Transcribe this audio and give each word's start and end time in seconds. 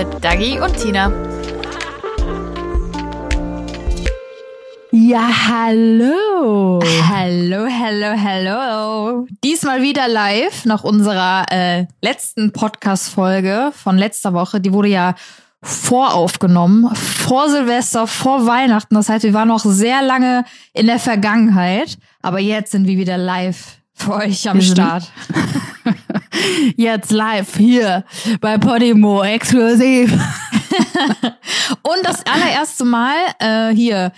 Mit 0.00 0.24
Dagi 0.24 0.58
und 0.58 0.74
Tina. 0.78 1.12
Ja, 4.92 5.28
hallo. 5.48 6.80
Hallo, 7.06 7.66
hallo, 7.68 8.16
hallo. 8.16 9.26
Diesmal 9.44 9.82
wieder 9.82 10.08
live 10.08 10.64
nach 10.64 10.84
unserer 10.84 11.44
äh, 11.50 11.84
letzten 12.00 12.50
Podcast-Folge 12.54 13.72
von 13.74 13.98
letzter 13.98 14.32
Woche. 14.32 14.58
Die 14.62 14.72
wurde 14.72 14.88
ja 14.88 15.16
voraufgenommen, 15.62 16.94
vor 16.96 17.50
Silvester, 17.50 18.06
vor 18.06 18.46
Weihnachten. 18.46 18.94
Das 18.94 19.10
heißt, 19.10 19.24
wir 19.24 19.34
waren 19.34 19.48
noch 19.48 19.66
sehr 19.66 20.00
lange 20.00 20.46
in 20.72 20.86
der 20.86 20.98
Vergangenheit. 20.98 21.98
Aber 22.22 22.38
jetzt 22.38 22.72
sind 22.72 22.86
wir 22.86 22.96
wieder 22.96 23.18
live 23.18 23.79
für 24.00 24.14
euch 24.14 24.48
am 24.48 24.60
Start. 24.60 25.10
Jetzt 26.76 27.10
live 27.10 27.56
hier 27.56 28.04
bei 28.40 28.58
Podimo 28.58 29.22
exklusiv. 29.22 30.12
Und 31.82 32.04
das 32.04 32.24
allererste 32.26 32.84
Mal 32.84 33.14
äh, 33.38 33.74
hier, 33.74 34.12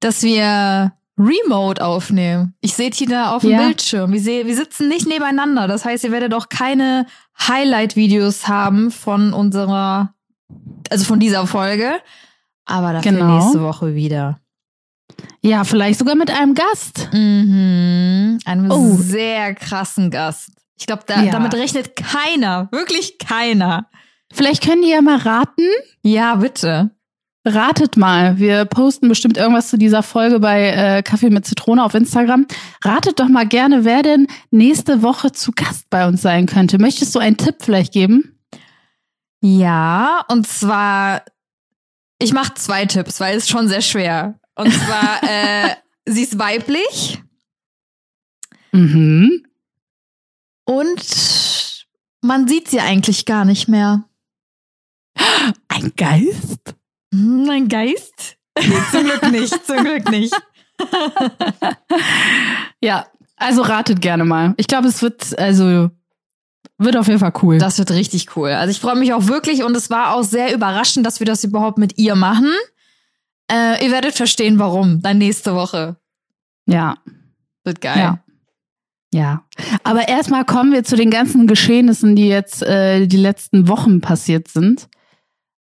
dass 0.00 0.22
wir 0.22 0.92
Remote 1.18 1.84
aufnehmen. 1.84 2.54
Ich 2.60 2.74
sehe 2.74 2.90
Tina 2.90 3.34
auf 3.34 3.42
dem 3.42 3.50
Ja. 3.50 3.58
Bildschirm. 3.66 4.12
Wir, 4.12 4.20
seh, 4.20 4.46
wir 4.46 4.56
sitzen 4.56 4.88
nicht 4.88 5.06
nebeneinander. 5.06 5.66
Das 5.68 5.84
heißt, 5.84 6.04
ihr 6.04 6.12
werdet 6.12 6.32
auch 6.34 6.48
keine 6.48 7.06
Highlight-Videos 7.46 8.48
haben 8.48 8.90
von 8.90 9.32
unserer, 9.32 10.14
also 10.90 11.04
von 11.04 11.20
dieser 11.20 11.46
Folge. 11.46 12.00
Aber 12.64 12.92
dafür 12.92 13.12
Genau. 13.12 13.38
nächste 13.38 13.62
Woche 13.62 13.94
wieder. 13.94 14.38
Ja, 15.42 15.64
vielleicht 15.64 15.98
sogar 15.98 16.14
mit 16.14 16.30
einem 16.30 16.54
Gast. 16.54 17.08
Mhm. 17.12 18.38
Einem 18.44 18.70
Oh. 18.70 18.96
sehr 18.96 19.54
krassen 19.54 20.10
Gast. 20.10 20.50
Ich 20.78 20.86
glaube, 20.86 21.02
da, 21.06 21.22
Ja. 21.22 21.32
damit 21.32 21.54
rechnet 21.54 21.96
keiner. 21.96 22.68
Wirklich 22.72 23.18
keiner. 23.18 23.88
Vielleicht 24.32 24.62
können 24.64 24.82
die 24.82 24.90
ja 24.90 25.02
mal 25.02 25.18
raten. 25.18 25.66
Ja, 26.02 26.36
bitte. 26.36 26.90
Ratet 27.46 27.96
mal. 27.96 28.38
Wir 28.38 28.66
posten 28.66 29.08
bestimmt 29.08 29.38
irgendwas 29.38 29.68
zu 29.70 29.78
dieser 29.78 30.02
Folge 30.02 30.40
bei 30.40 30.68
äh, 30.68 31.02
Kaffee 31.02 31.30
mit 31.30 31.46
Zitrone 31.46 31.82
auf 31.82 31.94
Instagram. 31.94 32.46
Ratet 32.84 33.18
doch 33.18 33.28
mal 33.28 33.46
gerne, 33.46 33.84
wer 33.86 34.02
denn 34.02 34.26
nächste 34.50 35.02
Woche 35.02 35.32
zu 35.32 35.52
Gast 35.52 35.88
bei 35.90 36.06
uns 36.06 36.20
sein 36.22 36.44
könnte. 36.46 36.78
Möchtest 36.78 37.14
du 37.14 37.18
einen 37.18 37.38
Tipp 37.38 37.56
vielleicht 37.60 37.92
geben? 37.94 38.38
Ja, 39.42 40.22
und 40.28 40.46
zwar, 40.46 41.22
ich 42.18 42.32
mache 42.34 42.54
zwei 42.54 42.84
Tipps, 42.86 43.20
weil 43.20 43.36
es 43.38 43.48
schon 43.48 43.68
sehr 43.68 43.80
schwer. 43.80 44.38
Und 44.56 44.72
zwar, 44.72 45.22
äh, 45.22 45.74
sie 46.06 46.22
ist 46.22 46.38
weiblich 46.38 47.22
Mhm. 48.72 49.44
und 50.64 51.86
man 52.22 52.46
sieht 52.46 52.68
sie 52.68 52.78
eigentlich 52.80 53.24
gar 53.26 53.44
nicht 53.44 53.66
mehr. 53.68 54.04
Ein 55.68 55.92
Geist? 55.96 56.74
Hm, 57.12 57.48
Ein 57.50 57.68
Geist? 57.68 58.36
Nee, 58.58 58.76
zum 58.92 59.04
Glück 59.04 59.30
nicht, 59.32 59.66
zum 59.66 59.76
Glück 59.84 60.08
nicht. 60.10 60.34
Ja, 62.82 63.06
also 63.36 63.62
ratet 63.62 64.00
gerne 64.00 64.24
mal. 64.24 64.54
Ich 64.56 64.66
glaube, 64.66 64.88
es 64.88 65.02
wird, 65.02 65.38
also, 65.38 65.90
wird 66.78 66.96
auf 66.96 67.08
jeden 67.08 67.18
Fall 67.20 67.32
cool. 67.42 67.58
Das 67.58 67.78
wird 67.78 67.90
richtig 67.90 68.34
cool. 68.36 68.50
Also 68.50 68.70
ich 68.70 68.80
freue 68.80 68.96
mich 68.96 69.12
auch 69.12 69.26
wirklich 69.26 69.62
und 69.64 69.76
es 69.76 69.90
war 69.90 70.14
auch 70.14 70.22
sehr 70.22 70.54
überraschend, 70.54 71.04
dass 71.04 71.20
wir 71.20 71.26
das 71.26 71.44
überhaupt 71.44 71.76
mit 71.78 71.98
ihr 71.98 72.14
machen. 72.14 72.50
Äh, 73.50 73.84
ihr 73.84 73.90
werdet 73.90 74.14
verstehen, 74.14 74.58
warum. 74.58 75.02
Dann 75.02 75.18
nächste 75.18 75.54
Woche. 75.54 75.96
ja, 76.66 76.96
Wird 77.64 77.80
geil. 77.80 77.98
ja. 77.98 78.18
Ja. 79.12 79.44
Aber 79.82 80.06
erstmal 80.06 80.44
kommen 80.44 80.72
wir 80.72 80.84
zu 80.84 80.94
den 80.94 81.10
ganzen 81.10 81.48
Geschehnissen, 81.48 82.14
die 82.14 82.28
jetzt 82.28 82.62
äh, 82.62 83.06
die 83.08 83.16
letzten 83.16 83.66
Wochen 83.66 84.00
passiert 84.00 84.46
sind. 84.46 84.88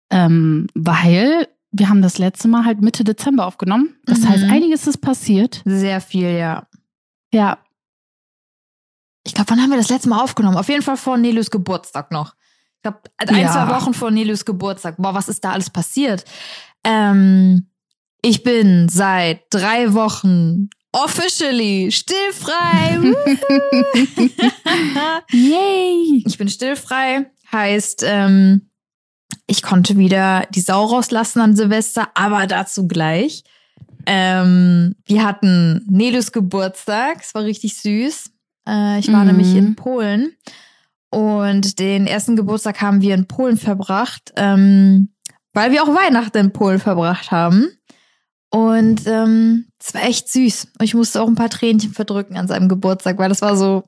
Ähm, 0.10 0.66
weil 0.74 1.48
wir 1.72 1.90
haben 1.90 2.02
das 2.02 2.18
letzte 2.18 2.48
Mal 2.48 2.66
halt 2.66 2.82
Mitte 2.82 3.04
Dezember 3.04 3.46
aufgenommen. 3.46 3.96
Das 4.06 4.22
Mhm. 4.22 4.30
heißt, 4.30 4.44
einiges 4.46 4.88
ist 4.88 4.98
passiert. 4.98 5.62
Sehr 5.66 6.02
viel, 6.02 6.32
ja. 6.32 6.68
Ja. 7.32 7.60
Ich 9.28 9.34
glaube, 9.36 9.50
wann 9.52 9.62
haben 9.62 9.70
wir 9.70 9.78
das 9.78 9.90
letzte 9.90 10.10
Mal 10.10 10.22
aufgenommen? 10.24 10.58
Auf 10.58 10.70
jeden 10.70 10.82
Fall 10.84 10.98
vor 10.98 11.18
Nelus 11.18 11.52
Geburtstag 11.52 12.12
noch. 12.12 12.34
Ich 12.78 12.82
glaube, 12.84 13.02
ein, 13.18 13.36
Ja. 13.36 13.52
zwei 13.52 13.76
Wochen 13.76 13.94
vor 13.94 14.10
Nelus 14.10 14.46
Geburtstag. 14.46 14.96
Boah, 14.98 15.14
was 15.14 15.28
ist 15.30 15.44
da 15.44 15.52
alles 15.52 15.70
passiert? 15.70 16.26
Ähm, 16.84 17.68
ich 18.22 18.44
bin 18.44 18.90
seit 18.90 19.42
drei 19.50 19.94
Wochen 19.94 20.70
officially 20.92 21.92
stillfrei. 21.92 23.00
Yay! 25.32 26.24
ich 26.26 26.38
bin 26.38 26.48
stillfrei. 26.50 27.30
Heißt, 27.52 28.04
ähm, 28.06 28.70
ich 29.48 29.62
konnte 29.62 29.98
wieder 29.98 30.48
die 30.54 30.62
Sau 30.62 30.86
rauslassen 30.86 31.40
an 31.42 31.56
Silvester, 31.56 32.10
aber 32.16 32.48
dazu 32.48 32.88
gleich. 32.88 33.44
Ähm, 34.08 34.96
wir 35.06 35.24
hatten 35.24 35.86
Nelus 35.90 36.32
Geburtstag, 36.32 37.18
es 37.22 37.34
war 37.36 37.44
richtig 37.44 37.76
süß. 37.82 38.32
Äh, 38.68 39.00
ich 39.00 39.12
war 39.12 39.22
Mhm. 39.22 39.28
nämlich 39.28 39.56
in 39.56 39.76
Polen 39.76 40.34
und 41.12 41.80
den 41.80 42.08
ersten 42.08 42.36
Geburtstag 42.36 42.82
haben 42.82 43.02
wir 43.02 43.16
in 43.16 43.28
Polen 43.28 43.58
verbracht, 43.58 44.32
ähm, 44.38 45.14
weil 45.54 45.72
wir 45.72 45.84
auch 45.84 45.88
Weihnachten 45.96 46.38
in 46.38 46.54
Polen 46.54 46.80
verbracht 46.80 47.32
haben. 47.32 47.70
Und 48.52 49.06
ähm, 49.06 49.68
es 49.80 49.94
war 49.94 50.04
echt 50.04 50.30
süß. 50.30 50.68
Und 50.80 50.86
ich 50.86 50.94
musste 50.94 51.22
auch 51.22 51.28
ein 51.28 51.36
paar 51.36 51.50
Tränchen 51.50 51.92
verdrücken 51.94 52.38
an 52.38 52.48
seinem 52.48 52.70
Geburtstag, 52.70 53.18
weil 53.18 53.30
das 53.30 53.42
war 53.42 53.58
so, 53.58 53.84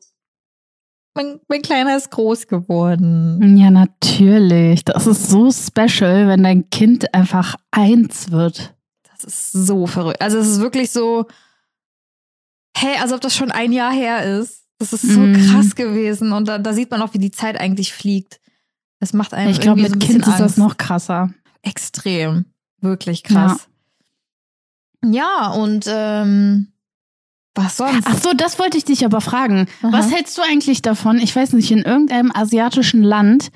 mein, 1.16 1.40
mein 1.47 1.62
Kleiner 1.62 1.95
ist 1.97 2.12
groß 2.12 2.47
geworden. 2.47 3.57
Ja, 3.57 3.72
natürlich. 3.72 4.84
Das 4.85 5.07
ist 5.07 5.29
so 5.29 5.51
special, 5.51 6.28
wenn 6.28 6.44
dein 6.44 6.69
Kind 6.69 7.13
einfach 7.13 7.56
eins 7.72 8.29
wird. 8.31 8.75
Das 9.12 9.23
ist 9.23 9.51
so 9.51 9.88
verrückt. 9.88 10.22
Also 10.22 10.38
es 10.38 10.47
ist 10.47 10.59
wirklich 10.59 10.91
so, 10.91 11.25
hey, 12.78 12.97
als 13.01 13.13
ob 13.13 13.22
das 13.22 13.35
schon 13.35 13.51
ein 13.51 13.72
Jahr 13.72 13.91
her 13.91 14.39
ist. 14.39 14.66
Das 14.79 14.94
ist 14.94 15.01
so 15.01 15.19
Mhm. 15.22 15.34
krass 15.50 15.74
gewesen. 15.74 16.34
Und 16.34 16.47
da, 16.47 16.59
da 16.59 16.74
sieht 16.74 16.91
man 16.91 17.01
auch, 17.01 17.13
wie 17.16 17.19
die 17.19 17.31
Zeit 17.31 17.59
eigentlich 17.59 17.94
fliegt. 17.94 18.39
Das 19.00 19.13
macht 19.13 19.34
einem 19.34 19.50
Ich 19.50 19.59
glaube, 19.59 19.81
mit 19.81 19.89
so 19.91 19.95
ein 19.95 20.00
Kind 20.00 20.28
ist 20.28 20.39
das 20.39 20.57
noch 20.57 20.78
krasser. 20.78 21.31
extrem. 21.63 22.45
Wirklich 22.81 23.24
krass. 23.24 23.62
Ja, 23.62 23.74
und 25.51 25.85
ähm, 25.87 26.73
was 27.55 27.77
sonst? 27.77 28.05
Ach 28.07 28.17
so, 28.17 28.33
das 28.35 28.59
wollte 28.59 28.77
ich 28.77 28.85
dich 28.85 29.03
aber 29.03 29.21
fragen. 29.21 29.67
Aha. 29.81 29.91
Was 29.91 30.11
hältst 30.11 30.37
du 30.37 30.41
eigentlich 30.41 30.81
davon? 30.81 31.17
Ich 31.17 31.35
weiß 31.35 31.53
nicht, 31.53 31.71
in 31.71 31.81
irgendeinem 31.81 32.31
asiatischen 32.33 33.03
Land 33.03 33.49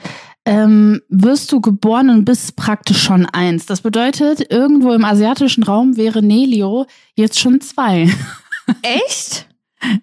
ähm, 0.45 1.01
wirst 1.07 1.51
du 1.51 1.61
geboren 1.61 2.09
und 2.09 2.25
bist 2.25 2.55
praktisch 2.55 3.01
schon 3.03 3.27
eins. 3.27 3.67
Das 3.67 3.81
bedeutet, 3.81 4.51
irgendwo 4.51 4.91
im 4.93 5.05
asiatischen 5.05 5.63
Raum 5.63 5.97
wäre 5.97 6.23
Nelio 6.23 6.87
jetzt 7.15 7.39
schon 7.39 7.61
zwei. 7.61 8.09
Echt? 8.81 9.47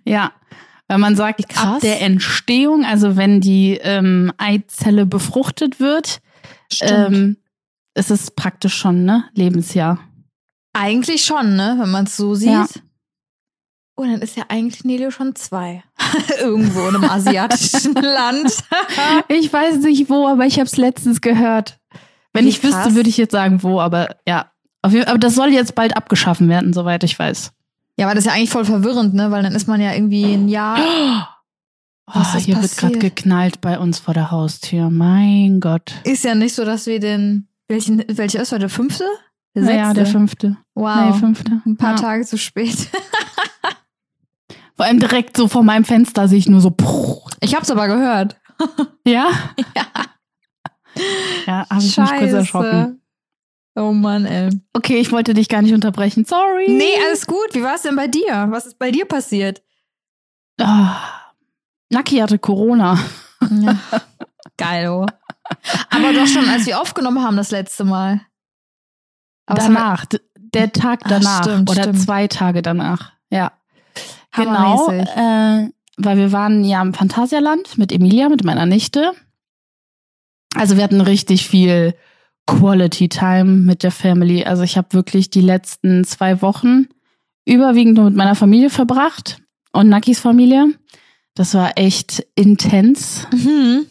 ja. 0.04 0.32
Weil 0.86 0.98
man 0.98 1.16
sagt, 1.16 1.40
ab 1.40 1.48
krass. 1.48 1.80
der 1.80 2.00
Entstehung, 2.00 2.84
also 2.84 3.16
wenn 3.16 3.40
die 3.40 3.78
ähm, 3.82 4.32
Eizelle 4.38 5.04
befruchtet 5.04 5.80
wird, 5.80 6.20
ähm, 6.80 7.36
ist 7.94 8.10
es 8.10 8.30
praktisch 8.30 8.74
schon, 8.74 9.04
ne? 9.04 9.24
Lebensjahr. 9.34 9.98
Eigentlich 10.78 11.24
schon, 11.24 11.56
ne? 11.56 11.76
Wenn 11.78 11.90
man 11.90 12.04
es 12.04 12.16
so 12.16 12.34
sieht. 12.34 12.50
Ja. 12.50 12.66
Oh, 13.96 14.04
dann 14.04 14.22
ist 14.22 14.36
ja 14.36 14.44
eigentlich 14.48 14.84
Nelio 14.84 15.10
schon 15.10 15.34
zwei. 15.34 15.82
Irgendwo 16.40 16.88
in 16.88 16.96
einem 16.96 17.04
asiatischen 17.10 17.94
Land. 18.00 18.52
Ich 19.28 19.52
weiß 19.52 19.78
nicht 19.78 20.08
wo, 20.08 20.28
aber 20.28 20.46
ich 20.46 20.54
habe 20.54 20.66
es 20.66 20.76
letztens 20.76 21.20
gehört. 21.20 21.80
Wenn 22.32 22.44
Wie 22.44 22.50
ich 22.50 22.62
wüsste, 22.62 22.82
krass. 22.82 22.94
würde 22.94 23.08
ich 23.08 23.16
jetzt 23.16 23.32
sagen 23.32 23.62
wo, 23.62 23.80
aber 23.80 24.16
ja. 24.26 24.52
Jeden, 24.88 25.08
aber 25.08 25.18
das 25.18 25.34
soll 25.34 25.48
jetzt 25.48 25.74
bald 25.74 25.96
abgeschaffen 25.96 26.48
werden, 26.48 26.72
soweit 26.72 27.02
ich 27.02 27.18
weiß. 27.18 27.52
Ja, 27.98 28.06
aber 28.06 28.14
das 28.14 28.24
ist 28.24 28.30
ja 28.30 28.36
eigentlich 28.36 28.50
voll 28.50 28.64
verwirrend, 28.64 29.12
ne? 29.14 29.32
Weil 29.32 29.42
dann 29.42 29.54
ist 29.54 29.66
man 29.66 29.80
ja 29.80 29.92
irgendwie 29.92 30.32
ein 30.34 30.48
Jahr. 30.48 30.78
Oh, 32.14 32.20
ist 32.20 32.46
hier 32.46 32.54
wird 32.62 32.74
gerade 32.78 32.94
passiert? 32.94 33.16
geknallt 33.16 33.60
bei 33.60 33.78
uns 33.78 33.98
vor 33.98 34.14
der 34.14 34.30
Haustür. 34.30 34.88
Mein 34.88 35.60
Gott. 35.60 35.92
Ist 36.04 36.24
ja 36.24 36.34
nicht 36.34 36.54
so, 36.54 36.64
dass 36.64 36.86
wir 36.86 37.00
den. 37.00 37.48
Welchen, 37.68 38.02
welcher 38.08 38.40
ist 38.40 38.50
heute? 38.50 38.60
Der 38.60 38.68
fünfte? 38.70 39.04
Der 39.60 39.74
Ja, 39.74 39.80
ja, 39.80 39.94
der 39.94 40.04
sechste? 40.04 40.18
fünfte. 40.18 40.56
Wow. 40.74 41.12
Nee, 41.12 41.18
fünfte. 41.18 41.62
Ein 41.66 41.76
paar 41.76 41.92
ja. 41.92 41.96
Tage 41.96 42.24
zu 42.24 42.38
spät. 42.38 42.76
Vor 44.76 44.86
allem 44.86 45.00
direkt 45.00 45.36
so 45.36 45.48
vor 45.48 45.64
meinem 45.64 45.84
Fenster 45.84 46.28
sehe 46.28 46.38
ich 46.38 46.48
nur 46.48 46.60
so. 46.60 46.70
Puh. 46.70 47.20
Ich 47.40 47.56
hab's 47.56 47.70
aber 47.70 47.88
gehört. 47.88 48.36
Ja? 49.06 49.28
Ja, 51.46 51.66
habe 51.70 51.80
ich 51.82 51.96
mich 51.96 52.10
kurz 52.10 52.32
erschrocken. 52.32 53.00
Oh 53.74 53.92
Mann, 53.92 54.26
ey. 54.26 54.50
Okay, 54.72 54.98
ich 54.98 55.12
wollte 55.12 55.34
dich 55.34 55.48
gar 55.48 55.62
nicht 55.62 55.72
unterbrechen. 55.72 56.24
Sorry. 56.24 56.66
Nee, 56.68 56.92
alles 57.06 57.26
gut. 57.26 57.48
Wie 57.52 57.62
war 57.62 57.76
es 57.76 57.82
denn 57.82 57.96
bei 57.96 58.08
dir? 58.08 58.46
Was 58.50 58.66
ist 58.66 58.78
bei 58.78 58.90
dir 58.90 59.04
passiert? 59.06 59.62
Oh, 60.60 60.86
Naki 61.90 62.16
hatte 62.16 62.38
Corona. 62.38 62.98
Ja. 63.50 63.78
Geil, 64.56 64.88
oh. 64.88 65.06
Aber 65.90 66.12
doch 66.12 66.26
schon, 66.26 66.48
als 66.48 66.66
wir 66.66 66.80
aufgenommen 66.80 67.22
haben 67.22 67.36
das 67.36 67.52
letzte 67.52 67.84
Mal. 67.84 68.20
Aber 69.48 69.62
danach, 69.62 70.04
der 70.36 70.72
Tag 70.72 71.00
danach 71.08 71.40
Ach, 71.40 71.44
stimmt, 71.44 71.70
oder 71.70 71.82
stimmt. 71.82 72.00
zwei 72.00 72.26
Tage 72.26 72.62
danach. 72.62 73.12
Ja. 73.30 73.52
Genau, 74.34 74.90
äh, 74.90 75.70
weil 75.96 76.16
wir 76.16 76.32
waren 76.32 76.64
ja 76.64 76.80
im 76.82 76.94
Phantasialand 76.94 77.78
mit 77.78 77.92
Emilia, 77.92 78.28
mit 78.28 78.44
meiner 78.44 78.66
Nichte. 78.66 79.12
Also 80.54 80.76
wir 80.76 80.84
hatten 80.84 81.00
richtig 81.00 81.48
viel 81.48 81.94
Quality 82.46 83.08
Time 83.08 83.44
mit 83.44 83.82
der 83.82 83.90
Family. 83.90 84.44
Also 84.44 84.62
ich 84.62 84.76
habe 84.76 84.92
wirklich 84.92 85.30
die 85.30 85.40
letzten 85.40 86.04
zwei 86.04 86.40
Wochen 86.40 86.86
überwiegend 87.44 87.94
nur 87.94 88.06
mit 88.06 88.16
meiner 88.16 88.34
Familie 88.34 88.70
verbracht 88.70 89.38
und 89.72 89.88
Nakis 89.88 90.20
Familie. 90.20 90.74
Das 91.34 91.54
war 91.54 91.72
echt 91.76 92.26
intens. 92.34 93.26
Mhm. 93.32 93.86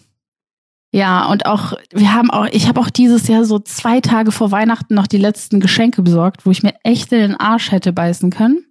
Ja, 0.98 1.26
und 1.28 1.46
auch, 1.46 1.74
wir 1.94 2.14
haben 2.14 2.32
auch, 2.32 2.48
ich 2.52 2.68
habe 2.68 2.80
auch 2.80 2.90
dieses 2.90 3.28
Jahr 3.28 3.46
so 3.46 3.60
zwei 3.60 4.02
Tage 4.02 4.32
vor 4.32 4.52
Weihnachten 4.52 4.96
noch 4.96 5.06
die 5.08 5.18
letzten 5.20 5.60
Geschenke 5.60 6.02
besorgt, 6.02 6.46
wo 6.46 6.52
ich 6.52 6.64
mir 6.64 6.74
echt 6.84 7.12
in 7.12 7.20
den 7.20 7.36
Arsch 7.36 7.72
hätte 7.72 7.94
beißen 7.94 8.32
können. 8.32 8.66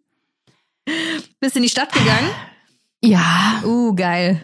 Bist 1.40 1.56
in 1.56 1.62
die 1.62 1.68
Stadt 1.68 1.92
gegangen? 1.92 2.28
Ja, 3.04 3.60
Uh, 3.64 3.94
geil. 3.94 4.42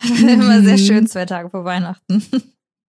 Immer 0.02 0.60
sehr 0.62 0.74
Mhm. 0.74 0.78
schön, 0.78 1.06
zwei 1.06 1.24
Tage 1.26 1.50
vor 1.50 1.64
Weihnachten. 1.64 2.22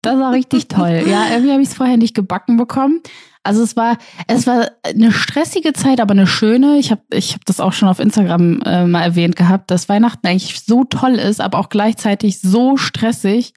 das 0.03 0.19
war 0.19 0.33
richtig 0.33 0.69
toll. 0.69 1.03
Ja, 1.07 1.29
irgendwie 1.31 1.53
habe 1.53 1.63
ich 1.63 1.69
es 1.69 1.75
vorher 1.75 1.97
nicht 1.97 2.15
gebacken 2.15 2.57
bekommen. 2.57 3.01
Also 3.43 3.63
es 3.63 3.75
war, 3.77 3.97
es 4.27 4.47
war 4.47 4.71
eine 4.85 5.13
stressige 5.13 5.73
Zeit, 5.73 6.01
aber 6.01 6.13
eine 6.13 6.27
schöne. 6.27 6.79
Ich 6.79 6.91
habe, 6.91 7.03
ich 7.11 7.33
habe 7.33 7.45
das 7.47 7.59
auch 7.61 7.73
schon 7.73 7.89
auf 7.89 7.99
Instagram 7.99 8.61
äh, 8.63 8.87
mal 8.87 9.03
erwähnt 9.03 9.35
gehabt, 9.37 9.71
dass 9.71 9.89
Weihnachten 9.89 10.27
eigentlich 10.27 10.61
so 10.61 10.85
toll 10.85 11.15
ist, 11.15 11.41
aber 11.41 11.59
auch 11.59 11.71
gleichzeitig 11.71 12.41
so 12.41 12.77
stressig. 12.77 13.55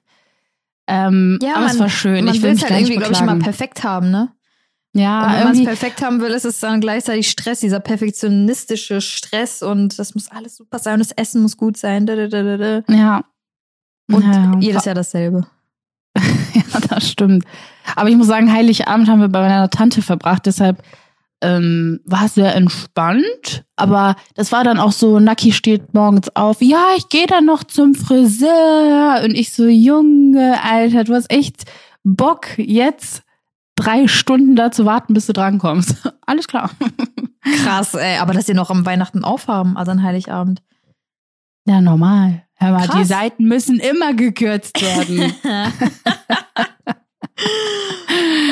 Ähm, 0.87 1.39
Ja, 1.41 1.55
aber 1.55 1.65
es 1.67 1.73
man- 1.73 1.79
war 1.81 1.89
schön. 1.89 2.25
Man 2.25 2.35
ich 2.35 2.41
will 2.41 2.51
es 2.51 2.61
halt 2.63 2.71
irgendwie, 2.71 2.95
glaube 2.97 3.13
ich, 3.13 3.21
immer 3.21 3.39
perfekt 3.39 3.83
haben, 3.83 4.11
ne? 4.11 4.31
Ja, 4.95 5.25
Und 5.25 5.33
wenn 5.33 5.43
man 5.45 5.53
es 5.57 5.63
perfekt 5.63 6.03
haben 6.03 6.21
will, 6.21 6.29
ist 6.31 6.45
es 6.45 6.59
dann 6.59 6.79
gleichzeitig 6.79 7.27
Stress, 7.29 7.61
dieser 7.61 7.79
perfektionistische 7.79 9.01
Stress 9.01 9.63
und 9.63 9.97
das 9.97 10.13
muss 10.13 10.29
alles 10.29 10.55
super 10.57 10.77
sein 10.77 10.95
und 10.95 10.99
das 10.99 11.11
Essen 11.11 11.41
muss 11.41 11.57
gut 11.57 11.77
sein. 11.77 12.05
da, 12.05 12.15
da, 12.27 12.27
da. 12.57 12.83
ja. 12.93 13.23
Und 14.11 14.23
ja, 14.23 14.51
jedes 14.59 14.85
Jahr 14.85 14.95
dasselbe. 14.95 15.47
Ja, 16.53 16.79
das 16.87 17.09
stimmt. 17.09 17.45
Aber 17.95 18.09
ich 18.09 18.15
muss 18.15 18.27
sagen, 18.27 18.51
Heiligabend 18.53 19.09
haben 19.09 19.19
wir 19.21 19.27
bei 19.29 19.41
meiner 19.41 19.69
Tante 19.71 20.03
verbracht, 20.03 20.45
deshalb 20.45 20.83
ähm, 21.43 21.99
war 22.05 22.27
sehr 22.27 22.55
entspannt. 22.55 23.65
Aber 23.75 24.15
das 24.35 24.51
war 24.51 24.63
dann 24.63 24.79
auch 24.79 24.91
so, 24.91 25.19
Naki 25.19 25.51
steht 25.51 25.93
morgens 25.93 26.35
auf, 26.35 26.61
ja, 26.61 26.83
ich 26.97 27.09
gehe 27.09 27.27
dann 27.27 27.45
noch 27.45 27.63
zum 27.63 27.93
Friseur. 27.95 29.21
Und 29.23 29.35
ich 29.35 29.53
so, 29.53 29.65
Junge, 29.67 30.57
Alter, 30.63 31.03
du 31.03 31.13
hast 31.13 31.31
echt 31.31 31.63
Bock, 32.03 32.57
jetzt 32.57 33.23
drei 33.75 34.07
Stunden 34.07 34.55
da 34.55 34.71
zu 34.71 34.85
warten, 34.85 35.13
bis 35.13 35.25
du 35.27 35.33
drankommst. 35.33 35.95
Alles 36.25 36.47
klar. 36.47 36.69
Krass, 37.63 37.93
ey. 37.93 38.17
Aber 38.19 38.33
dass 38.33 38.47
ihr 38.49 38.55
noch 38.55 38.69
am 38.69 38.85
Weihnachten 38.85 39.23
aufhaben, 39.23 39.75
also 39.77 39.91
an 39.91 40.01
Heiligabend. 40.03 40.61
Ja, 41.65 41.81
normal. 41.81 42.43
Hör 42.55 42.71
mal, 42.71 42.85
Krass. 42.87 42.95
die 42.97 43.03
Seiten 43.05 43.45
müssen 43.45 43.79
immer 43.79 44.13
gekürzt 44.13 44.81
werden. 44.81 45.33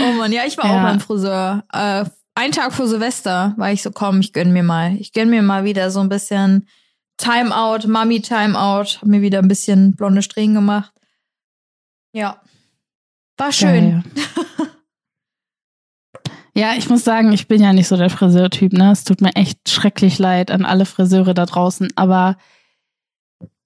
oh 0.04 0.14
Mann, 0.18 0.32
ja, 0.32 0.42
ich 0.46 0.58
war 0.58 0.66
Ja. 0.66 0.78
auch 0.80 0.84
beim 0.84 1.00
Friseur. 1.00 1.64
Äh, 1.72 2.06
einen 2.42 2.54
Tag 2.54 2.74
vor 2.74 2.88
Silvester 2.88 3.54
war 3.58 3.72
ich 3.72 3.84
so, 3.84 3.92
komm, 3.92 4.20
ich 4.20 4.34
gönn 4.34 4.52
mir 4.52 4.64
mal. 4.64 4.96
Ich 4.96 5.14
gönn 5.14 5.30
mir 5.30 5.44
mal 5.44 5.64
wieder 5.64 5.92
so 5.92 6.00
ein 6.00 6.10
bisschen 6.10 6.68
Timeout, 7.18 7.88
Mami 7.88 8.22
Timeout. 8.22 8.98
Hab 9.00 9.06
mir 9.06 9.22
wieder 9.22 9.40
ein 9.40 9.48
bisschen 9.48 9.96
blonde 9.96 10.24
Strähnen 10.24 10.56
gemacht. 10.56 10.92
Ja. 12.14 12.42
War 13.38 13.52
schön. 13.52 14.04
Ja, 16.54 16.74
ich 16.78 16.90
muss 16.90 17.06
sagen, 17.06 17.32
ich 17.32 17.48
bin 17.48 17.62
ja 17.62 17.72
nicht 17.72 17.88
so 17.88 17.96
der 17.96 18.10
Friseurtyp, 18.10 18.74
ne? 18.74 18.92
Es 18.92 19.06
tut 19.06 19.22
mir 19.22 19.34
echt 19.36 19.70
schrecklich 19.70 20.20
leid 20.20 20.52
an 20.52 20.66
alle 20.66 20.86
Friseure 20.86 21.34
da 21.34 21.46
draußen, 21.46 21.88
aber 21.96 22.36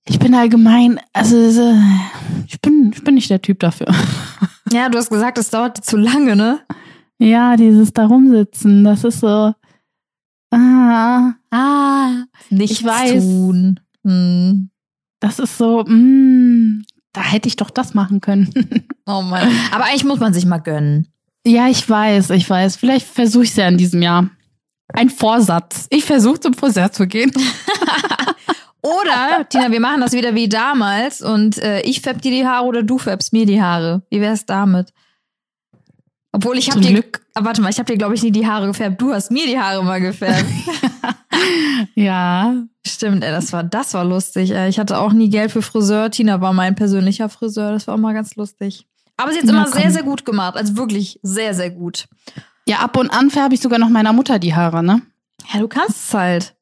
ich 0.07 0.19
bin 0.19 0.35
allgemein, 0.35 0.99
also 1.11 1.49
so, 1.49 1.73
ich 2.45 2.61
bin, 2.61 2.91
ich 2.93 3.03
bin 3.03 3.15
nicht 3.15 3.31
der 3.31 3.41
Typ 3.41 3.59
dafür. 3.59 3.87
Ja, 4.71 4.89
du 4.89 4.97
hast 4.97 5.09
gesagt, 5.09 5.37
es 5.37 5.51
dauert 5.51 5.83
zu 5.85 5.95
lange, 5.95 6.35
ne? 6.35 6.59
Ja, 7.19 7.55
dieses 7.55 7.93
da 7.93 8.05
rumsitzen, 8.05 8.83
das 8.83 9.03
ist 9.03 9.21
so. 9.21 9.53
Ah, 10.51 11.33
ah, 11.51 12.11
Nichts 12.49 12.79
Ich 12.79 12.85
weiß. 12.85 13.23
tun. 13.23 13.79
Hm. 14.03 14.69
das 15.19 15.39
ist 15.39 15.57
so, 15.57 15.83
mm, 15.83 16.83
da 17.13 17.21
hätte 17.23 17.47
ich 17.47 17.55
doch 17.55 17.69
das 17.71 17.93
machen 17.93 18.21
können. 18.21 18.49
Oh 19.07 19.21
Mann. 19.21 19.47
Aber 19.71 19.83
eigentlich 19.85 20.03
muss 20.03 20.19
man 20.19 20.33
sich 20.33 20.47
mal 20.47 20.57
gönnen. 20.57 21.07
ja, 21.45 21.67
ich 21.67 21.87
weiß, 21.87 22.31
ich 22.31 22.49
weiß. 22.49 22.75
Vielleicht 22.75 23.05
versuche 23.05 23.43
ich 23.43 23.51
es 23.51 23.55
ja 23.55 23.67
in 23.67 23.77
diesem 23.77 24.01
Jahr. 24.01 24.31
Ein 24.93 25.11
Vorsatz. 25.11 25.85
Ich 25.91 26.05
versuche 26.05 26.39
zum 26.39 26.55
Friseur 26.55 26.91
zu 26.91 27.05
gehen. 27.05 27.31
Oder, 28.81 29.47
Tina, 29.49 29.71
wir 29.71 29.79
machen 29.79 30.01
das 30.01 30.13
wieder 30.13 30.33
wie 30.33 30.49
damals 30.49 31.21
und 31.21 31.59
äh, 31.59 31.81
ich 31.81 32.01
färb 32.01 32.21
dir 32.23 32.31
die 32.31 32.47
Haare 32.47 32.65
oder 32.65 32.81
du 32.83 32.97
färbst 32.99 33.31
mir 33.33 33.45
die 33.47 33.61
Haare. 33.61 34.03
Wie 34.11 34.21
wär's 34.21 34.45
damit? 34.47 34.91
Obwohl 36.35 36.57
ich 36.57 36.69
habe 36.69 36.81
dir. 36.81 37.03
Ah, 37.33 37.43
warte 37.43 37.61
mal, 37.61 37.69
ich 37.69 37.79
habe 37.79 37.91
dir 37.91 37.97
glaube 37.97 38.15
ich 38.15 38.23
nie 38.23 38.31
die 38.31 38.45
Haare 38.45 38.67
gefärbt. 38.67 39.01
Du 39.01 39.13
hast 39.13 39.31
mir 39.31 39.45
die 39.45 39.59
Haare 39.59 39.83
mal 39.83 39.99
gefärbt. 40.01 40.45
Ja, 41.95 42.63
Stimmt, 42.87 43.23
ey, 43.23 43.31
das 43.31 43.51
war 43.51 43.63
das 43.63 43.93
war 43.93 44.05
lustig. 44.05 44.51
Ey. 44.51 44.69
Ich 44.69 44.79
hatte 44.79 44.99
auch 44.99 45.11
nie 45.11 45.29
Geld 45.29 45.51
für 45.51 45.61
Friseur. 45.61 46.11
Tina 46.11 46.39
war 46.39 46.53
mein 46.53 46.75
persönlicher 46.75 47.29
Friseur. 47.29 47.71
Das 47.71 47.87
war 47.87 47.97
mal 47.97 48.13
ganz 48.13 48.35
lustig. 48.35 48.87
Aber 49.17 49.31
sie 49.31 49.39
hat 49.39 49.45
Na, 49.45 49.51
immer 49.53 49.63
komm. 49.65 49.81
sehr 49.81 49.91
sehr 49.91 50.03
gut 50.03 50.23
gemacht, 50.23 50.55
also 50.55 50.77
wirklich 50.77 51.19
sehr 51.23 51.53
sehr 51.53 51.71
gut. 51.71 52.07
Ja, 52.67 52.77
ab 52.79 52.97
und 52.97 53.09
an 53.09 53.31
färbe 53.31 53.55
ich 53.55 53.61
sogar 53.61 53.79
noch 53.79 53.89
meiner 53.89 54.13
Mutter 54.13 54.39
die 54.39 54.55
Haare, 54.55 54.83
ne? 54.83 55.01
Ja, 55.51 55.59
du 55.59 55.67
kannst 55.67 56.07
es 56.07 56.13
halt. 56.13 56.55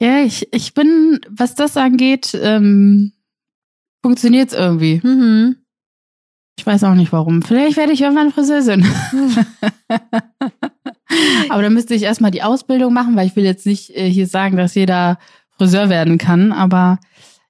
Ja, 0.00 0.20
ich, 0.20 0.48
ich 0.52 0.74
bin, 0.74 1.20
was 1.28 1.54
das 1.56 1.76
angeht, 1.76 2.38
ähm, 2.40 3.12
funktioniert's 4.02 4.54
irgendwie. 4.54 5.00
Mhm. 5.02 5.56
Ich 6.58 6.66
weiß 6.66 6.82
auch 6.84 6.94
nicht 6.94 7.12
warum. 7.12 7.40
Vielleicht 7.42 7.76
werde 7.76 7.92
ich 7.92 8.00
irgendwann 8.02 8.32
Friseurin. 8.32 8.84
Aber 11.48 11.62
dann 11.62 11.72
müsste 11.72 11.94
ich 11.94 12.02
erstmal 12.02 12.32
die 12.32 12.42
Ausbildung 12.42 12.92
machen, 12.92 13.14
weil 13.16 13.26
ich 13.28 13.36
will 13.36 13.44
jetzt 13.44 13.64
nicht 13.64 13.90
äh, 13.96 14.10
hier 14.10 14.26
sagen, 14.26 14.56
dass 14.56 14.74
jeder 14.74 15.18
Friseur 15.56 15.88
werden 15.88 16.18
kann. 16.18 16.52
Aber 16.52 16.98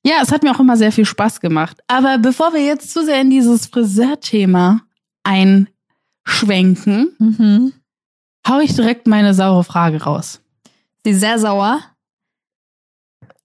ja, 0.05 0.17
es 0.23 0.31
hat 0.31 0.43
mir 0.43 0.55
auch 0.55 0.61
immer 0.61 0.77
sehr 0.77 0.93
viel 0.93 1.07
Spaß 1.07 1.41
gemacht. 1.41 1.79
Aber 1.89 2.19
bevor 2.19 2.53
wir 2.53 2.63
jetzt 2.65 2.93
zu 2.93 3.03
sehr 3.05 3.21
in 3.23 3.31
dieses 3.31 3.67
Friseurthema 3.67 4.83
einschwenken, 5.25 7.15
Mhm. 7.19 7.73
hau 8.47 8.61
ich 8.61 8.75
direkt 8.75 9.07
meine 9.07 9.33
saure 9.35 9.65
Frage 9.65 10.03
raus. 10.03 10.41
Sie 11.05 11.11
ist 11.13 11.21
sehr 11.21 11.39
sauer. 11.39 11.81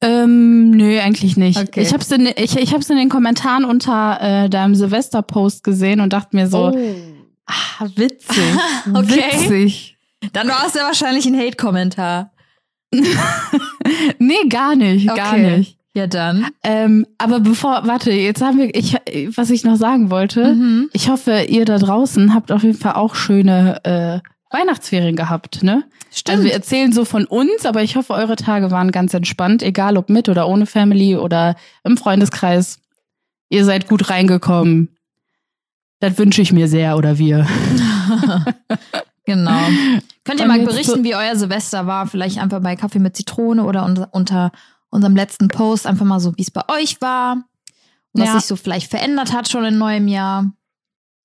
Ähm, 0.04 0.72
nö, 0.72 1.00
eigentlich 1.00 1.38
nicht. 1.38 1.58
Okay. 1.60 1.82
Ich 1.82 1.94
hab's 1.94 2.12
in, 2.12 2.28
ich, 2.36 2.58
ich 2.58 2.74
hab's 2.74 2.90
in 2.90 2.98
den 2.98 3.10
Kommentaren 3.10 3.66
unter 3.66 4.20
äh, 4.22 4.50
deinem 4.50 4.76
Silvester-Post 4.76 5.64
gesehen 5.64 6.00
und 6.02 6.14
dachte 6.14 6.36
mir 6.36 6.48
so, 6.48 6.76
ah, 7.46 7.86
witzig. 7.96 8.44
Okay. 8.94 9.24
Witzig. 9.32 9.98
Dann 10.34 10.48
war 10.48 10.66
es 10.68 10.74
ja 10.74 10.84
wahrscheinlich 10.84 11.26
ein 11.26 11.38
Hate-Kommentar. 11.38 12.32
Nee, 14.20 14.48
gar 14.50 14.76
nicht, 14.76 15.08
gar 15.08 15.34
Okay. 15.34 15.58
nicht. 15.58 15.78
Ja, 15.96 16.08
dann. 16.08 16.48
Ähm, 16.64 17.06
aber 17.20 17.40
bevor, 17.40 17.82
warte, 17.86 18.12
jetzt 18.12 18.42
haben 18.42 18.58
wir, 18.58 18.74
ich, 18.74 18.96
was 19.36 19.50
ich 19.52 19.64
noch 19.64 19.76
sagen 19.76 20.10
wollte, 20.10 20.56
Mhm. 20.56 20.90
ich 20.94 21.10
hoffe, 21.10 21.44
ihr 21.48 21.66
da 21.66 21.78
draußen 21.78 22.34
habt 22.34 22.52
auf 22.52 22.64
jeden 22.64 22.78
Fall 22.78 22.94
auch 22.94 23.14
schöne 23.16 23.84
äh, 23.84 24.20
Weihnachtsferien 24.54 25.16
gehabt, 25.16 25.64
ne? 25.64 25.84
Stimmt. 26.12 26.38
Also 26.38 26.46
wir 26.48 26.54
erzählen 26.54 26.92
so 26.94 27.06
von 27.06 27.26
uns, 27.26 27.66
aber 27.66 27.82
ich 27.82 27.96
hoffe, 27.96 28.14
eure 28.14 28.36
Tage 28.36 28.70
waren 28.72 28.92
ganz 28.92 29.14
entspannt, 29.14 29.64
egal 29.64 29.98
ob 29.98 30.10
mit 30.10 30.30
oder 30.30 30.48
ohne 30.48 30.66
Family 30.66 31.18
oder 31.18 31.56
im 31.84 31.98
Freundeskreis. 31.98 32.80
Ihr 33.50 33.66
seid 33.66 33.88
gut 33.88 34.10
reingekommen. 34.10 34.96
Das 36.00 36.18
wünsche 36.18 36.42
ich 36.42 36.52
mir 36.54 36.68
sehr 36.68 36.98
oder 36.98 37.18
wir. 37.18 37.48
genau. 39.26 39.60
Könnt 40.24 40.40
ihr 40.40 40.48
mal 40.48 40.60
berichten, 40.60 41.04
wie 41.04 41.16
euer 41.16 41.36
Silvester 41.36 41.88
war? 41.88 42.08
Vielleicht 42.08 42.38
einfach 42.38 42.62
bei 42.62 42.76
Kaffee 42.76 43.00
mit 43.00 43.16
Zitrone 43.16 43.64
oder 43.64 43.86
unter, 43.86 44.10
unter 44.12 44.52
unserem 44.90 45.16
letzten 45.16 45.48
Post 45.48 45.88
einfach 45.88 46.06
mal 46.06 46.20
so, 46.20 46.38
wie 46.38 46.42
es 46.44 46.52
bei 46.52 46.62
euch 46.70 47.02
war. 47.02 47.44
Was 48.14 48.28
Ja. 48.28 48.34
sich 48.34 48.46
so 48.46 48.56
vielleicht 48.56 48.92
verändert 48.92 49.34
hat 49.34 49.50
schon 49.50 49.66
im 49.66 49.78
neuen 49.78 50.08
Jahr. 50.08 50.52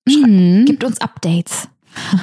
Mhm. 0.07 0.65
Gibt 0.65 0.83
uns 0.83 0.99
Updates. 1.01 1.67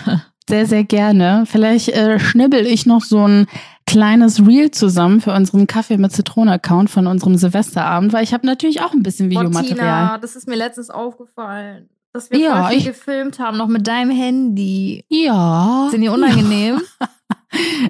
Sehr, 0.48 0.66
sehr 0.66 0.84
gerne. 0.84 1.44
Vielleicht 1.46 1.88
äh, 1.88 2.18
schnibbel 2.20 2.66
ich 2.66 2.86
noch 2.86 3.02
so 3.02 3.26
ein 3.26 3.46
kleines 3.86 4.46
Reel 4.46 4.70
zusammen 4.70 5.20
für 5.20 5.32
unseren 5.32 5.66
Kaffee 5.66 5.96
mit 5.96 6.12
Zitrone-Account 6.12 6.88
von 6.90 7.06
unserem 7.06 7.36
Silvesterabend, 7.36 8.12
weil 8.12 8.24
ich 8.24 8.32
habe 8.32 8.46
natürlich 8.46 8.80
auch 8.82 8.92
ein 8.92 9.02
bisschen 9.02 9.30
Videomaterial. 9.30 10.18
das 10.20 10.36
ist 10.36 10.46
mir 10.48 10.56
letztens 10.56 10.90
aufgefallen. 10.90 11.88
dass 12.12 12.30
wir 12.30 12.38
Ja, 12.38 12.70
ich- 12.70 12.84
gefilmt 12.86 13.38
haben, 13.38 13.56
noch 13.58 13.68
mit 13.68 13.86
deinem 13.86 14.10
Handy. 14.10 15.04
Ja. 15.08 15.88
Sind 15.90 16.00
die 16.02 16.08
unangenehm? 16.08 16.80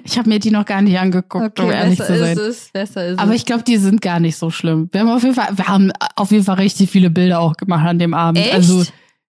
Ich 0.05 0.17
habe 0.17 0.29
mir 0.29 0.39
die 0.39 0.51
noch 0.51 0.65
gar 0.65 0.81
nicht 0.81 0.97
angeguckt, 0.97 1.59
um 1.59 1.69
ehrlich 1.71 1.97
besser 1.97 2.13
zu 2.13 2.19
sein. 2.19 2.37
ist 2.37 2.39
es, 2.39 2.69
besser 2.71 3.05
ist 3.07 3.19
Aber 3.19 3.31
es. 3.31 3.37
ich 3.37 3.45
glaube, 3.45 3.63
die 3.63 3.75
sind 3.77 4.01
gar 4.01 4.19
nicht 4.21 4.37
so 4.37 4.49
schlimm. 4.49 4.87
Wir 4.93 5.01
haben 5.01 5.09
auf 5.09 5.23
jeden 5.23 5.35
Fall, 5.35 5.57
wir 5.57 5.67
haben 5.67 5.91
auf 6.15 6.31
jeden 6.31 6.45
Fall 6.45 6.55
richtig 6.55 6.89
viele 6.89 7.09
Bilder 7.09 7.39
auch 7.41 7.57
gemacht 7.57 7.85
an 7.85 7.99
dem 7.99 8.13
Abend. 8.13 8.39
Echt? 8.39 8.53
Also 8.53 8.83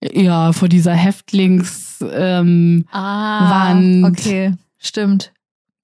ja, 0.02 0.54
vor 0.54 0.70
dieser 0.70 0.94
Häftlings. 0.94 2.04
Ähm, 2.12 2.86
ah, 2.92 3.70
Wand. 3.70 4.06
okay, 4.06 4.54
stimmt. 4.78 5.34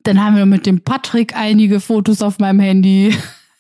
dann 0.04 0.24
haben 0.24 0.38
wir 0.38 0.46
mit 0.46 0.66
dem 0.66 0.82
Patrick 0.82 1.36
einige 1.36 1.80
Fotos 1.80 2.22
auf 2.22 2.40
meinem 2.40 2.60
Handy. 2.60 3.16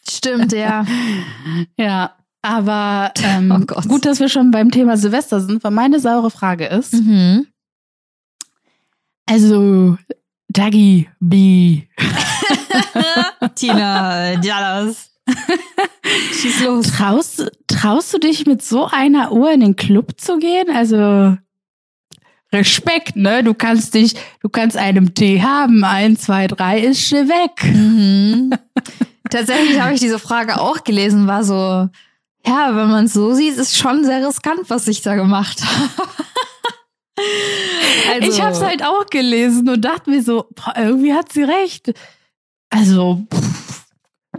Stimmt, 0.07 0.53
ja. 0.53 0.85
Ja, 1.77 2.15
aber 2.41 3.11
ähm, 3.23 3.65
Oh 3.75 3.81
gut, 3.81 4.05
dass 4.05 4.19
wir 4.19 4.29
schon 4.29 4.51
beim 4.51 4.71
Thema 4.71 4.97
Silvester 4.97 5.41
sind, 5.41 5.63
weil 5.63 5.71
meine 5.71 5.99
saure 5.99 6.29
Frage 6.29 6.65
ist, 6.67 6.93
mhm. 6.93 7.47
also 9.25 9.97
Dagi 10.47 11.09
B, 11.19 11.81
Tina 13.55 14.35
Dallas. 14.37 15.14
Schieß 16.33 16.63
los. 16.63 16.87
traust, 16.87 17.51
traust 17.67 18.13
du 18.13 18.19
dich 18.19 18.45
mit 18.45 18.61
so 18.61 18.85
einer 18.85 19.31
Uhr 19.31 19.51
in 19.51 19.61
den 19.61 19.75
Club 19.75 20.19
zu 20.19 20.37
gehen? 20.37 20.69
Also 20.69 21.37
Respekt, 22.53 23.15
ne? 23.15 23.43
Du 23.43 23.53
kannst 23.53 23.93
dich, 23.93 24.15
du 24.41 24.49
kannst 24.49 24.77
einem 24.77 25.13
Tee 25.13 25.41
haben, 25.41 25.83
ein, 25.83 26.17
zwei, 26.17 26.47
drei 26.47 26.79
ist 26.79 27.07
schon 27.07 27.27
weg. 27.27 27.63
Mhm. 27.63 28.51
Tatsächlich 29.29 29.81
habe 29.81 29.93
ich 29.93 29.99
diese 29.99 30.19
Frage 30.19 30.61
auch 30.61 30.83
gelesen, 30.83 31.27
war 31.27 31.43
so, 31.43 31.89
ja, 32.45 32.75
wenn 32.75 32.89
man 32.89 33.05
es 33.05 33.13
so 33.13 33.33
sieht, 33.33 33.57
ist 33.57 33.77
schon 33.77 34.05
sehr 34.05 34.25
riskant, 34.25 34.69
was 34.69 34.87
ich 34.87 35.01
da 35.01 35.15
gemacht 35.15 35.63
habe. 35.65 36.09
also, 38.13 38.29
Ich 38.29 38.41
habe 38.41 38.51
es 38.51 38.61
halt 38.61 38.83
auch 38.83 39.07
gelesen 39.07 39.67
und 39.67 39.81
dachte 39.81 40.09
mir 40.09 40.21
so, 40.21 40.47
boah, 40.55 40.73
irgendwie 40.77 41.13
hat 41.13 41.33
sie 41.33 41.43
recht. 41.43 41.93
Also 42.69 43.25
pff, 43.33 43.85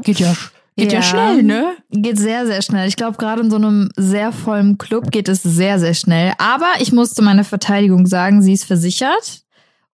geht 0.02 0.20
ja, 0.20 0.34
geht 0.76 0.92
ja. 0.92 0.98
Ja. 1.00 1.02
schnell, 1.02 1.42
ne? 1.42 1.76
Geht 1.90 2.18
sehr, 2.18 2.46
sehr 2.46 2.62
schnell. 2.62 2.88
Ich 2.88 2.96
glaube, 2.96 3.16
gerade 3.18 3.42
in 3.42 3.50
so 3.50 3.56
einem 3.56 3.88
sehr 3.96 4.32
vollen 4.32 4.78
Club 4.78 5.10
geht 5.10 5.28
es 5.28 5.42
sehr, 5.42 5.78
sehr 5.78 5.94
schnell. 5.94 6.32
Aber 6.38 6.66
ich 6.80 6.92
musste 6.92 7.22
meine 7.22 7.44
Verteidigung 7.44 8.06
sagen, 8.06 8.42
sie 8.42 8.52
ist 8.52 8.64
versichert. 8.64 9.42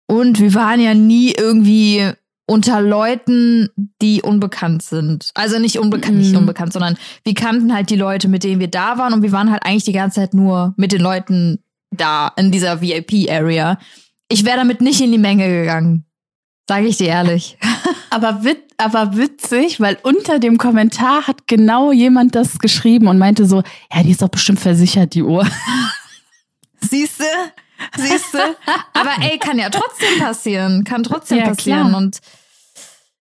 Und 0.08 0.40
wir 0.40 0.54
waren 0.56 0.82
ja 0.82 0.94
nie 0.94 1.34
irgendwie 1.38 2.10
unter 2.48 2.82
Leuten, 2.82 3.70
die 4.02 4.24
unbekannt 4.24 4.82
sind. 4.82 5.30
Also 5.36 5.60
nicht 5.60 5.78
unbekannt, 5.78 6.18
nicht 6.18 6.32
Mhm. 6.32 6.40
unbekannt, 6.40 6.74
sondern 6.74 6.98
wir 7.24 7.36
kannten 7.36 7.72
halt 7.76 7.92
die 7.92 7.96
Leute, 7.96 8.28
mit 8.28 8.44
denen 8.44 8.60
wir 8.60 8.70
da 8.70 8.98
waren 8.98 9.14
und 9.14 9.22
wir 9.22 9.32
waren 9.32 9.52
halt 9.52 9.64
eigentlich 9.64 9.84
die 9.84 9.92
ganze 9.92 10.22
Zeit 10.22 10.34
nur 10.34 10.74
mit 10.76 10.92
den 10.92 11.02
Leuten 11.02 11.60
da 11.92 12.32
in 12.38 12.52
dieser 12.52 12.82
VIP-Area. 12.82 13.78
Ich 14.30 14.46
wäre 14.46 14.58
damit 14.58 14.82
nicht 14.82 15.00
in 15.02 15.12
die 15.12 15.20
Menge 15.20 15.48
gegangen. 15.48 16.06
Sage 16.70 16.86
ich 16.86 16.98
dir 16.98 17.08
ehrlich. 17.08 17.58
Aber, 18.12 18.44
wit 18.44 18.60
aber 18.78 19.18
witzig, 19.18 19.80
weil 19.82 19.98
unter 20.04 20.38
dem 20.38 20.60
Kommentar 20.60 21.26
hat 21.26 21.48
genau 21.48 21.92
jemand 21.92 22.36
das 22.36 22.60
geschrieben 22.60 23.08
und 23.08 23.18
meinte 23.18 23.46
so, 23.46 23.64
ja, 23.92 24.04
die 24.04 24.12
ist 24.12 24.22
doch 24.22 24.30
bestimmt 24.30 24.60
versichert, 24.60 25.16
die 25.16 25.24
Uhr. 25.24 25.48
Siehste? 26.82 27.24
Siehste? 27.98 28.56
Aber 28.94 29.10
ey, 29.22 29.40
kann 29.40 29.58
ja 29.58 29.70
trotzdem 29.72 30.20
passieren. 30.20 30.84
Kann 30.84 31.02
trotzdem 31.04 31.40
Ja, 31.40 31.46
passieren 31.46 31.88
klar. 31.90 31.98
und 31.98 32.20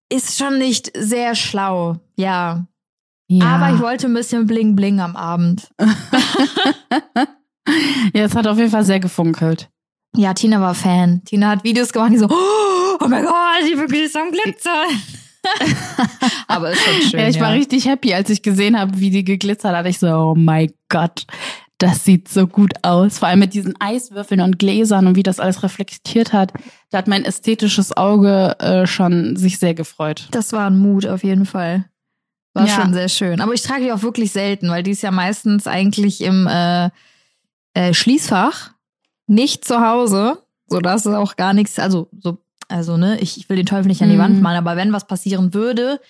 ist 0.09 0.37
schon 0.37 0.59
nicht 0.59 0.91
sehr 0.97 1.37
schlau. 1.37 2.01
Ja. 2.17 2.67
Ja, 3.29 3.47
Aber 3.47 3.75
ich 3.75 3.81
wollte 3.81 4.09
ein 4.09 4.15
bisschen 4.15 4.47
bling 4.47 4.75
bling 4.75 5.01
am 5.01 5.15
Abend. 5.17 5.71
ja, 8.13 8.25
es 8.25 8.35
hat 8.35 8.47
auf 8.49 8.59
jeden 8.59 8.71
Fall 8.73 8.85
sehr 8.85 9.01
gefunkelt. 9.01 9.71
Ja, 10.17 10.35
Tina 10.35 10.61
war 10.61 10.75
Fan. 10.75 11.23
Tina 11.25 11.49
hat 11.51 11.65
Videos 11.65 11.93
gemacht, 11.93 12.13
die 12.13 12.19
so, 12.19 12.29
oh 12.29 12.76
mein 13.09 13.25
Gott, 13.25 13.35
ich 13.65 13.71
bin 13.71 13.81
wirklich 13.81 14.13
so 14.13 14.19
am 14.19 14.31
Glitzern. 14.31 14.89
Aber 16.49 16.71
ist 16.71 16.81
schon 16.83 17.11
schön. 17.11 17.21
Ja, 17.21 17.29
ich 17.29 17.41
war 17.41 17.53
richtig 17.53 17.87
happy, 17.87 18.15
als 18.15 18.31
ich 18.31 18.43
gesehen 18.43 18.79
habe, 18.79 18.99
wie 18.99 19.11
die 19.11 19.25
geglitzert 19.25 19.77
hat. 19.77 19.87
Ich 19.87 19.99
so, 19.99 20.09
oh 20.09 20.35
mein 20.37 20.73
Gott, 20.89 21.25
das 21.79 22.05
sieht 22.05 22.29
so 22.29 22.47
gut 22.47 22.73
aus. 22.83 23.19
Vor 23.19 23.29
allem 23.29 23.41
mit 23.41 23.55
diesen 23.55 23.75
Eiswürfeln 23.81 24.41
und 24.41 24.59
Gläsern 24.59 25.07
und 25.07 25.17
wie 25.17 25.23
das 25.23 25.39
alles 25.41 25.63
reflektiert 25.63 26.33
hat. 26.33 26.53
Da 26.91 26.99
hat 26.99 27.07
mein 27.09 27.25
ästhetisches 27.25 27.97
Auge 27.97 28.59
äh, 28.59 28.87
schon 28.87 29.37
sich 29.37 29.59
sehr 29.59 29.75
gefreut. 29.75 30.29
Das 30.31 30.53
war 30.53 30.69
ein 30.69 30.79
Mut 30.79 31.07
auf 31.07 31.23
jeden 31.23 31.47
Fall. 31.47 31.85
War 32.55 32.67
Ja. 32.67 32.75
schon 32.81 32.95
sehr 32.95 33.09
schön. 33.09 33.41
Aber 33.41 33.53
ich 33.53 33.63
trage 33.63 33.85
die 33.85 33.93
auch 33.93 34.03
wirklich 34.03 34.33
selten, 34.33 34.71
weil 34.71 34.83
die 34.83 34.93
ist 34.93 35.03
ja 35.03 35.11
meistens 35.11 35.67
eigentlich 35.67 36.23
im 36.23 36.47
äh, 36.47 36.91
äh, 37.75 37.93
Schließfach, 37.93 38.71
nicht 39.27 39.65
zu 39.67 39.81
Hause, 39.87 40.39
sodass 40.67 41.05
es 41.05 41.15
auch 41.15 41.37
gar 41.37 41.53
nichts, 41.53 41.79
also 41.79 42.09
so, 42.19 42.39
also 42.69 42.97
ne, 42.97 43.19
ich, 43.21 43.37
ich 43.39 43.49
will 43.49 43.57
den 43.57 43.67
Teufel 43.67 43.87
nicht 43.89 44.03
an 44.03 44.09
die 44.09 44.17
Mhm. 44.17 44.21
Wand 44.21 44.43
malen, 44.43 44.59
aber 44.59 44.77
wenn 44.77 44.93
was 44.93 45.07
passieren 45.07 45.55
würde, 45.55 46.01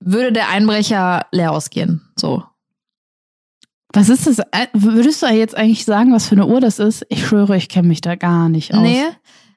würde 0.00 0.32
der 0.32 0.48
Einbrecher 0.48 1.26
leer 1.30 1.52
ausgehen. 1.52 2.02
So. 2.16 2.44
Was 3.94 4.08
ist 4.08 4.26
das? 4.26 4.38
Äh, 4.38 4.68
Würdest 4.72 5.22
du 5.22 5.26
jetzt 5.26 5.54
eigentlich 5.56 5.84
sagen, 5.84 6.12
was 6.14 6.26
für 6.26 6.34
eine 6.34 6.46
Uhr 6.46 6.60
das 6.60 6.78
ist? 6.78 7.04
Ich 7.10 7.26
schwöre, 7.26 7.56
ich 7.56 7.68
kenne 7.68 7.88
mich 7.88 8.00
da 8.00 8.14
gar 8.16 8.48
nicht 8.48 8.72
aus. 8.72 8.80
Nee, 8.80 9.04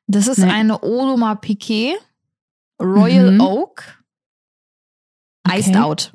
das 0.07 0.27
ist 0.27 0.39
Nee. 0.39 0.51
eine 0.51 0.83
Audemars 0.83 1.39
Piquet 1.41 1.95
Royal 2.81 3.31
Mhm. 3.31 3.41
Oak 3.41 3.83
Iced 5.47 5.69
Okay. 5.75 5.79
Out. 5.79 6.11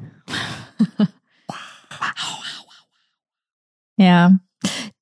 ja, 3.97 4.33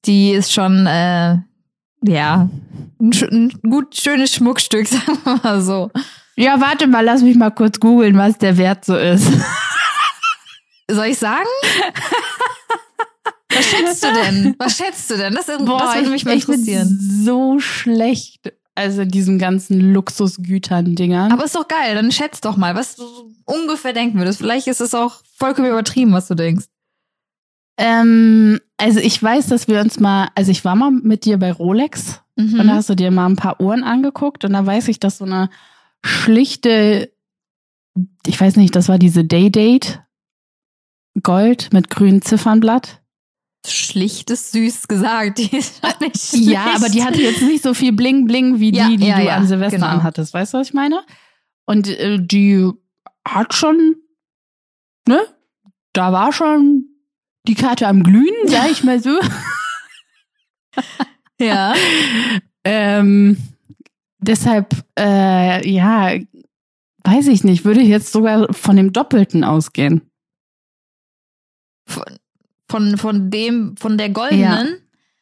die 0.05 0.31
ist 0.33 0.53
schon, 0.53 0.87
äh, 0.87 1.39
ja, 2.03 2.49
ein, 3.01 3.11
ein 3.11 3.71
gut 3.71 3.97
schönes 3.97 4.35
Schmuckstück, 4.35 4.87
sagen 4.89 5.19
wir 5.25 5.41
mal 5.43 5.61
so. 5.61 5.91
Ja, 6.37 6.61
warte 6.61 6.87
mal, 6.87 7.05
lass 7.05 7.23
mich 7.23 7.37
mal 7.37 7.51
kurz 7.51 7.81
googeln, 7.81 8.17
was 8.17 8.39
der 8.39 8.57
Wert 8.57 8.85
so 8.85 8.97
ist. 8.97 9.27
Soll 10.91 11.07
ich 11.07 11.19
sagen? 11.19 11.47
Was 13.53 13.67
schätzt 13.67 14.05
du 14.05 14.13
denn? 14.13 14.55
Was 14.59 14.77
schätzt 14.77 15.11
du 15.11 15.17
denn? 15.17 15.35
Das, 15.35 15.47
das 15.47 15.59
würde 15.61 16.11
mich 16.11 16.25
mal 16.25 16.35
interessieren. 16.35 16.99
so 17.01 17.59
schlecht. 17.59 18.53
Also 18.75 19.05
diesen 19.05 19.41
ganzen 19.41 19.93
Luxusgütern-Dingern. 19.93 21.33
Aber 21.33 21.45
ist 21.45 21.57
doch 21.57 21.67
geil, 21.67 21.97
dann 21.97 22.13
schätzt 22.13 22.45
doch 22.45 22.57
mal, 22.57 22.77
was 22.77 22.95
du 22.95 23.05
ungefähr 23.45 23.93
denken 23.93 24.19
würdest. 24.19 24.39
Vielleicht 24.39 24.69
ist 24.69 24.81
es 24.81 24.95
auch 24.95 25.23
vollkommen 25.37 25.69
übertrieben, 25.69 26.13
was 26.13 26.29
du 26.29 26.37
denkst. 26.37 26.67
Ähm, 27.77 28.61
also 28.79 29.01
ich 29.01 29.23
weiß, 29.23 29.49
dass 29.49 29.69
wir 29.69 29.81
uns 29.81 30.01
mal, 30.01 30.29
also 30.35 30.51
ich 30.51 30.65
war 30.65 30.75
mal 30.77 30.91
mit 30.91 31.25
dir 31.25 31.39
bei 31.39 31.53
Rolex 31.53 32.21
Mhm. 32.37 32.61
und 32.61 32.67
da 32.69 32.75
hast 32.75 32.89
du 32.89 32.95
dir 32.95 33.11
mal 33.11 33.27
ein 33.27 33.35
paar 33.35 33.61
Uhren 33.61 33.83
angeguckt 33.83 34.45
und 34.45 34.53
da 34.53 34.65
weiß 34.65 34.87
ich, 34.89 35.01
dass 35.01 35.19
so 35.19 35.25
eine 35.25 35.51
schlichte, 36.05 37.13
ich 38.27 38.41
weiß 38.41 38.55
nicht, 38.55 38.77
das 38.77 38.89
war 38.89 38.97
diese 38.99 39.25
Day-Date 39.25 40.01
Gold 41.25 41.73
mit 41.73 41.91
grünem 41.91 42.23
Ziffernblatt. 42.23 43.01
Schlichtes, 43.67 44.53
süß 44.53 44.87
gesagt. 44.87 45.39
Die 45.53 45.57
ist 45.57 45.81
schon 45.81 45.91
nicht 46.01 46.17
schlicht. 46.17 46.45
Ja, 46.49 46.67
aber 46.77 46.89
die 46.89 47.03
hatte 47.03 47.21
jetzt 47.21 47.43
nicht 47.43 47.65
so 47.65 47.75
viel 47.75 47.93
Bling 47.93 48.25
Bling 48.27 48.61
wie 48.61 48.71
die, 48.71 48.79
Ja, 48.79 48.89
die 48.89 49.05
ja, 49.05 49.17
du 49.19 49.25
ja, 49.27 49.37
an 49.37 49.47
Silvester 49.49 49.79
genau. 49.79 49.91
anhattest. 49.91 50.33
Weißt 50.33 50.55
du, 50.55 50.59
was 50.59 50.69
ich 50.69 50.75
meine? 50.75 51.01
Und 51.67 51.89
äh, 51.89 52.19
die 52.21 52.71
hat 53.27 53.53
schon, 53.53 53.97
ne? 55.09 55.19
Da 55.93 56.13
war 56.13 56.33
schon 56.33 56.88
die 57.49 57.55
Karte 57.55 57.89
am 57.89 58.03
Glühen, 58.03 58.47
sag 58.47 58.71
ich 58.71 58.85
mal 58.85 59.03
so. 59.03 59.19
Ja. 61.41 61.73
ähm, 62.65 63.37
deshalb, 64.19 64.75
äh, 64.99 65.69
ja, 65.69 66.19
weiß 67.05 67.29
ich 67.29 67.45
nicht, 67.45 67.65
würde 67.65 67.81
ich 67.81 67.89
jetzt 67.89 68.13
sogar 68.13 68.53
von 68.53 68.77
dem 68.77 68.93
Doppelten 68.93 69.45
ausgehen. 69.45 70.03
Von, 71.87 72.05
von, 72.69 72.99
von 72.99 73.31
dem, 73.31 73.77
von 73.77 73.99
der 73.99 74.11
goldenen. 74.11 74.79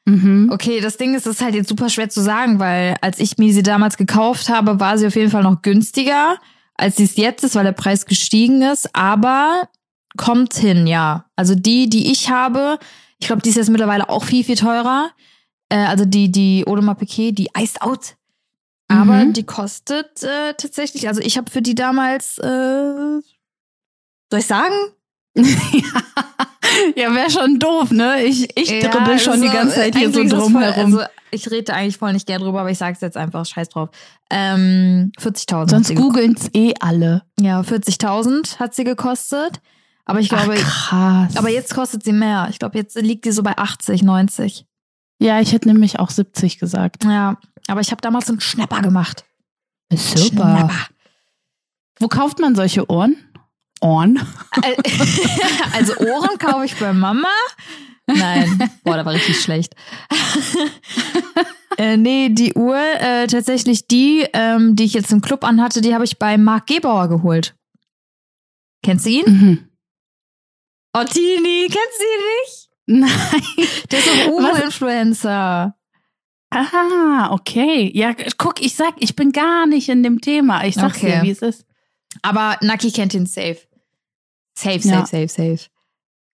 Mhm. 0.06 0.50
Okay, 0.52 0.80
das 0.80 0.96
Ding 0.96 1.14
ist, 1.14 1.26
es 1.26 1.36
ist 1.36 1.42
halt 1.42 1.54
jetzt 1.54 1.68
super 1.68 1.90
schwer 1.90 2.08
zu 2.08 2.22
sagen, 2.22 2.58
weil 2.60 2.96
als 3.02 3.18
ich 3.18 3.38
mir 3.38 3.52
sie 3.52 3.62
damals 3.62 3.96
gekauft 3.96 4.48
habe, 4.48 4.80
war 4.80 4.96
sie 4.98 5.06
auf 5.06 5.16
jeden 5.16 5.30
Fall 5.30 5.42
noch 5.42 5.62
günstiger, 5.62 6.38
als 6.76 6.96
sie 6.96 7.04
es 7.04 7.16
jetzt 7.16 7.44
ist, 7.44 7.56
weil 7.56 7.64
der 7.64 7.72
Preis 7.72 8.06
gestiegen 8.06 8.62
ist. 8.62 8.94
Aber 8.94 9.68
kommt 10.16 10.54
hin, 10.54 10.86
ja. 10.86 11.26
Also 11.36 11.54
die, 11.54 11.88
die 11.88 12.10
ich 12.10 12.30
habe, 12.30 12.78
ich 13.18 13.26
glaube, 13.26 13.42
die 13.42 13.48
ist 13.50 13.56
jetzt 13.56 13.70
mittlerweile 13.70 14.08
auch 14.08 14.24
viel, 14.24 14.44
viel 14.44 14.56
teurer. 14.56 15.10
Äh, 15.68 15.76
also 15.86 16.04
die, 16.04 16.30
die 16.30 16.64
Audemars 16.66 16.98
Piquet, 16.98 17.32
die 17.32 17.48
Iced 17.56 17.82
Out. 17.82 18.16
Aber 18.88 19.24
Mhm. 19.24 19.32
die 19.32 19.44
kostet 19.44 20.22
äh, 20.22 20.54
tatsächlich, 20.54 21.08
also 21.08 21.20
ich 21.20 21.36
habe 21.36 21.50
für 21.50 21.60
die 21.62 21.74
damals, 21.74 22.38
äh, 22.38 23.20
soll 24.30 24.40
ich 24.40 24.46
sagen? 24.46 24.74
ja, 26.96 27.14
wäre 27.14 27.30
schon 27.30 27.58
doof, 27.58 27.90
ne? 27.90 28.22
Ich, 28.24 28.56
ich 28.56 28.70
Ja, 28.70 28.88
dribbel 28.90 29.18
schon 29.18 29.40
die 29.42 29.48
ganze 29.48 29.74
Zeit 29.76 29.96
hier 29.96 30.12
so 30.12 30.22
es 30.22 30.30
drum 30.30 30.52
voll, 30.52 30.62
herum. 30.62 30.94
Also, 30.98 31.06
ich 31.30 31.50
rede 31.50 31.74
eigentlich 31.74 31.98
voll 31.98 32.12
nicht 32.12 32.26
gern 32.26 32.40
drüber, 32.40 32.60
aber 32.60 32.70
ich 32.70 32.78
sag's 32.78 33.00
jetzt 33.00 33.16
einfach, 33.16 33.44
scheiß 33.44 33.68
drauf. 33.70 33.90
Ähm, 34.30 35.12
40.000. 35.20 35.60
hat 35.60 35.70
Sonst 35.70 35.88
gekostet. 35.88 35.96
googeln's 36.14 36.48
eh 36.54 36.74
alle. 36.80 37.22
Ja, 37.40 37.60
40.000 37.60 38.58
hat 38.58 38.74
sie 38.74 38.84
gekostet. 38.84 39.60
Aber 40.06 40.20
ich 40.20 40.28
glaube, 40.28 40.54
Ach, 40.56 40.88
krass. 40.88 41.36
aber 41.36 41.50
jetzt 41.50 41.74
kostet 41.74 42.04
sie 42.04 42.12
mehr. 42.12 42.46
Ich 42.50 42.58
glaube, 42.58 42.78
jetzt 42.78 42.96
liegt 42.96 43.24
die 43.24 43.32
so 43.32 43.42
bei 43.42 43.58
80, 43.58 44.02
90. 44.02 44.64
ja, 45.20 45.40
ich 45.40 45.52
hätte 45.52 45.68
nämlich 45.68 45.98
auch 45.98 46.10
70 46.10 46.58
gesagt. 46.58 47.04
Ja, 47.04 47.36
aber 47.66 47.80
ich 47.80 47.90
habe 47.90 48.00
damals 48.00 48.28
einen 48.30 48.40
Schnapper 48.40 48.80
gemacht. 48.82 49.24
Super. 49.92 50.70
Wo 51.98 52.08
kauft 52.08 52.38
man 52.38 52.54
solche 52.54 52.88
Ohren? 52.90 53.16
Ohren? 53.80 54.18
Al- 54.62 54.76
Also 55.74 55.96
Ohren 55.96 56.38
kaufe 56.38 56.64
ich 56.64 56.76
bei 56.76 56.92
Mama. 56.92 57.28
Nein, 58.06 58.70
boah, 58.84 58.96
da 58.96 59.04
war 59.04 59.12
richtig 59.12 59.40
schlecht. 59.40 59.74
äh, 61.78 61.96
nee, 61.96 62.28
die 62.30 62.54
Uhr, 62.54 62.76
äh, 62.78 63.26
tatsächlich 63.26 63.88
die, 63.88 64.26
ähm, 64.32 64.76
die 64.76 64.84
ich 64.84 64.94
jetzt 64.94 65.10
im 65.12 65.20
Club 65.20 65.44
anhatte, 65.44 65.80
die 65.80 65.94
habe 65.94 66.04
ich 66.04 66.18
bei 66.18 66.38
Marc 66.38 66.66
Gebauer 66.68 67.08
geholt. 67.08 67.54
Kennst 68.84 69.06
du 69.06 69.10
ihn? 69.10 69.24
Mhm. 69.26 69.65
Oh, 70.98 71.04
Tini, 71.04 71.66
kennst 71.68 72.00
du 72.00 72.04
ihn 72.14 72.24
nicht? 72.40 72.68
Nein. 72.86 73.68
Der 73.90 73.98
ist 73.98 74.06
doch 74.08 74.32
Was? 74.38 74.52
Uber-Influencer. 74.54 75.74
Ah, 76.50 77.32
okay. 77.32 77.90
Ja, 77.94 78.14
guck, 78.38 78.62
ich 78.64 78.74
sag, 78.74 78.94
ich 79.00 79.14
bin 79.16 79.32
gar 79.32 79.66
nicht 79.66 79.88
in 79.88 80.02
dem 80.02 80.20
Thema. 80.20 80.64
Ich 80.64 80.76
sag's 80.76 80.96
Okay. 80.98 81.16
dir, 81.18 81.22
wie 81.22 81.30
es 81.30 81.42
ist. 81.42 81.66
Aber 82.22 82.56
Naki 82.62 82.92
kennt 82.92 83.12
ihn 83.14 83.26
safe. 83.26 83.58
Safe, 84.56 84.80
safe, 84.80 84.88
Ja. 84.88 85.06
safe, 85.06 85.28
safe. 85.28 85.68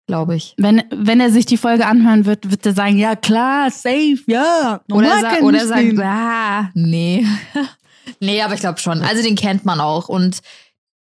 Glaube 0.07 0.35
ich. 0.35 0.55
Wenn, 0.57 0.83
wenn 0.91 1.19
er 1.21 1.29
sich 1.29 1.45
die 1.45 1.55
Folge 1.55 1.85
anhören 1.85 2.25
wird, 2.25 2.49
wird 2.49 2.65
er 2.65 2.73
sagen, 2.73 2.97
ja 2.97 3.15
klar, 3.15 3.69
safe, 3.69 4.17
ja. 4.25 4.81
Oder, 4.91 5.19
sa 5.21 5.37
oder 5.41 5.65
sagt, 5.67 5.83
den. 5.83 6.01
ah, 6.01 6.71
nee. 6.73 7.25
nee, 8.19 8.41
aber 8.41 8.55
ich 8.55 8.59
glaube 8.59 8.79
schon. 8.79 9.01
Also 9.03 9.21
den 9.23 9.35
kennt 9.35 9.63
man 9.65 9.79
auch. 9.79 10.09
Und 10.09 10.39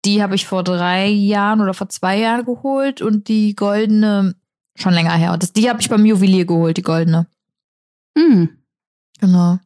die 0.07 0.23
habe 0.23 0.35
ich 0.35 0.47
vor 0.47 0.63
drei 0.63 1.07
Jahren 1.07 1.59
oder 1.61 1.73
vor 1.73 1.89
zwei 1.89 2.17
Jahren 2.17 2.45
geholt 2.45 3.01
und 3.01 3.27
die 3.27 3.55
goldene 3.55 4.35
schon 4.75 4.93
länger 4.93 5.13
her. 5.13 5.33
Und 5.33 5.43
das, 5.43 5.51
die 5.51 5.69
habe 5.69 5.81
ich 5.81 5.89
beim 5.89 6.05
Juwelier 6.05 6.45
geholt, 6.45 6.77
die 6.77 6.81
goldene. 6.81 7.27
Hm, 8.17 8.49
Genau. 9.19 9.59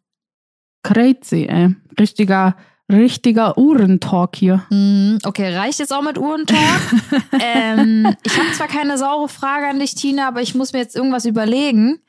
crazy, 0.84 1.46
ey. 1.48 1.76
Richtiger, 2.00 2.56
richtiger 2.92 3.56
Uhrentalk 3.58 4.36
hier. 4.36 4.64
Mhm, 4.72 5.20
Okay, 5.24 5.56
reicht 5.56 5.78
jetzt 5.80 5.94
auch 5.94 6.02
mit 6.02 6.18
Uhrentalk? 6.18 6.82
ähm, 7.40 8.16
ich 8.24 8.38
habe 8.40 8.52
zwar 8.54 8.68
keine 8.68 8.98
saure 8.98 9.30
Frage 9.30 9.68
an 9.68 9.80
dich, 9.80 9.94
Tina, 9.94 10.28
aber 10.28 10.42
ich 10.42 10.56
muss 10.56 10.74
mir 10.74 10.80
jetzt 10.80 10.96
irgendwas 10.96 11.26
überlegen. 11.26 12.00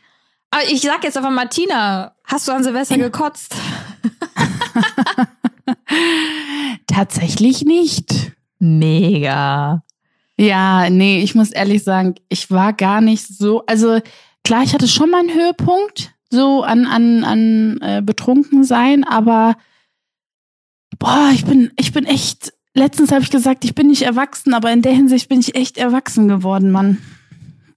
Aber 0.50 0.62
ich 0.70 0.80
sag 0.80 1.04
jetzt 1.04 1.16
einfach 1.18 1.30
mal, 1.30 1.48
Tina, 1.48 2.14
hast 2.24 2.48
du 2.48 2.52
an 2.52 2.64
Silvester 2.64 2.96
gekotzt? 2.96 3.54
Tatsächlich 6.87 7.64
nicht. 7.64 8.33
Mega. 8.59 9.83
Ja, 10.38 10.88
nee, 10.91 11.23
ich 11.23 11.35
muss 11.35 11.50
ehrlich 11.50 11.83
sagen, 11.85 12.14
ich 12.29 12.50
war 12.50 12.73
gar 12.73 13.00
nicht 13.00 13.26
so, 13.26 13.64
also 13.67 14.00
klar, 14.45 14.62
ich 14.62 14.73
hatte 14.75 14.88
schon 14.88 15.11
mal 15.11 15.21
einen 15.21 15.35
Höhepunkt, 15.35 16.12
so 16.31 16.62
an, 16.62 16.87
an, 16.87 17.25
an 17.25 17.79
äh, 17.83 18.02
betrunken 18.02 18.64
sein, 18.64 19.05
aber 19.05 19.55
boah, 20.99 21.31
ich 21.35 21.45
bin, 21.45 21.71
ich 21.79 21.93
bin 21.93 22.05
echt, 22.07 22.52
letztens 22.75 23.12
habe 23.12 23.23
ich 23.23 23.31
gesagt, 23.31 23.64
ich 23.64 23.75
bin 23.75 23.88
nicht 23.88 24.02
erwachsen, 24.02 24.55
aber 24.55 24.73
in 24.73 24.83
der 24.83 24.93
Hinsicht 24.95 25.29
bin 25.29 25.41
ich 25.41 25.55
echt 25.55 25.76
erwachsen 25.79 26.29
geworden, 26.29 26.71
Mann. 26.71 26.99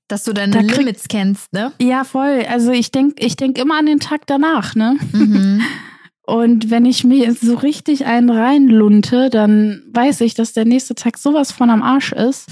Dass 0.07 0.23
du 0.23 0.33
deine 0.33 0.53
Da 0.53 0.61
krieg- 0.61 0.77
Limits 0.77 1.07
kennst, 1.07 1.51
ne? 1.51 1.71
Ja, 1.81 2.03
voll. 2.03 2.45
Also 2.47 2.71
ich 2.71 2.91
denk, 2.91 3.15
ich 3.19 3.35
denk 3.37 3.57
immer 3.57 3.77
an 3.79 3.87
den 3.87 3.99
Tag 3.99 4.27
danach, 4.27 4.75
ne? 4.75 4.97
Mhm. 5.11 5.61
Und 6.27 6.71
wenn 6.71 6.85
ich 6.85 7.03
mir 7.03 7.33
so 7.35 7.55
richtig 7.55 8.05
einen 8.05 8.29
reinlunte, 8.29 9.29
dann 9.29 9.83
weiß 9.93 10.21
ich, 10.21 10.33
dass 10.33 10.53
der 10.53 10.65
nächste 10.65 10.95
Tag 10.95 11.17
sowas 11.17 11.51
von 11.51 11.69
am 11.69 11.83
Arsch 11.83 12.11
ist. 12.13 12.47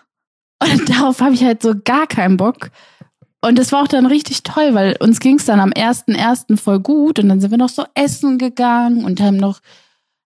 Und 0.62 0.88
darauf 0.88 1.20
habe 1.20 1.34
ich 1.34 1.44
halt 1.44 1.62
so 1.62 1.74
gar 1.84 2.06
keinen 2.06 2.36
Bock. 2.36 2.70
Und 3.40 3.56
das 3.58 3.70
war 3.70 3.82
auch 3.84 3.88
dann 3.88 4.06
richtig 4.06 4.42
toll, 4.42 4.74
weil 4.74 4.96
uns 4.98 5.20
ging 5.20 5.36
es 5.36 5.44
dann 5.44 5.60
am 5.60 5.70
1.1. 5.70 6.56
voll 6.56 6.80
gut 6.80 7.20
und 7.20 7.28
dann 7.28 7.40
sind 7.40 7.52
wir 7.52 7.58
noch 7.58 7.68
so 7.68 7.84
essen 7.94 8.36
gegangen 8.38 9.04
und 9.04 9.20
haben 9.20 9.36
noch 9.36 9.60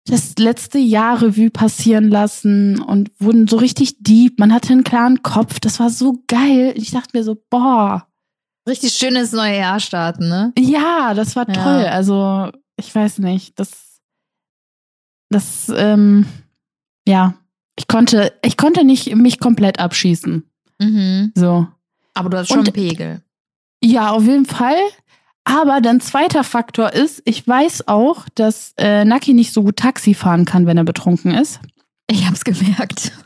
das 0.06 0.32
letzte 0.38 0.78
Jahr 0.78 1.20
Revue 1.20 1.50
passieren 1.50 2.08
lassen 2.08 2.80
und 2.80 3.10
wurden 3.18 3.46
so 3.46 3.58
richtig 3.58 3.96
deep. 4.02 4.38
Man 4.38 4.52
hatte 4.54 4.72
einen 4.72 4.82
klaren 4.84 5.22
Kopf. 5.22 5.60
Das 5.60 5.78
war 5.78 5.90
so 5.90 6.22
geil. 6.26 6.72
Ich 6.76 6.90
dachte 6.92 7.10
mir 7.16 7.22
so, 7.24 7.36
boah, 7.50 8.06
Richtig 8.66 8.92
schönes 8.92 9.32
neue 9.32 9.58
Jahr 9.58 9.80
starten, 9.80 10.28
ne? 10.28 10.52
ja, 10.58 11.14
das 11.14 11.34
war 11.36 11.46
Ja. 11.48 11.54
toll. 11.54 11.84
Also, 11.86 12.48
ich 12.86 12.94
weiß 12.94 13.18
nicht, 13.18 13.58
das, 13.58 14.00
das, 15.30 15.70
ähm, 15.74 16.26
ja, 17.06 17.34
ich 17.76 17.88
konnte, 17.88 18.32
ich 18.44 18.56
konnte 18.56 18.84
nicht 18.84 19.14
mich 19.16 19.40
komplett 19.40 19.78
abschießen. 19.80 20.44
Mhm. 20.78 21.32
So. 21.34 21.66
Aber 22.14 22.28
du 22.30 22.38
hast 22.38 22.48
schon 22.48 22.58
Und- 22.60 22.72
Pegel. 22.72 23.22
Ja, 23.84 24.10
auf 24.10 24.24
jeden 24.24 24.46
Fall. 24.46 24.76
Aber 25.44 25.80
dann 25.80 26.00
zweiter 26.00 26.44
Faktor 26.44 26.92
ist, 26.92 27.20
ich 27.24 27.46
weiß 27.48 27.88
auch, 27.88 28.28
dass 28.36 28.74
äh, 28.76 29.04
Naki 29.04 29.32
nicht 29.34 29.52
so 29.52 29.64
gut 29.64 29.76
Taxi 29.76 30.14
fahren 30.14 30.44
kann, 30.44 30.66
wenn 30.66 30.76
er 30.76 30.84
betrunken 30.84 31.32
ist. 31.32 31.58
Ich 32.08 32.26
hab's 32.26 32.44
gemerkt. 32.44 33.12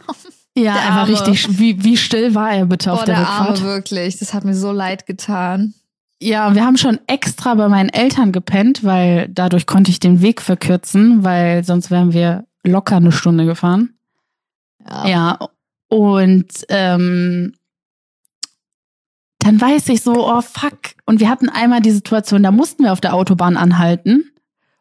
Ja, 0.58 0.72
Der 0.72 0.82
er 0.84 0.94
war 0.96 1.06
richtig. 1.08 1.58
Wie, 1.58 1.84
wie 1.84 1.98
still 1.98 2.34
war 2.34 2.50
er 2.50 2.64
bitte 2.64 2.90
auf 2.90 3.00
Boah, 3.00 3.04
der, 3.04 3.16
der 3.16 3.24
Rückfahrt? 3.28 3.58
Arme 3.58 3.62
wirklich. 3.62 4.16
Das 4.18 4.32
hat 4.32 4.44
mir 4.46 4.54
so 4.54 4.72
leid 4.72 5.04
getan. 5.04 5.74
Ja, 6.20 6.54
wir 6.54 6.64
haben 6.64 6.76
schon 6.78 6.98
extra 7.06 7.54
bei 7.54 7.68
meinen 7.68 7.90
Eltern 7.90 8.32
gepennt, 8.32 8.82
weil 8.84 9.28
dadurch 9.28 9.66
konnte 9.66 9.90
ich 9.90 10.00
den 10.00 10.22
Weg 10.22 10.40
verkürzen, 10.40 11.24
weil 11.24 11.62
sonst 11.64 11.90
wären 11.90 12.12
wir 12.12 12.46
locker 12.64 12.96
eine 12.96 13.12
Stunde 13.12 13.44
gefahren. 13.44 13.90
Ja. 14.88 15.06
Ja, 15.08 15.38
und 15.88 16.46
ähm, 16.70 17.52
dann 19.40 19.60
weiß 19.60 19.88
ich 19.90 20.02
so, 20.02 20.26
oh 20.26 20.40
fuck. 20.40 20.78
Und 21.04 21.20
wir 21.20 21.28
hatten 21.28 21.48
einmal 21.48 21.80
die 21.80 21.90
Situation, 21.92 22.42
da 22.42 22.50
mussten 22.50 22.84
wir 22.84 22.92
auf 22.92 23.00
der 23.00 23.14
Autobahn 23.14 23.56
anhalten. 23.56 24.24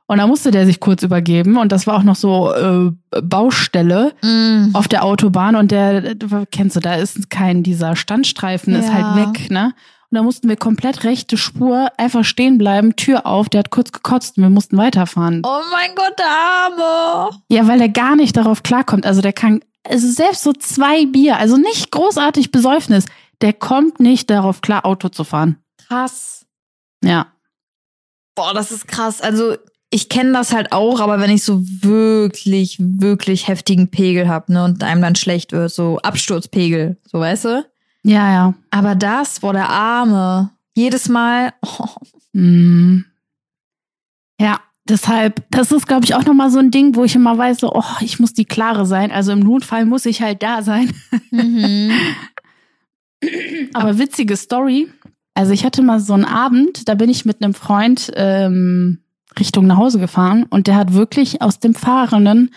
Und 0.08 0.19
da 0.19 0.28
musste 0.28 0.52
der 0.52 0.65
sich 0.67 0.80
kurz 0.80 1.02
übergeben. 1.04 1.58
Und 1.58 1.71
das 1.71 1.88
war 1.88 1.98
auch 1.98 2.04
noch 2.04 2.15
so 2.15 2.54
äh, 2.54 2.91
Baustelle 3.21 4.13
Mm. 4.24 4.69
auf 4.74 4.88
der 4.88 5.04
Autobahn. 5.04 5.56
Und 5.56 5.71
der, 5.71 6.15
kennst 6.52 6.76
du, 6.76 6.80
da 6.80 6.93
ist 6.95 7.30
kein, 7.32 7.63
dieser 7.63 7.95
Standstreifen 7.95 8.76
ist 8.76 8.88
Ja. 8.88 8.93
halt 8.93 9.34
weg, 9.36 9.50
ne? 9.52 9.74
Und 10.12 10.15
da 10.15 10.24
mussten 10.24 10.48
wir 10.48 10.56
komplett 10.56 11.04
rechte 11.04 11.38
Spur 11.38 11.89
einfach 11.98 12.24
stehen 12.24 12.58
bleiben, 12.58 12.96
Tür 12.96 13.26
auf, 13.26 13.50
der 13.50 13.60
hat 13.60 13.72
kurz 13.72 13.91
gekotzt 13.91 14.38
und 14.38 14.44
wir 14.44 14.50
mussten 14.50 14.78
weiterfahren. 14.78 15.41
Oh 15.46 15.62
mein 15.72 15.96
Gott, 15.96 16.18
der 16.18 16.28
Arme. 16.28 17.38
Ja, 17.50 17.68
weil 17.68 17.82
er 17.82 17.89
gar 17.89 18.15
nicht 18.15 18.38
darauf 18.38 18.63
klarkommt. 18.63 19.06
Also 19.06 19.22
der 19.22 19.34
kann, 19.34 19.62
also 19.84 20.08
selbst 20.08 20.44
so 20.44 20.54
zwei 20.54 21.06
Bier, 21.06 21.38
also 21.38 21.58
nicht 21.58 21.91
großartig 21.91 22.52
Besäufnis, 22.52 23.06
der 23.41 23.54
kommt 23.54 24.00
nicht 24.00 24.30
darauf 24.30 24.62
klar, 24.62 24.86
Auto 24.86 25.10
zu 25.10 25.24
fahren. 25.24 25.58
Krass. 25.88 26.46
Ja. 27.04 27.28
Boah, 28.36 28.54
das 28.54 28.72
ist 28.72 28.88
krass. 28.88 29.22
Also, 29.22 29.56
ich 29.91 30.10
kenne 30.10 30.34
das 30.34 30.54
halt 30.54 30.72
auch, 30.72 31.00
aber 31.00 31.20
wenn 31.20 31.32
ich 31.32 31.44
so 31.44 31.62
wirklich, 31.63 32.78
wirklich 32.80 33.48
heftigen 33.48 33.89
Pegel 33.89 34.28
hab, 34.28 34.50
ne, 34.50 34.63
und 34.63 34.84
einem 34.84 35.02
dann 35.02 35.15
schlecht 35.15 35.52
wird, 35.52 35.72
so 35.72 36.00
Absturzpegel, 36.00 36.98
so 37.06 37.20
weißt 37.20 37.46
du? 37.46 37.65
Ja, 38.06 38.32
ja. 38.32 38.54
Aber 38.70 38.94
das, 38.94 39.39
boah, 39.39 39.54
der 39.54 39.70
Arme. 39.70 40.52
Jedes 40.76 41.10
Mal, 41.10 41.54
oh, 41.62 41.88
Mm. 42.36 43.06
Ja, 44.41 44.60
deshalb, 44.89 45.50
das 45.50 45.72
ist, 45.72 45.88
glaube 45.88 46.04
ich, 46.04 46.15
auch 46.15 46.26
nochmal 46.26 46.52
so 46.52 46.60
ein 46.60 46.70
Ding, 46.70 46.96
wo 46.96 47.06
ich 47.06 47.15
immer 47.15 47.38
weiß, 47.38 47.60
so, 47.60 47.72
oh, 47.74 47.96
ich 48.02 48.20
muss 48.20 48.34
die 48.34 48.44
Klare 48.44 48.86
sein. 48.86 49.10
Also 49.10 49.32
im 49.32 49.39
Notfall 49.39 49.86
muss 49.86 50.06
ich 50.06 50.22
halt 50.22 50.44
da 50.44 50.62
sein. 50.62 50.94
Mhm. 51.32 51.91
Aber 53.74 53.98
witzige 53.98 54.36
Story. 54.36 54.91
Also 55.34 55.54
ich 55.54 55.63
hatte 55.63 55.82
mal 55.82 56.02
so 56.02 56.13
einen 56.13 56.26
Abend, 56.26 56.89
da 56.89 56.96
bin 56.96 57.10
ich 57.10 57.24
mit 57.24 57.41
einem 57.41 57.54
Freund 57.54 58.12
ähm, 58.15 59.00
Richtung 59.39 59.65
nach 59.65 59.78
Hause 59.78 60.00
gefahren 60.00 60.46
und 60.50 60.68
der 60.68 60.76
hat 60.76 60.94
wirklich 60.94 61.41
aus 61.41 61.60
dem 61.60 61.74
fahrenden 61.74 62.54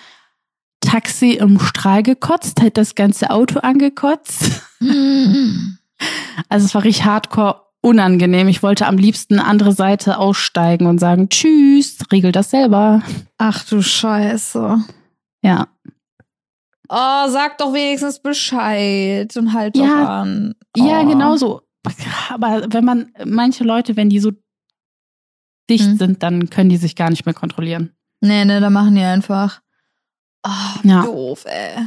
Taxi 0.80 1.34
im 1.34 1.60
Strahl 1.60 2.02
gekotzt, 2.02 2.60
hat 2.60 2.76
das 2.76 2.96
ganze 2.96 3.30
Auto 3.30 3.60
angekotzt. 3.60 4.67
Also 6.48 6.66
es 6.66 6.74
war 6.74 6.84
richtig 6.84 7.04
hardcore 7.04 7.62
unangenehm. 7.80 8.46
Ich 8.48 8.62
wollte 8.62 8.86
am 8.86 8.96
liebsten 8.98 9.40
andere 9.40 9.72
Seite 9.72 10.18
aussteigen 10.18 10.86
und 10.86 10.98
sagen, 11.00 11.28
tschüss, 11.28 11.98
regel 12.12 12.30
das 12.30 12.50
selber. 12.50 13.02
Ach 13.38 13.64
du 13.64 13.82
Scheiße. 13.82 14.78
Ja. 15.42 15.66
Oh, 16.88 17.28
sag 17.28 17.58
doch 17.58 17.72
wenigstens 17.74 18.20
Bescheid 18.22 19.36
und 19.36 19.52
halt 19.52 19.76
doch 19.76 19.84
Ja. 19.84 20.20
an. 20.22 20.54
Ja, 20.76 21.00
Oh. 21.02 21.06
genau 21.08 21.36
so. 21.36 21.62
Aber 22.30 22.64
wenn 22.70 22.84
man, 22.84 23.12
manche 23.24 23.64
Leute, 23.64 23.96
wenn 23.96 24.08
die 24.08 24.20
so 24.20 24.30
dicht 25.68 25.84
Hm. 25.86 25.96
sind, 25.98 26.22
dann 26.22 26.48
können 26.48 26.70
die 26.70 26.76
sich 26.76 26.94
gar 26.96 27.10
nicht 27.10 27.26
mehr 27.26 27.34
kontrollieren. 27.34 27.90
Nee, 28.20 28.44
nee, 28.44 28.60
da 28.60 28.70
machen 28.70 28.94
die 28.94 29.02
einfach. 29.02 29.60
Oh, 30.46 30.50
Ja. 30.84 31.02
doof, 31.02 31.44
ey. 31.46 31.86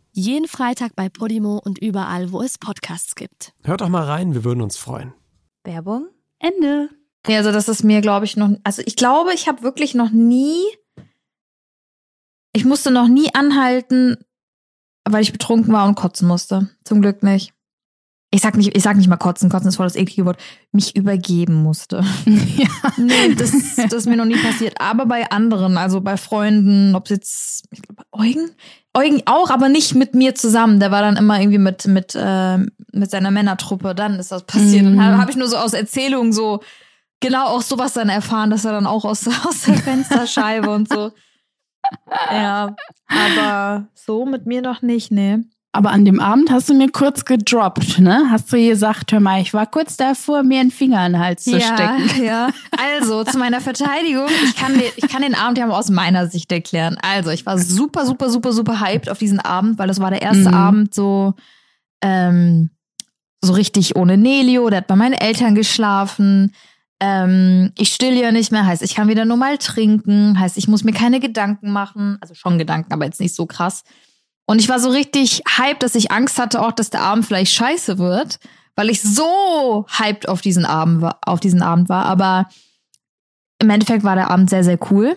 Jeden 0.13 0.47
Freitag 0.47 0.95
bei 0.95 1.07
Podimo 1.07 1.57
und 1.57 1.79
überall, 1.79 2.33
wo 2.33 2.41
es 2.41 2.57
Podcasts 2.57 3.15
gibt. 3.15 3.53
Hört 3.63 3.79
doch 3.79 3.87
mal 3.87 4.03
rein, 4.03 4.33
wir 4.33 4.43
würden 4.43 4.61
uns 4.61 4.75
freuen. 4.75 5.13
Werbung? 5.63 6.09
Ende. 6.39 6.89
Ja, 7.27 7.37
also 7.37 7.51
das 7.53 7.69
ist 7.69 7.83
mir, 7.83 8.01
glaube 8.01 8.25
ich, 8.25 8.35
noch. 8.35 8.51
Also 8.63 8.81
ich 8.85 8.97
glaube, 8.97 9.33
ich 9.33 9.47
habe 9.47 9.61
wirklich 9.61 9.95
noch 9.95 10.09
nie. 10.09 10.63
Ich 12.53 12.65
musste 12.65 12.91
noch 12.91 13.07
nie 13.07 13.33
anhalten, 13.33 14.17
weil 15.05 15.21
ich 15.21 15.31
betrunken 15.31 15.71
war 15.71 15.87
und 15.87 15.95
kotzen 15.95 16.27
musste. 16.27 16.69
Zum 16.83 17.01
Glück 17.01 17.23
nicht. 17.23 17.53
Ich 18.33 18.41
sag 18.41 18.55
nicht, 18.55 18.75
ich 18.75 18.81
sag 18.81 18.95
nicht 18.95 19.09
mal 19.09 19.17
kotzen, 19.17 19.49
kotzen 19.49 19.67
ist 19.67 19.75
voll 19.75 19.85
das 19.85 19.97
eklige 19.97 20.25
Wort. 20.25 20.39
Mich 20.71 20.95
übergeben 20.95 21.61
musste. 21.63 21.97
ja. 22.25 22.69
Nee, 22.95 23.35
das, 23.35 23.51
das 23.75 23.91
ist 23.93 24.07
mir 24.07 24.15
noch 24.15 24.25
nie 24.25 24.37
passiert. 24.37 24.79
Aber 24.79 25.05
bei 25.05 25.29
anderen, 25.29 25.77
also 25.77 25.99
bei 25.99 26.15
Freunden, 26.15 26.95
ob 26.95 27.05
es 27.05 27.09
jetzt, 27.09 27.63
ich 27.71 27.81
glaube, 27.81 28.03
Eugen? 28.13 28.51
Eugen 28.93 29.21
auch, 29.25 29.49
aber 29.49 29.67
nicht 29.67 29.95
mit 29.95 30.15
mir 30.15 30.33
zusammen. 30.33 30.79
Der 30.79 30.91
war 30.91 31.01
dann 31.01 31.17
immer 31.17 31.41
irgendwie 31.41 31.57
mit, 31.57 31.87
mit, 31.87 32.15
äh, 32.15 32.57
mit 32.57 33.11
seiner 33.11 33.31
Männertruppe. 33.31 33.95
Dann 33.95 34.17
ist 34.17 34.31
das 34.31 34.43
passiert. 34.43 34.85
Mhm. 34.85 34.97
Dann 34.97 35.17
habe 35.17 35.29
ich 35.29 35.37
nur 35.37 35.49
so 35.49 35.57
aus 35.57 35.73
Erzählungen 35.73 36.31
so 36.31 36.61
genau 37.19 37.47
auch 37.47 37.61
sowas 37.61 37.93
dann 37.93 38.09
erfahren, 38.09 38.49
dass 38.49 38.65
er 38.65 38.71
dann 38.71 38.87
auch 38.87 39.03
aus, 39.03 39.27
aus 39.45 39.63
der 39.63 39.75
Fensterscheibe 39.75 40.69
und 40.69 40.87
so. 40.87 41.11
Ja, 42.31 42.75
aber 43.07 43.87
so 43.93 44.25
mit 44.25 44.45
mir 44.45 44.61
noch 44.61 44.81
nicht, 44.81 45.11
nee. 45.11 45.39
Aber 45.73 45.91
an 45.91 46.03
dem 46.03 46.19
Abend 46.19 46.51
hast 46.51 46.67
du 46.69 46.73
mir 46.73 46.89
kurz 46.91 47.23
gedroppt, 47.23 47.99
ne? 47.99 48.27
Hast 48.29 48.51
du 48.51 48.57
gesagt, 48.57 49.13
hör 49.13 49.21
mal, 49.21 49.41
ich 49.41 49.53
war 49.53 49.65
kurz 49.65 49.95
davor, 49.95 50.43
mir 50.43 50.59
einen 50.59 50.69
Finger 50.69 51.05
in 51.05 51.13
den 51.13 51.21
Hals 51.21 51.45
zu 51.45 51.59
stecken. 51.61 52.09
Ja. 52.23 52.49
Also, 52.77 53.23
zu 53.23 53.37
meiner 53.37 53.61
Verteidigung, 53.61 54.27
ich 54.43 54.55
kann, 54.57 54.73
den, 54.73 54.91
ich 54.97 55.07
kann 55.07 55.21
den 55.21 55.33
Abend 55.33 55.57
ja 55.57 55.65
mal 55.67 55.79
aus 55.79 55.89
meiner 55.89 56.27
Sicht 56.27 56.51
erklären. 56.51 56.97
Also, 57.01 57.29
ich 57.29 57.45
war 57.45 57.57
super, 57.57 58.05
super, 58.05 58.29
super, 58.29 58.51
super 58.51 58.81
hyped 58.81 59.09
auf 59.09 59.17
diesen 59.17 59.39
Abend, 59.39 59.79
weil 59.79 59.87
das 59.87 60.01
war 60.01 60.09
der 60.11 60.21
erste 60.21 60.49
Mhm. 60.49 60.55
Abend 60.55 60.93
so, 60.93 61.35
ähm, 62.01 62.71
so 63.39 63.53
richtig 63.53 63.95
ohne 63.95 64.17
Nelio. 64.17 64.69
Der 64.69 64.79
hat 64.79 64.87
bei 64.87 64.97
meinen 64.97 65.13
Eltern 65.13 65.55
geschlafen. 65.55 66.53
Ähm, 66.99 67.71
ich 67.77 67.93
still 67.93 68.13
ja 68.15 68.33
nicht 68.33 68.51
mehr, 68.51 68.65
heißt, 68.65 68.83
ich 68.83 68.93
kann 68.93 69.07
wieder 69.07 69.23
normal 69.25 69.57
trinken, 69.57 70.37
heißt, 70.37 70.57
ich 70.57 70.67
muss 70.67 70.83
mir 70.83 70.91
keine 70.93 71.21
Gedanken 71.21 71.71
machen. 71.71 72.17
Also 72.19 72.33
schon 72.33 72.57
Gedanken, 72.57 72.91
aber 72.91 73.05
jetzt 73.05 73.21
nicht 73.21 73.33
so 73.35 73.45
krass. 73.45 73.83
Und 74.51 74.59
ich 74.59 74.67
war 74.67 74.81
so 74.81 74.89
richtig 74.89 75.43
hyped, 75.47 75.81
dass 75.81 75.95
ich 75.95 76.11
Angst 76.11 76.37
hatte, 76.37 76.61
auch, 76.61 76.73
dass 76.73 76.89
der 76.89 77.03
Abend 77.03 77.25
vielleicht 77.25 77.53
scheiße 77.53 77.97
wird, 77.99 78.37
weil 78.75 78.89
ich 78.89 79.01
so 79.01 79.85
hyped 79.87 80.27
auf 80.27 80.41
diesen 80.41 80.65
Abend 80.65 80.99
war, 80.99 81.19
auf 81.25 81.39
diesen 81.39 81.61
Abend 81.61 81.87
war. 81.87 82.03
Aber 82.03 82.49
im 83.59 83.69
Endeffekt 83.69 84.03
war 84.03 84.15
der 84.15 84.29
Abend 84.29 84.49
sehr, 84.49 84.65
sehr 84.65 84.77
cool. 84.91 85.15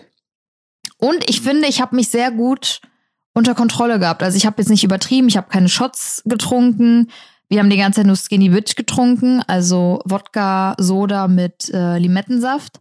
Und 0.99 1.29
ich 1.29 1.41
finde, 1.41 1.67
ich 1.67 1.81
habe 1.81 1.97
mich 1.97 2.07
sehr 2.07 2.31
gut 2.31 2.79
unter 3.33 3.55
Kontrolle 3.55 3.99
gehabt. 3.99 4.23
Also 4.23 4.37
ich 4.37 4.45
habe 4.45 4.61
jetzt 4.61 4.69
nicht 4.69 4.85
übertrieben, 4.85 5.27
ich 5.27 5.35
habe 5.35 5.49
keine 5.49 5.67
Shots 5.67 6.23
getrunken. 6.23 7.11
Wir 7.49 7.59
haben 7.59 7.69
die 7.69 7.75
ganze 7.75 7.97
Zeit 7.99 8.07
nur 8.07 8.15
Skinny 8.15 8.47
Bitch 8.47 8.77
getrunken, 8.77 9.43
also 9.47 9.99
Wodka, 10.05 10.75
Soda 10.77 11.27
mit 11.27 11.69
äh, 11.73 11.97
Limettensaft 11.97 12.79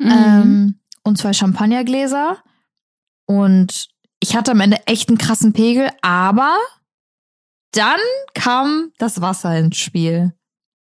Mhm. 0.00 0.10
ähm, 0.10 0.80
und 1.04 1.16
zwei 1.16 1.32
Champagnergläser. 1.32 2.38
Und 3.26 3.94
ich 4.20 4.34
hatte 4.36 4.52
am 4.52 4.60
Ende 4.60 4.86
echt 4.86 5.08
einen 5.08 5.18
krassen 5.18 5.52
Pegel, 5.52 5.90
aber 6.02 6.56
dann 7.72 8.00
kam 8.34 8.92
das 8.98 9.20
Wasser 9.20 9.56
ins 9.58 9.76
Spiel. 9.76 10.32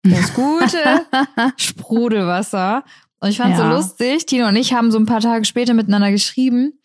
Das 0.04 0.34
gute 0.34 1.06
Sprudelwasser. 1.58 2.84
Und 3.20 3.30
ich 3.30 3.38
fand 3.38 3.56
so 3.56 3.64
Ja. 3.64 3.70
lustig, 3.76 4.26
Tino 4.26 4.48
und 4.48 4.56
ich 4.56 4.74
haben 4.74 4.92
so 4.92 5.00
ein 5.00 5.06
paar 5.06 5.22
Tage 5.22 5.46
später 5.46 5.74
miteinander 5.74 6.12
geschrieben. 6.12 6.80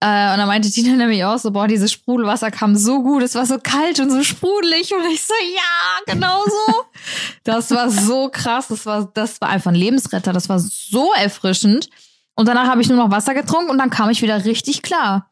Äh, 0.00 0.32
und 0.32 0.38
da 0.38 0.46
meinte 0.46 0.70
Tina 0.70 0.94
nämlich 0.96 1.24
auch 1.24 1.38
so, 1.38 1.50
boah, 1.52 1.66
dieses 1.68 1.92
Sprudelwasser 1.92 2.50
kam 2.50 2.76
so 2.76 3.02
gut, 3.02 3.22
es 3.22 3.34
war 3.34 3.46
so 3.46 3.58
kalt 3.58 4.00
und 4.00 4.10
so 4.10 4.22
sprudelig. 4.22 4.92
Und 4.94 5.04
ich 5.12 5.22
so, 5.24 5.34
ja, 5.54 6.12
genau 6.12 6.42
so. 6.44 6.84
das 7.44 7.70
war 7.70 7.90
so 7.90 8.28
krass, 8.28 8.68
das 8.68 8.86
war, 8.86 9.10
das 9.14 9.40
war 9.40 9.48
einfach 9.48 9.70
ein 9.70 9.76
Lebensretter, 9.76 10.32
das 10.32 10.48
war 10.48 10.58
so 10.58 11.12
erfrischend. 11.14 11.88
Und 12.34 12.46
danach 12.46 12.68
habe 12.68 12.80
ich 12.80 12.88
nur 12.88 12.98
noch 12.98 13.10
Wasser 13.10 13.34
getrunken 13.34 13.70
und 13.70 13.78
dann 13.78 13.90
kam 13.90 14.10
ich 14.10 14.22
wieder 14.22 14.44
richtig 14.44 14.82
klar. 14.82 15.28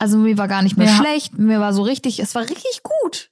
Also 0.00 0.16
mir 0.18 0.36
war 0.38 0.48
gar 0.48 0.62
nicht 0.62 0.76
mehr 0.76 0.88
Ja. 0.88 0.96
schlecht, 0.96 1.38
mir 1.38 1.60
war 1.60 1.72
so 1.72 1.82
richtig, 1.82 2.18
es 2.20 2.34
war 2.34 2.42
richtig 2.42 2.82
gut. 2.82 3.30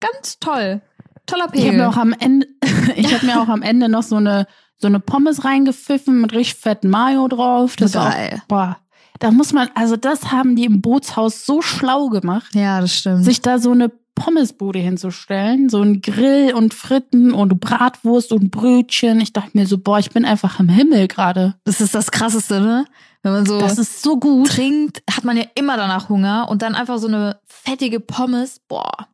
Ganz 0.00 0.38
toll. 0.40 0.82
Toller 1.26 1.44
Ich 1.52 1.60
habe 1.62 1.70
Pegel. 1.70 1.72
mir 1.78 1.88
auch 1.88 1.96
am 1.96 2.12
Ende, 2.18 2.46
ich 2.96 3.12
habe 3.14 3.24
mir 3.24 3.40
auch 3.40 3.48
am 3.48 3.62
Ende 3.62 3.88
noch 3.88 4.02
so 4.02 4.16
eine 4.16 4.46
so 4.80 4.86
eine 4.86 5.00
Pommes 5.00 5.44
reingepfiffen 5.44 6.20
mit 6.20 6.32
richtig 6.32 6.60
fetten 6.60 6.88
Mayo 6.88 7.26
drauf. 7.26 7.74
Das 7.76 7.94
war 7.94 8.10
Geil. 8.12 8.40
auch, 8.42 8.46
boah, 8.46 8.76
da 9.18 9.32
muss 9.32 9.52
man, 9.52 9.68
also 9.74 9.96
das 9.96 10.30
haben 10.30 10.54
die 10.54 10.66
im 10.66 10.80
Bootshaus 10.82 11.44
so 11.44 11.62
schlau 11.62 12.08
gemacht, 12.10 12.54
Ja, 12.54 12.80
das 12.80 12.94
stimmt. 12.94 13.24
sich 13.24 13.40
da 13.40 13.58
so 13.58 13.72
eine 13.72 13.90
Pommesbude 14.18 14.78
hinzustellen, 14.78 15.68
so 15.68 15.80
ein 15.82 16.02
Grill 16.02 16.52
und 16.54 16.74
Fritten 16.74 17.32
und 17.32 17.60
Bratwurst 17.60 18.32
und 18.32 18.50
Brötchen. 18.50 19.20
Ich 19.20 19.32
dachte 19.32 19.50
mir 19.54 19.66
so, 19.66 19.78
boah, 19.78 19.98
ich 19.98 20.10
bin 20.10 20.24
einfach 20.24 20.60
im 20.60 20.68
Himmel 20.68 21.08
gerade. 21.08 21.54
Das 21.64 21.80
ist 21.80 21.94
das 21.94 22.10
Krasseste, 22.10 22.60
ne? 22.60 22.84
Wenn 23.22 23.32
man 23.32 23.46
so 23.46 23.58
Das 23.60 23.78
ist 23.78 24.02
so 24.02 24.18
gut. 24.18 24.48
trinkt, 24.48 25.02
hat 25.10 25.24
man 25.24 25.36
ja 25.36 25.44
immer 25.54 25.76
danach 25.76 26.08
Hunger 26.08 26.46
und 26.48 26.62
dann 26.62 26.74
einfach 26.74 26.98
so 26.98 27.08
eine 27.08 27.40
fettige 27.46 28.00
Pommes, 28.00 28.60
boah. 28.68 29.08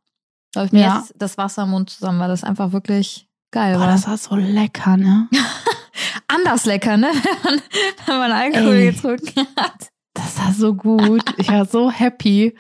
Da 0.53 0.61
läuft 0.63 0.73
mir 0.73 0.81
Ja. 0.83 0.99
jetzt 0.99 1.15
das 1.17 1.39
Wasser 1.39 1.65
im 1.65 1.71
Mund 1.71 1.91
zusammen, 1.91 2.21
weil 2.21 2.29
das 2.29 2.45
einfach 2.45 2.73
wirklich 2.73 3.29
geil 3.51 3.75
Boah, 3.75 3.81
war. 3.83 3.87
das 3.89 4.07
war 4.09 4.17
so 4.19 4.37
lecker, 4.37 4.97
ne? 4.97 5.29
Anders 6.29 6.65
lecker, 6.65 6.97
ne? 6.97 7.09
Wenn 7.13 7.53
man, 7.53 7.63
wenn 8.07 8.19
man 8.19 8.33
Alkohol 8.33 8.75
Ey. 8.75 8.93
getrunken 8.93 9.47
hat. 9.57 9.89
Das 10.15 10.39
war 10.39 10.53
so 10.53 10.75
gut. 10.75 11.23
Ich 11.39 11.49
war 11.49 11.65
so 11.67 11.91
happy. 11.91 12.55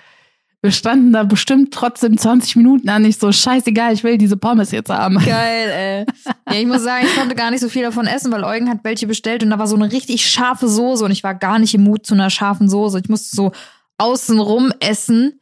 Wir 0.64 0.72
standen 0.72 1.12
da 1.12 1.24
bestimmt 1.24 1.74
trotzdem 1.74 2.16
20 2.16 2.56
Minuten 2.56 2.88
an. 2.88 3.04
Ich 3.04 3.18
so, 3.18 3.30
scheißegal, 3.30 3.92
ich 3.92 4.02
will 4.02 4.16
diese 4.16 4.38
Pommes 4.38 4.70
jetzt 4.70 4.88
haben. 4.88 5.18
Geil, 5.18 6.06
ey. 6.06 6.06
Ja, 6.54 6.58
ich 6.60 6.66
muss 6.66 6.82
sagen, 6.82 7.04
ich 7.06 7.14
konnte 7.14 7.34
gar 7.34 7.50
nicht 7.50 7.60
so 7.60 7.68
viel 7.68 7.82
davon 7.82 8.06
essen, 8.06 8.32
weil 8.32 8.44
Eugen 8.44 8.70
hat 8.70 8.78
welche 8.82 9.06
bestellt 9.06 9.42
und 9.42 9.50
da 9.50 9.58
war 9.58 9.66
so 9.66 9.76
eine 9.76 9.92
richtig 9.92 10.26
scharfe 10.26 10.66
Soße 10.66 11.04
und 11.04 11.10
ich 11.10 11.22
war 11.22 11.34
gar 11.34 11.58
nicht 11.58 11.74
im 11.74 11.82
Mut 11.84 12.06
zu 12.06 12.14
einer 12.14 12.30
scharfen 12.30 12.70
Soße. 12.70 12.98
Ich 13.00 13.10
musste 13.10 13.36
so 13.36 13.52
außenrum 13.98 14.72
essen, 14.80 15.38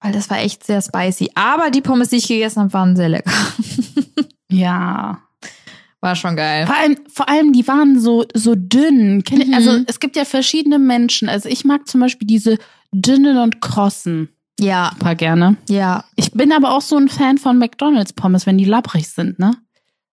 weil 0.00 0.10
das 0.10 0.28
war 0.28 0.38
echt 0.40 0.64
sehr 0.66 0.82
spicy. 0.82 1.30
Aber 1.36 1.70
die 1.70 1.80
Pommes, 1.80 2.08
die 2.08 2.16
ich 2.16 2.26
gegessen 2.26 2.62
habe, 2.62 2.72
waren 2.72 2.96
sehr 2.96 3.08
lecker. 3.10 3.30
Ja. 4.50 5.18
War 6.00 6.16
schon 6.16 6.34
geil. 6.36 6.66
Vor 6.66 6.74
allem, 6.76 6.96
vor 7.10 7.28
allem, 7.28 7.52
die 7.52 7.66
waren 7.68 7.98
so, 8.00 8.24
so 8.34 8.54
dünn. 8.56 9.22
Ihr- 9.30 9.46
Mhm. 9.46 9.54
Also, 9.54 9.78
es 9.86 10.00
gibt 10.00 10.16
ja 10.16 10.24
verschiedene 10.24 10.78
Menschen. 10.78 11.28
Also, 11.28 11.48
ich 11.48 11.64
mag 11.64 11.86
zum 11.86 12.00
Beispiel 12.00 12.26
diese 12.26 12.58
dünnen 12.92 13.38
und 13.38 13.60
krossen 13.60 14.28
Ja, 14.60 14.90
super 14.92 15.14
gerne. 15.14 15.56
ja. 15.68 16.04
Ich 16.16 16.32
bin 16.32 16.52
aber 16.52 16.72
auch 16.72 16.82
so 16.82 16.96
ein 16.96 17.08
Fan 17.08 17.38
von 17.38 17.58
McDonalds 17.58 18.12
Pommes, 18.12 18.46
wenn 18.46 18.58
die 18.58 18.64
labbrig 18.64 19.08
sind, 19.08 19.38
ne? 19.38 19.52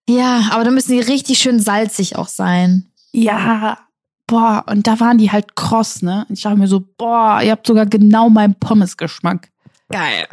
Ja, 0.09 0.49
aber 0.51 0.63
da 0.63 0.71
müssen 0.71 0.93
die 0.93 0.99
richtig 1.01 1.37
schön 1.37 1.59
salzig 1.59 2.15
auch 2.15 2.27
sein. 2.27 2.91
Ja. 3.11 3.77
Boah, 4.25 4.63
und 4.67 4.87
da 4.87 4.99
waren 4.99 5.17
die 5.17 5.31
halt 5.31 5.55
kross, 5.55 6.01
ne? 6.01 6.25
Und 6.29 6.37
ich 6.37 6.43
dachte 6.43 6.57
mir 6.57 6.67
so, 6.67 6.79
boah, 6.97 7.41
ihr 7.43 7.51
habt 7.51 7.67
sogar 7.67 7.85
genau 7.85 8.29
meinen 8.29 8.55
Pommes-Geschmack. 8.55 9.49
Geil. 9.89 10.27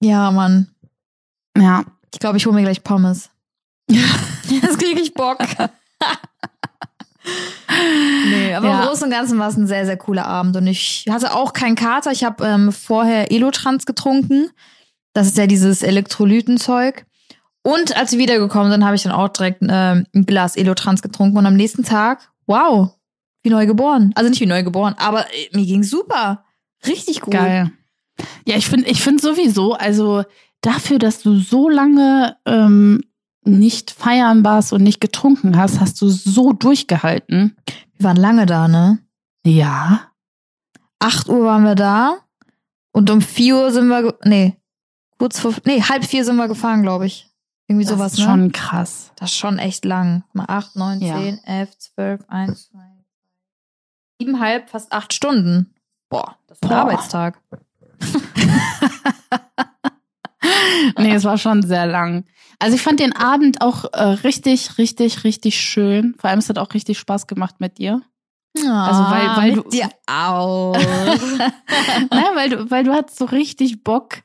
Ja, 0.00 0.30
Mann. 0.30 0.70
Ja. 1.56 1.84
Ich 2.12 2.18
glaube, 2.20 2.36
ich 2.38 2.46
hole 2.46 2.54
mir 2.56 2.62
gleich 2.62 2.82
Pommes. 2.82 3.30
Jetzt 3.88 4.78
kriege 4.78 5.00
ich 5.00 5.14
Bock. 5.14 5.38
nee, 8.30 8.54
aber 8.54 8.66
Ja. 8.68 8.80
im 8.80 8.86
Großen 8.88 9.04
und 9.04 9.10
Ganzen 9.10 9.38
war 9.38 9.48
es 9.48 9.56
ein 9.56 9.66
sehr, 9.66 9.86
sehr 9.86 9.96
cooler 9.96 10.26
Abend. 10.26 10.56
Und 10.56 10.66
ich 10.66 11.04
hatte 11.08 11.34
auch 11.34 11.52
keinen 11.52 11.76
Kater. 11.76 12.12
Ich 12.12 12.24
habe 12.24 12.44
ähm, 12.46 12.72
vorher 12.72 13.30
Elotrans 13.30 13.86
getrunken. 13.86 14.50
Das 15.12 15.26
ist 15.26 15.36
ja 15.38 15.46
dieses 15.46 15.82
Elektrolytenzeug. 15.82 17.04
Und 17.62 17.96
als 17.96 18.12
wir 18.12 18.18
wiedergekommen 18.18 18.72
sind, 18.72 18.84
habe 18.84 18.96
ich 18.96 19.02
dann 19.02 19.12
auch 19.12 19.28
direkt 19.28 19.62
ähm, 19.62 20.06
ein 20.14 20.26
Glas 20.26 20.56
Elotrans 20.56 21.02
getrunken. 21.02 21.36
Und 21.36 21.46
am 21.46 21.56
nächsten 21.56 21.84
Tag, 21.84 22.30
wow, 22.46 22.90
wie 23.42 23.50
neu 23.50 23.66
geboren. 23.66 24.12
Also 24.14 24.30
nicht 24.30 24.40
wie 24.40 24.46
neu 24.46 24.62
geboren, 24.62 24.94
aber 24.98 25.26
äh, 25.26 25.48
mir 25.56 25.66
ging 25.66 25.82
super. 25.82 26.44
Richtig 26.86 27.20
gut. 27.20 27.34
Geil. 27.34 27.70
Ja, 28.46 28.56
ich 28.56 28.66
finde 28.66 28.88
ich 28.88 29.02
finde 29.02 29.22
sowieso, 29.22 29.74
also 29.74 30.24
dafür, 30.62 30.98
dass 30.98 31.22
du 31.22 31.38
so 31.38 31.68
lange 31.68 32.36
ähm, 32.46 33.02
nicht 33.44 33.90
feiern 33.90 34.44
warst 34.44 34.72
und 34.72 34.82
nicht 34.82 35.00
getrunken 35.00 35.56
hast, 35.56 35.80
hast 35.80 36.00
du 36.00 36.08
so 36.08 36.52
durchgehalten. 36.52 37.56
Wir 37.96 38.04
waren 38.04 38.16
lange 38.16 38.46
da, 38.46 38.68
ne? 38.68 38.98
Ja. 39.44 40.10
8 40.98 41.28
Uhr 41.28 41.44
waren 41.44 41.64
wir 41.64 41.74
da 41.74 42.18
und 42.92 43.10
um 43.10 43.20
4 43.22 43.56
Uhr 43.56 43.72
sind 43.72 43.88
wir, 43.88 44.18
nee, 44.24 44.56
kurz 45.18 45.38
vor, 45.40 45.54
nee, 45.64 45.80
halb 45.82 46.04
vier 46.04 46.24
sind 46.24 46.36
wir 46.36 46.48
gefahren, 46.48 46.82
glaube 46.82 47.06
ich. 47.06 47.26
Irgendwie 47.68 47.86
Das 47.86 47.94
sowas, 47.94 48.12
ist 48.14 48.18
ne? 48.18 48.24
schon 48.24 48.52
krass. 48.52 49.12
Das 49.16 49.30
ist 49.30 49.36
schon 49.36 49.58
echt 49.58 49.84
lang. 49.84 50.24
Mal 50.32 50.46
8, 50.48 50.76
9, 50.76 51.00
Ja. 51.00 51.16
10, 51.16 51.38
11, 51.44 51.78
12, 51.78 52.24
1, 52.28 52.70
2, 52.70 52.78
siebeneinhalb, 54.18 54.68
fast 54.68 54.92
acht 54.92 55.14
Stunden. 55.14 55.72
Boah, 56.10 56.36
das 56.48 56.58
ist 56.58 56.64
ein 56.64 56.68
Boah. 56.68 56.76
Arbeitstag. 56.78 57.40
nee, 60.98 61.12
es 61.14 61.24
war 61.24 61.38
schon 61.38 61.62
sehr 61.62 61.86
lang. 61.86 62.24
Also 62.58 62.76
ich 62.76 62.82
fand 62.82 63.00
den 63.00 63.14
Abend 63.14 63.62
auch 63.62 63.84
äh, 63.92 64.02
richtig, 64.02 64.76
richtig, 64.78 65.24
richtig 65.24 65.60
schön. 65.60 66.14
Vor 66.18 66.30
allem 66.30 66.38
es 66.40 66.48
hat 66.48 66.58
auch 66.58 66.74
richtig 66.74 66.98
Spaß 66.98 67.26
gemacht 67.26 67.56
mit 67.58 67.78
dir. 67.78 68.02
Also 68.56 69.02
weil- 69.04 69.36
weil 69.36 69.56
mit 69.56 69.64
du- 69.64 69.70
dir 69.70 69.88
auch. 70.06 70.76
Nein, 72.10 72.24
weil 72.34 72.50
du, 72.50 72.70
weil 72.70 72.84
du 72.84 72.92
hattest 72.92 73.18
so 73.18 73.24
richtig 73.26 73.84
Bock 73.84 74.16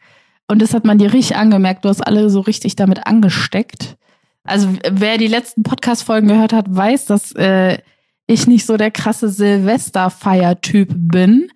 und 0.47 0.61
das 0.61 0.73
hat 0.73 0.83
man 0.85 0.97
dir 0.97 1.13
richtig 1.13 1.37
angemerkt. 1.37 1.85
Du 1.85 1.89
hast 1.89 2.01
alle 2.01 2.29
so 2.29 2.39
richtig 2.41 2.75
damit 2.75 3.05
angesteckt. 3.07 3.97
Also 4.43 4.69
wer 4.89 5.17
die 5.17 5.27
letzten 5.27 5.63
Podcast-Folgen 5.63 6.27
gehört 6.27 6.53
hat, 6.53 6.65
weiß, 6.69 7.05
dass 7.05 7.31
äh, 7.33 7.79
ich 8.27 8.47
nicht 8.47 8.65
so 8.65 8.77
der 8.77 8.91
krasse 8.91 9.29
Silvesterfeier-Typ 9.29 10.89
bin. 10.95 11.49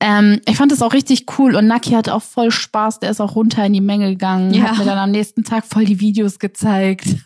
Ähm, 0.00 0.40
ich 0.48 0.56
fand 0.56 0.70
das 0.70 0.80
auch 0.82 0.92
richtig 0.92 1.26
cool 1.38 1.56
und 1.56 1.66
Naki 1.66 1.90
hatte 1.90 2.14
auch 2.14 2.22
voll 2.22 2.50
Spaß. 2.50 3.00
Der 3.00 3.10
ist 3.10 3.20
auch 3.20 3.34
runter 3.34 3.64
in 3.66 3.72
die 3.72 3.80
Menge 3.80 4.10
gegangen, 4.10 4.54
Ja. 4.54 4.64
hat 4.70 4.78
mir 4.78 4.84
dann 4.84 4.98
am 4.98 5.10
nächsten 5.10 5.42
Tag 5.44 5.64
voll 5.66 5.84
die 5.84 6.00
Videos 6.00 6.38
gezeigt. 6.38 7.06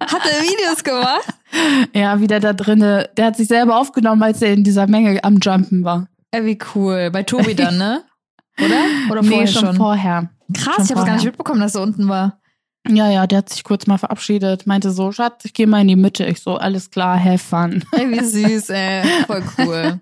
Hat 0.00 0.22
er 0.24 0.42
Videos 0.42 0.82
gemacht? 0.82 1.26
ja, 1.94 2.18
wieder 2.20 2.40
da 2.40 2.54
drinne. 2.54 3.10
Der 3.18 3.26
hat 3.26 3.36
sich 3.36 3.46
selber 3.48 3.78
aufgenommen, 3.78 4.22
als 4.22 4.40
er 4.40 4.54
in 4.54 4.64
dieser 4.64 4.86
Menge 4.86 5.22
am 5.22 5.36
Jumpen 5.38 5.84
war. 5.84 6.08
Ey, 6.30 6.46
wie 6.46 6.58
cool. 6.74 7.10
Bei 7.10 7.22
Tobi 7.22 7.54
dann, 7.54 7.76
ne? 7.76 8.02
Oder? 8.58 8.84
Oder 9.10 9.20
nee, 9.22 9.28
vorher 9.28 9.46
schon, 9.46 9.66
schon? 9.66 9.76
vorher. 9.76 10.30
Krass, 10.54 10.76
schon 10.76 10.84
ich 10.86 10.90
habe 10.92 11.00
es 11.00 11.06
gar 11.06 11.14
nicht 11.16 11.24
mitbekommen, 11.26 11.60
dass 11.60 11.74
er 11.74 11.82
unten 11.82 12.08
war. 12.08 12.40
Ja, 12.88 13.10
ja, 13.10 13.26
der 13.26 13.38
hat 13.38 13.50
sich 13.50 13.64
kurz 13.64 13.86
mal 13.86 13.98
verabschiedet, 13.98 14.66
meinte 14.66 14.90
so, 14.92 15.12
Schatz, 15.12 15.44
ich 15.44 15.52
gehe 15.52 15.66
mal 15.66 15.82
in 15.82 15.88
die 15.88 15.96
Mitte. 15.96 16.24
Ich 16.24 16.40
so, 16.40 16.56
alles 16.56 16.90
klar, 16.90 17.22
have 17.22 17.38
fun. 17.38 17.84
Ey, 17.92 18.10
wie 18.10 18.24
süß, 18.24 18.70
ey. 18.70 19.02
Voll 19.26 19.42
cool. 19.58 20.00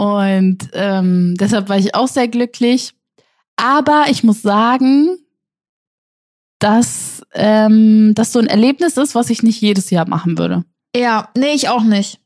Und 0.00 0.70
ähm, 0.72 1.34
deshalb 1.38 1.68
war 1.68 1.76
ich 1.76 1.94
auch 1.94 2.08
sehr 2.08 2.26
glücklich. 2.26 2.94
Aber 3.56 4.06
ich 4.08 4.24
muss 4.24 4.40
sagen, 4.40 5.18
dass 6.58 7.20
ähm, 7.34 8.14
das 8.14 8.32
so 8.32 8.38
ein 8.38 8.46
Erlebnis 8.46 8.96
ist, 8.96 9.14
was 9.14 9.28
ich 9.28 9.42
nicht 9.42 9.60
jedes 9.60 9.90
Jahr 9.90 10.08
machen 10.08 10.38
würde. 10.38 10.64
Ja, 10.96 11.28
nee, 11.36 11.52
ich 11.52 11.68
auch 11.68 11.82
nicht. 11.82 12.18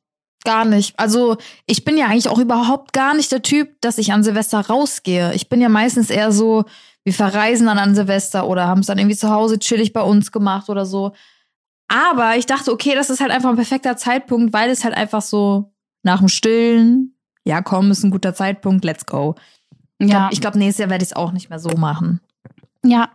Gar 0.45 0.67
nicht. 0.67 0.97
Also, 1.01 1.37
ich 1.67 1.85
bin 1.85 1.99
ja 1.99 2.07
eigentlich 2.07 2.29
auch 2.29 2.39
überhaupt 2.39 2.93
gar 2.93 3.13
nicht 3.13 3.33
der 3.33 3.43
Typ, 3.43 3.81
dass 3.81 3.99
ich 3.99 4.13
an 4.13 4.23
Silvester 4.23 4.61
rausgehe. 4.61 5.35
Ich 5.35 5.49
bin 5.49 5.61
ja 5.61 5.69
meistens 5.69 6.11
eher 6.11 6.31
so, 6.31 6.67
wir 7.03 7.13
verreisen 7.13 7.67
dann 7.67 7.79
an 7.79 7.97
Silvester 7.97 8.47
oder 8.47 8.69
haben 8.69 8.83
es 8.83 8.87
dann 8.87 8.99
irgendwie 8.99 9.17
zu 9.17 9.31
Hause 9.31 9.59
chillig 9.59 9.93
bei 9.93 10.03
uns 10.03 10.31
gemacht 10.31 10.69
oder 10.69 10.87
so. 10.87 11.13
Aber 11.89 12.37
ich 12.37 12.47
dachte, 12.47 12.71
okay, 12.71 12.95
das 12.95 13.11
ist 13.11 13.19
halt 13.19 13.33
einfach 13.33 13.51
ein 13.51 13.57
perfekter 13.57 13.97
Zeitpunkt, 13.97 14.53
weil 14.53 14.71
es 14.71 14.85
halt 14.85 14.95
einfach 14.95 15.23
so 15.23 15.73
nach 16.05 16.21
dem 16.21 16.29
Stillen, 16.29 17.14
ja 17.45 17.63
komm, 17.63 17.91
ist 17.91 18.03
ein 18.05 18.11
guter 18.11 18.35
Zeitpunkt, 18.35 18.85
let's 18.85 19.07
go. 19.07 19.35
Ja, 20.01 20.29
Ich 20.33 20.41
glaube, 20.41 20.59
nächstes 20.59 20.81
Jahr 20.81 20.91
werde 20.91 21.05
ich 21.05 21.11
es 21.11 21.17
auch 21.17 21.33
nicht 21.33 21.51
mehr 21.51 21.59
so 21.59 21.71
machen. 21.77 22.21
ja. 22.85 23.09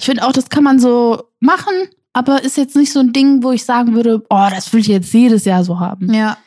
Ich 0.00 0.06
finde 0.06 0.26
auch, 0.26 0.32
das 0.32 0.48
kann 0.48 0.64
man 0.64 0.80
so 0.80 1.22
machen, 1.38 1.72
aber 2.12 2.42
ist 2.42 2.56
jetzt 2.56 2.74
nicht 2.74 2.92
so 2.92 2.98
ein 2.98 3.12
Ding, 3.12 3.44
wo 3.44 3.52
ich 3.52 3.64
sagen 3.64 3.94
würde, 3.94 4.20
oh, 4.28 4.48
das 4.50 4.72
will 4.72 4.80
ich 4.80 4.88
jetzt 4.88 5.12
jedes 5.12 5.44
Jahr 5.44 5.62
so 5.62 5.78
haben. 5.78 6.12
Ja. 6.12 6.38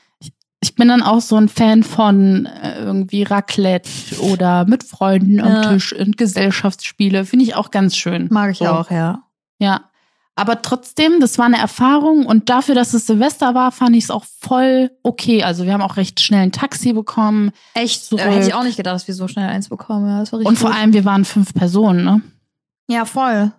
Ich 0.59 0.75
bin 0.75 0.89
dann 0.89 1.01
auch 1.01 1.21
so 1.21 1.37
ein 1.37 1.47
Fan 1.47 1.83
von 1.83 2.45
äh, 2.47 2.79
irgendwie 2.79 3.23
Raclette 3.23 3.89
oder 4.19 4.65
mit 4.65 4.83
Freunden 4.83 5.39
am 5.39 5.47
Ja. 5.53 5.71
Tisch 5.71 5.93
und 5.93 6.17
Gesellschaftsspiele. 6.17 7.23
Finde 7.23 7.45
ich 7.45 7.55
auch 7.55 7.71
ganz 7.71 7.95
schön. 7.95 8.27
Mag 8.29 8.51
ich 8.51 8.57
So. 8.57 8.65
auch, 8.67 8.91
ja. 8.91 9.23
Ja. 9.57 9.85
Aber 10.35 10.61
trotzdem, 10.63 11.19
das 11.19 11.37
war 11.37 11.45
eine 11.45 11.59
Erfahrung 11.59 12.25
und 12.25 12.49
dafür, 12.49 12.73
dass 12.73 12.93
es 12.93 13.05
Silvester 13.05 13.53
war, 13.53 13.71
fand 13.71 13.95
ich 13.95 14.05
es 14.05 14.11
auch 14.11 14.25
voll 14.39 14.89
okay. 15.03 15.43
Also 15.43 15.65
wir 15.65 15.73
haben 15.73 15.81
auch 15.81 15.97
recht 15.97 16.19
schnell 16.19 16.41
ein 16.41 16.51
Taxi 16.51 16.93
bekommen 16.93 17.51
Echt, 17.75 18.05
Zurück. 18.05 18.25
hätte 18.25 18.47
ich 18.47 18.53
auch 18.53 18.63
nicht 18.63 18.77
gedacht, 18.77 18.95
dass 18.95 19.07
wir 19.07 19.13
so 19.13 19.27
schnell 19.27 19.47
eins 19.47 19.69
bekommen. 19.69 20.07
Ja, 20.07 20.19
das 20.19 20.31
war 20.31 20.39
richtig 20.39 20.49
und 20.49 20.57
vor 20.57 20.71
gut. 20.71 20.79
allem 20.79 20.93
wir 20.93 21.05
waren 21.05 21.23
fünf 21.25 21.53
Personen. 21.53 22.03
Ne? 22.03 22.21
Ja, 22.89 23.05
voll. 23.05 23.51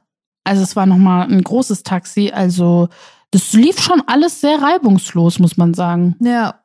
Also 0.43 0.63
es 0.63 0.75
war 0.77 0.87
nochmal 0.87 1.29
ein 1.31 1.43
großes 1.43 1.85
Taxi. 1.85 2.33
Also 2.35 2.89
das 3.31 3.53
lief 3.53 3.81
schon 3.81 4.03
alles 4.07 4.41
sehr 4.41 4.61
reibungslos, 4.61 5.39
muss 5.39 5.57
man 5.57 5.75
sagen. 5.75 6.17
Ja, 6.21 6.61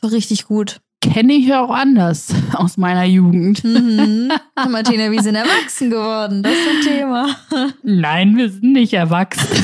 war 0.00 0.12
richtig 0.12 0.46
gut. 0.46 0.80
Kenne 1.02 1.32
ich 1.32 1.46
ja 1.46 1.62
auch 1.62 1.70
anders 1.70 2.32
aus 2.54 2.76
meiner 2.76 3.04
Jugend. 3.04 3.62
Mhm. 3.64 4.32
Martina, 4.70 5.10
wir 5.10 5.20
sind 5.20 5.34
erwachsen 5.34 5.90
geworden. 5.90 6.42
Das 6.42 6.52
ist 6.52 6.68
ein 6.68 6.80
Thema. 6.82 7.36
Nein, 7.82 8.36
wir 8.36 8.48
sind 8.50 8.72
nicht 8.72 8.94
erwachsen. 8.94 9.46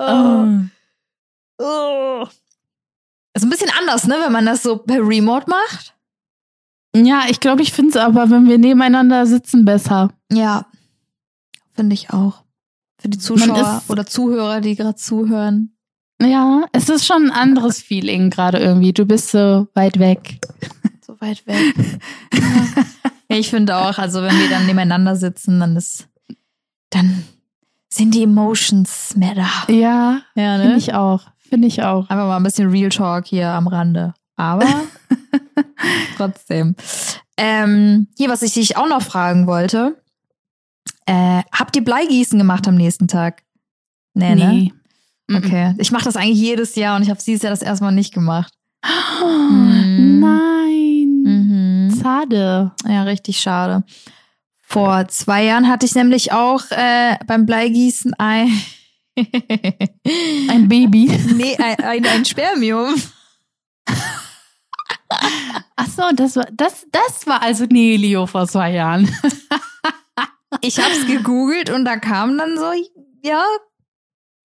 Oh. 0.00 0.46
Oh. 1.58 2.26
Ist 3.34 3.42
ein 3.42 3.50
bisschen 3.50 3.72
anders, 3.80 4.06
ne, 4.06 4.14
wenn 4.22 4.30
man 4.30 4.46
das 4.46 4.62
so 4.62 4.76
per 4.76 5.00
Remote 5.00 5.50
macht. 5.50 5.96
Ja, 6.94 7.22
ich 7.28 7.40
glaube, 7.40 7.62
ich 7.62 7.72
finde 7.72 7.90
es 7.90 7.96
aber, 7.96 8.30
wenn 8.30 8.46
wir 8.46 8.58
nebeneinander 8.58 9.26
sitzen, 9.26 9.64
besser. 9.64 10.12
Ja, 10.30 10.66
finde 11.74 11.94
ich 11.94 12.10
auch. 12.10 12.44
Für 13.00 13.08
die 13.08 13.18
Zuschauer 13.18 13.82
oder 13.88 14.06
Zuhörer, 14.06 14.60
die 14.60 14.76
gerade 14.76 14.94
zuhören. 14.94 15.76
Ja, 16.20 16.64
es 16.72 16.88
ist 16.88 17.06
schon 17.06 17.26
ein 17.26 17.30
anderes 17.30 17.80
Feeling 17.80 18.30
gerade 18.30 18.58
irgendwie. 18.58 18.92
Du 18.92 19.06
bist 19.06 19.30
so 19.30 19.68
weit 19.74 19.98
weg. 19.98 20.38
So 21.00 21.18
weit 21.22 21.46
weg. 21.46 21.74
ja. 22.34 22.84
ja, 23.30 23.36
ich 23.38 23.48
finde 23.48 23.74
auch, 23.78 23.96
also 23.96 24.20
wenn 24.20 24.38
wir 24.38 24.50
dann 24.50 24.66
nebeneinander 24.66 25.16
sitzen, 25.16 25.58
dann 25.58 25.74
ist, 25.74 26.06
dann 26.90 27.24
sind 27.88 28.14
die 28.14 28.24
Emotions 28.24 29.16
mehr 29.16 29.34
da. 29.34 29.72
Ja, 29.72 30.20
Ja, 30.34 30.58
finde 30.58 30.76
ich 30.76 30.92
auch. 30.92 31.22
Finde 31.38 31.66
ich 31.66 31.82
auch. 31.82 32.10
Einfach 32.10 32.26
mal 32.26 32.36
ein 32.36 32.42
bisschen 32.42 32.68
Real 32.68 32.90
Talk 32.90 33.26
hier 33.26 33.48
am 33.48 33.68
Rande. 33.68 34.12
Aber 34.36 34.66
trotzdem. 36.18 36.76
Ähm, 37.38 38.08
hier, 38.18 38.28
was 38.28 38.42
ich 38.42 38.52
dich 38.52 38.76
auch 38.76 38.88
noch 38.88 39.02
fragen 39.02 39.46
wollte. 39.46 40.02
Äh, 41.06 41.42
habt 41.52 41.74
ihr 41.74 41.84
Bleigießen 41.84 42.38
gemacht 42.38 42.68
am 42.68 42.74
nächsten 42.74 43.08
Tag? 43.08 43.44
Nee, 44.12 44.34
ne? 44.34 44.70
Nee. 45.28 45.36
Okay. 45.38 45.74
Ich 45.78 45.92
mache 45.92 46.04
das 46.04 46.16
eigentlich 46.16 46.38
jedes 46.38 46.74
Jahr 46.74 46.96
und 46.96 47.02
ich 47.02 47.10
habe 47.10 47.20
dieses 47.24 47.42
Jahr 47.42 47.50
das 47.50 47.62
erstmal 47.62 47.92
nicht 47.92 48.14
gemacht. 48.14 48.52
Oh, 49.22 49.26
Mhm. 49.50 50.20
Nein. 50.20 51.22
Mhm. 51.24 52.00
Schade. 52.02 52.72
Ja, 52.86 53.02
richtig 53.04 53.40
schade. 53.40 53.84
Vor 54.62 55.08
zwei 55.08 55.44
Jahren 55.44 55.68
hatte 55.68 55.86
ich 55.86 55.94
nämlich 55.94 56.32
auch 56.32 56.62
äh, 56.70 57.16
beim 57.26 57.46
Bleigießen 57.46 58.14
ein, 58.14 58.50
Ein 60.48 60.68
Baby. 60.68 61.06
nee, 61.36 61.56
ein, 61.56 61.76
ein, 61.84 62.06
ein 62.06 62.24
Spermium. 62.24 62.94
Ach 65.76 65.86
so, 65.86 66.02
das 66.14 66.36
war 66.36 66.46
das 66.52 66.86
das 66.92 67.26
war 67.26 67.42
also 67.42 67.64
Nelio 67.64 68.26
vor 68.26 68.46
zwei 68.46 68.72
Jahren. 68.72 69.08
Ich 70.60 70.78
hab's 70.78 71.06
gegoogelt 71.06 71.70
und 71.70 71.84
da 71.84 71.96
kam 71.98 72.36
dann 72.38 72.56
so, 72.56 72.72
ja, 73.22 73.42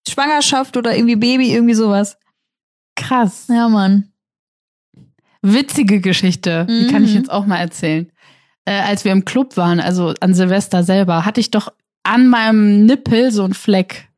Schwangerschaft 0.08 0.76
oder 0.76 0.94
irgendwie 0.96 1.16
Baby, 1.16 1.52
irgendwie 1.52 1.74
sowas. 1.74 2.18
Krass. 2.96 3.46
Ja, 3.48 3.68
Mann. 3.68 4.12
Witzige 5.42 6.00
Geschichte. 6.00 6.66
Die 6.68 6.86
kann 6.88 7.04
ich 7.04 7.10
Mhm. 7.10 7.16
jetzt 7.16 7.30
auch 7.30 7.44
mal 7.46 7.58
erzählen. 7.58 8.10
Äh, 8.64 8.80
als 8.80 9.04
wir 9.04 9.12
im 9.12 9.24
Club 9.24 9.56
waren, 9.56 9.78
also 9.80 10.14
an 10.20 10.32
Silvester 10.34 10.82
selber, 10.84 11.24
hatte 11.26 11.40
ich 11.40 11.50
doch 11.50 11.68
an 12.02 12.28
meinem 12.28 12.86
Nippel 12.86 13.30
so 13.30 13.44
einen 13.44 13.54
Fleck 13.54 14.08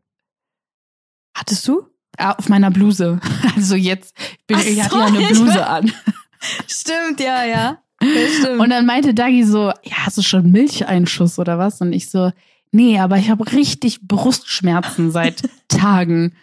Hattest 1.37 1.67
du? 1.69 1.87
äh, 2.19 2.25
auf 2.37 2.49
meiner 2.49 2.71
Bluse. 2.71 3.21
Also 3.57 3.75
jetzt, 3.75 4.15
ich, 4.19 4.47
bin, 4.47 4.57
Ach 4.61 4.65
ich 4.65 4.83
hatte 4.83 4.91
so, 4.95 4.99
ja 5.01 5.07
eine 5.07 5.19
Bluse 5.27 5.55
war- 5.55 5.69
an. 5.71 5.93
Stimmt, 6.69 7.19
ja, 7.21 7.45
ja. 7.45 7.79
ja 8.03 8.09
stimmt. 8.39 8.61
Und 8.61 8.69
dann 8.71 8.85
meinte 8.87 9.15
Dagi 9.15 9.45
so, 9.45 9.69
ja, 9.83 9.97
hast 10.05 10.19
du 10.19 10.23
schon 10.23 10.51
Milcheinschuss 10.53 11.39
oder 11.39 11.59
was? 11.59 11.81
Und 11.81 11.93
ich 11.95 12.11
so, 12.11 12.31
nee, 12.77 13.01
aber 13.01 13.19
ich 13.19 13.31
habe 13.31 13.51
richtig 13.53 14.03
Brustschmerzen 14.03 15.11
seit 15.11 15.43
Tagen. 15.69 16.35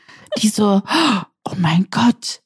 Die 0.41 0.49
so, 0.49 0.81
oh 1.45 1.53
mein 1.57 1.87
Gott, 1.91 2.41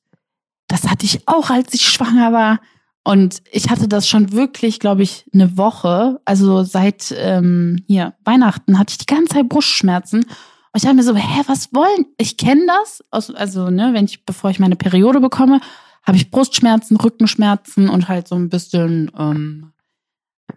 das 0.68 0.90
hatte 0.90 1.06
ich 1.06 1.28
auch, 1.28 1.50
als 1.50 1.74
ich 1.74 1.88
schwanger 1.88 2.34
war. 2.34 2.60
Und 3.04 3.42
ich 3.52 3.70
hatte 3.70 3.88
das 3.88 4.10
schon 4.10 4.34
wirklich, 4.34 4.82
glaube 4.82 5.02
ich, 5.02 5.26
eine 5.34 5.58
Woche. 5.58 6.20
Also 6.26 6.64
seit 6.64 7.16
ähm, 7.18 7.82
hier 7.88 8.16
Weihnachten 8.26 8.78
hatte 8.78 8.92
ich 8.92 8.98
die 8.98 9.06
ganze 9.06 9.36
Zeit 9.36 9.48
Brustschmerzen. 9.48 10.24
Und 10.24 10.30
ich 10.76 10.82
dachte 10.82 10.96
mir 10.96 11.04
so, 11.04 11.16
hä, 11.16 11.44
was 11.48 11.74
wollen? 11.74 12.06
Ich 12.18 12.36
kenne 12.36 12.66
das. 12.68 13.02
Aus, 13.10 13.34
also, 13.34 13.70
ne, 13.70 13.94
wenn 13.94 14.06
ich, 14.06 14.26
bevor 14.26 14.50
ich 14.50 14.60
meine 14.60 14.76
Periode 14.76 15.22
bekomme, 15.22 15.62
habe 16.04 16.18
ich 16.18 16.32
Brustschmerzen, 16.32 16.98
Rückenschmerzen 16.98 17.88
und 17.88 18.10
halt 18.10 18.28
so 18.28 18.36
ein 18.36 18.50
bisschen, 18.50 19.10
ähm, 19.18 19.72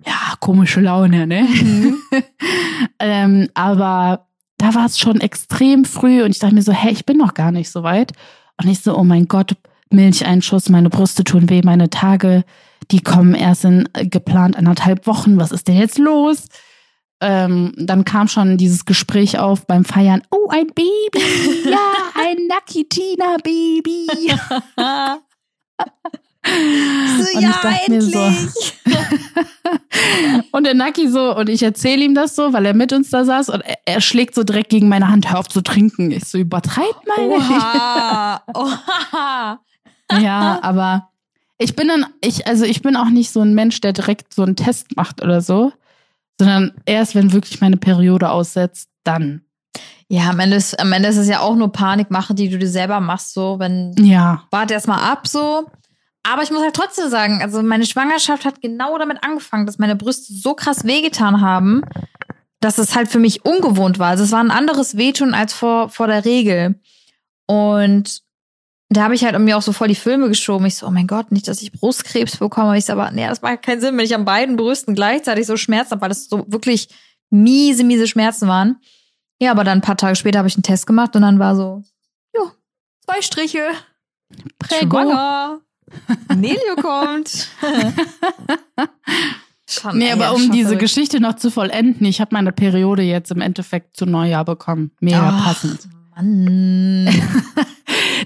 ja, 0.06 0.34
komische 0.40 0.80
Laune, 0.80 1.26
ne? 1.26 1.46
ähm, 2.98 3.48
aber 3.54 4.26
da 4.58 4.74
war 4.74 4.86
es 4.86 4.98
schon 4.98 5.20
extrem 5.20 5.84
früh 5.84 6.22
und 6.22 6.30
ich 6.30 6.38
dachte 6.38 6.54
mir 6.54 6.62
so, 6.62 6.72
hä, 6.72 6.90
ich 6.90 7.06
bin 7.06 7.16
noch 7.16 7.34
gar 7.34 7.52
nicht 7.52 7.70
so 7.70 7.82
weit. 7.82 8.12
Und 8.60 8.68
ich 8.68 8.80
so, 8.80 8.96
oh 8.96 9.04
mein 9.04 9.26
Gott, 9.26 9.56
Milcheinschuss, 9.90 10.68
meine 10.68 10.90
Brüste 10.90 11.24
tun 11.24 11.48
weh, 11.48 11.62
meine 11.64 11.90
Tage, 11.90 12.44
die 12.90 13.00
kommen 13.00 13.34
erst 13.34 13.64
in 13.64 13.88
äh, 13.94 14.06
geplant 14.06 14.56
anderthalb 14.56 15.06
Wochen. 15.06 15.38
Was 15.38 15.52
ist 15.52 15.68
denn 15.68 15.76
jetzt 15.76 15.98
los? 15.98 16.48
Ähm, 17.22 17.72
dann 17.76 18.04
kam 18.04 18.28
schon 18.28 18.56
dieses 18.56 18.86
Gespräch 18.86 19.38
auf 19.38 19.66
beim 19.66 19.84
Feiern. 19.84 20.22
Oh, 20.30 20.48
ein 20.50 20.68
Baby. 20.68 20.90
Ja, 21.70 21.92
ein 22.14 22.46
Nakitina 22.48 23.36
Baby. 23.42 24.06
So, 26.44 27.36
Und 27.36 27.42
ja, 27.42 27.50
ich 27.50 27.56
dachte 27.56 27.90
mir 27.90 28.02
so- 28.02 28.18
endlich. 28.18 28.74
Und 30.52 30.64
der 30.64 30.74
Naki 30.74 31.08
so, 31.08 31.36
und 31.36 31.48
ich 31.48 31.62
erzähle 31.62 32.04
ihm 32.04 32.14
das 32.14 32.34
so, 32.34 32.52
weil 32.52 32.64
er 32.66 32.74
mit 32.74 32.92
uns 32.92 33.10
da 33.10 33.24
saß 33.24 33.50
und 33.50 33.60
er, 33.60 33.78
er 33.84 34.00
schlägt 34.00 34.34
so 34.34 34.42
direkt 34.42 34.70
gegen 34.70 34.88
meine 34.88 35.08
Hand, 35.08 35.30
hör 35.30 35.38
auf 35.38 35.48
zu 35.48 35.60
trinken. 35.62 36.10
Ich 36.10 36.24
so, 36.24 36.38
übertreib 36.38 36.94
nicht. 37.06 37.18
Oha. 37.18 38.42
Oha. 38.54 39.60
Ja, 40.20 40.58
aber 40.62 41.10
ich 41.58 41.76
bin 41.76 41.88
dann, 41.88 42.06
ich, 42.22 42.46
also 42.46 42.64
ich 42.64 42.82
bin 42.82 42.96
auch 42.96 43.10
nicht 43.10 43.30
so 43.30 43.40
ein 43.40 43.54
Mensch, 43.54 43.80
der 43.80 43.92
direkt 43.92 44.32
so 44.34 44.42
einen 44.42 44.56
Test 44.56 44.96
macht 44.96 45.22
oder 45.22 45.40
so, 45.40 45.72
sondern 46.40 46.72
erst, 46.86 47.14
wenn 47.14 47.32
wirklich 47.32 47.60
meine 47.60 47.76
Periode 47.76 48.30
aussetzt, 48.30 48.88
dann. 49.04 49.42
Ja, 50.08 50.30
am 50.30 50.40
Ende, 50.40 50.56
ist, 50.56 50.78
am 50.80 50.92
Ende 50.92 51.08
ist 51.08 51.16
es 51.18 51.28
ja 51.28 51.40
auch 51.40 51.54
nur 51.54 51.70
Panikmache, 51.70 52.34
die 52.34 52.48
du 52.48 52.58
dir 52.58 52.68
selber 52.68 52.98
machst, 53.00 53.34
so, 53.34 53.58
wenn, 53.58 53.94
Ja. 53.98 54.42
warte 54.50 54.74
erst 54.74 54.88
mal 54.88 54.98
ab, 55.02 55.26
so. 55.28 55.66
Aber 56.22 56.42
ich 56.42 56.50
muss 56.50 56.62
halt 56.62 56.74
trotzdem 56.74 57.08
sagen, 57.08 57.40
also 57.42 57.62
meine 57.62 57.86
Schwangerschaft 57.86 58.44
hat 58.44 58.60
genau 58.60 58.98
damit 58.98 59.22
angefangen, 59.24 59.66
dass 59.66 59.78
meine 59.78 59.96
Brüste 59.96 60.32
so 60.32 60.54
krass 60.54 60.84
wehgetan 60.84 61.40
haben, 61.40 61.82
dass 62.60 62.78
es 62.78 62.94
halt 62.94 63.08
für 63.08 63.18
mich 63.18 63.44
ungewohnt 63.44 63.98
war. 63.98 64.08
Also 64.08 64.24
es 64.24 64.32
war 64.32 64.40
ein 64.40 64.50
anderes 64.50 64.96
Wehtun 64.96 65.34
als 65.34 65.54
vor, 65.54 65.88
vor 65.88 66.06
der 66.06 66.24
Regel. 66.24 66.78
Und 67.46 68.22
da 68.90 69.04
habe 69.04 69.14
ich 69.14 69.24
halt 69.24 69.38
mir 69.38 69.56
auch 69.56 69.62
so 69.62 69.72
voll 69.72 69.88
die 69.88 69.94
Filme 69.94 70.28
geschoben. 70.28 70.66
Ich 70.66 70.76
so, 70.76 70.86
oh 70.86 70.90
mein 70.90 71.06
Gott, 71.06 71.32
nicht, 71.32 71.48
dass 71.48 71.62
ich 71.62 71.72
Brustkrebs 71.72 72.36
bekomme. 72.36 72.76
Ich 72.76 72.84
so, 72.84 72.92
aber 72.92 73.10
nee, 73.12 73.26
das 73.26 73.40
macht 73.40 73.62
keinen 73.62 73.80
Sinn, 73.80 73.96
wenn 73.96 74.04
ich 74.04 74.14
an 74.14 74.24
beiden 74.24 74.56
Brüsten 74.56 74.94
gleichzeitig 74.94 75.46
so 75.46 75.56
Schmerzen 75.56 75.92
habe, 75.92 76.02
weil 76.02 76.08
das 76.10 76.28
so 76.28 76.44
wirklich 76.48 76.88
miese, 77.30 77.84
miese 77.84 78.06
Schmerzen 78.06 78.46
waren. 78.46 78.80
Ja, 79.40 79.52
aber 79.52 79.64
dann 79.64 79.78
ein 79.78 79.82
paar 79.82 79.96
Tage 79.96 80.16
später 80.16 80.38
habe 80.38 80.48
ich 80.48 80.56
einen 80.56 80.64
Test 80.64 80.86
gemacht 80.86 81.16
und 81.16 81.22
dann 81.22 81.38
war 81.38 81.56
so, 81.56 81.82
jo, 82.34 82.50
zwei 83.06 83.22
Striche. 83.22 83.70
Schwanger. 84.66 85.60
Nelio 86.34 86.76
kommt. 86.80 87.48
schon, 89.68 89.98
Nee, 89.98 90.12
aber 90.12 90.34
um 90.34 90.50
diese 90.50 90.70
verrückt. 90.70 90.80
Geschichte 90.80 91.20
noch 91.20 91.36
zu 91.36 91.50
vollenden, 91.50 92.06
ich 92.06 92.20
habe 92.20 92.30
meine 92.32 92.52
Periode 92.52 93.02
jetzt 93.02 93.30
im 93.30 93.40
Endeffekt 93.40 93.96
zu 93.96 94.06
Neujahr 94.06 94.44
bekommen. 94.44 94.90
Mega 95.00 95.34
Ach, 95.34 95.44
passend. 95.46 95.88
Mann. 96.16 97.08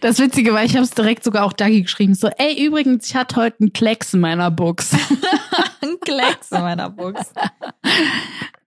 Das 0.00 0.18
Witzige 0.18 0.52
war, 0.52 0.64
ich 0.64 0.74
habe 0.74 0.84
es 0.84 0.90
direkt 0.90 1.24
sogar 1.24 1.44
auch 1.44 1.52
Dagi 1.52 1.82
geschrieben. 1.82 2.14
So, 2.14 2.28
ey, 2.36 2.66
übrigens, 2.66 3.06
ich 3.06 3.14
hatte 3.14 3.36
heute 3.36 3.60
einen 3.60 3.72
Klecks 3.72 4.12
in 4.12 4.20
meiner 4.20 4.50
Box. 4.50 4.90
Ein 5.80 5.98
Klecks 6.00 6.50
in 6.50 6.60
meiner 6.60 6.90
Box. 6.90 7.32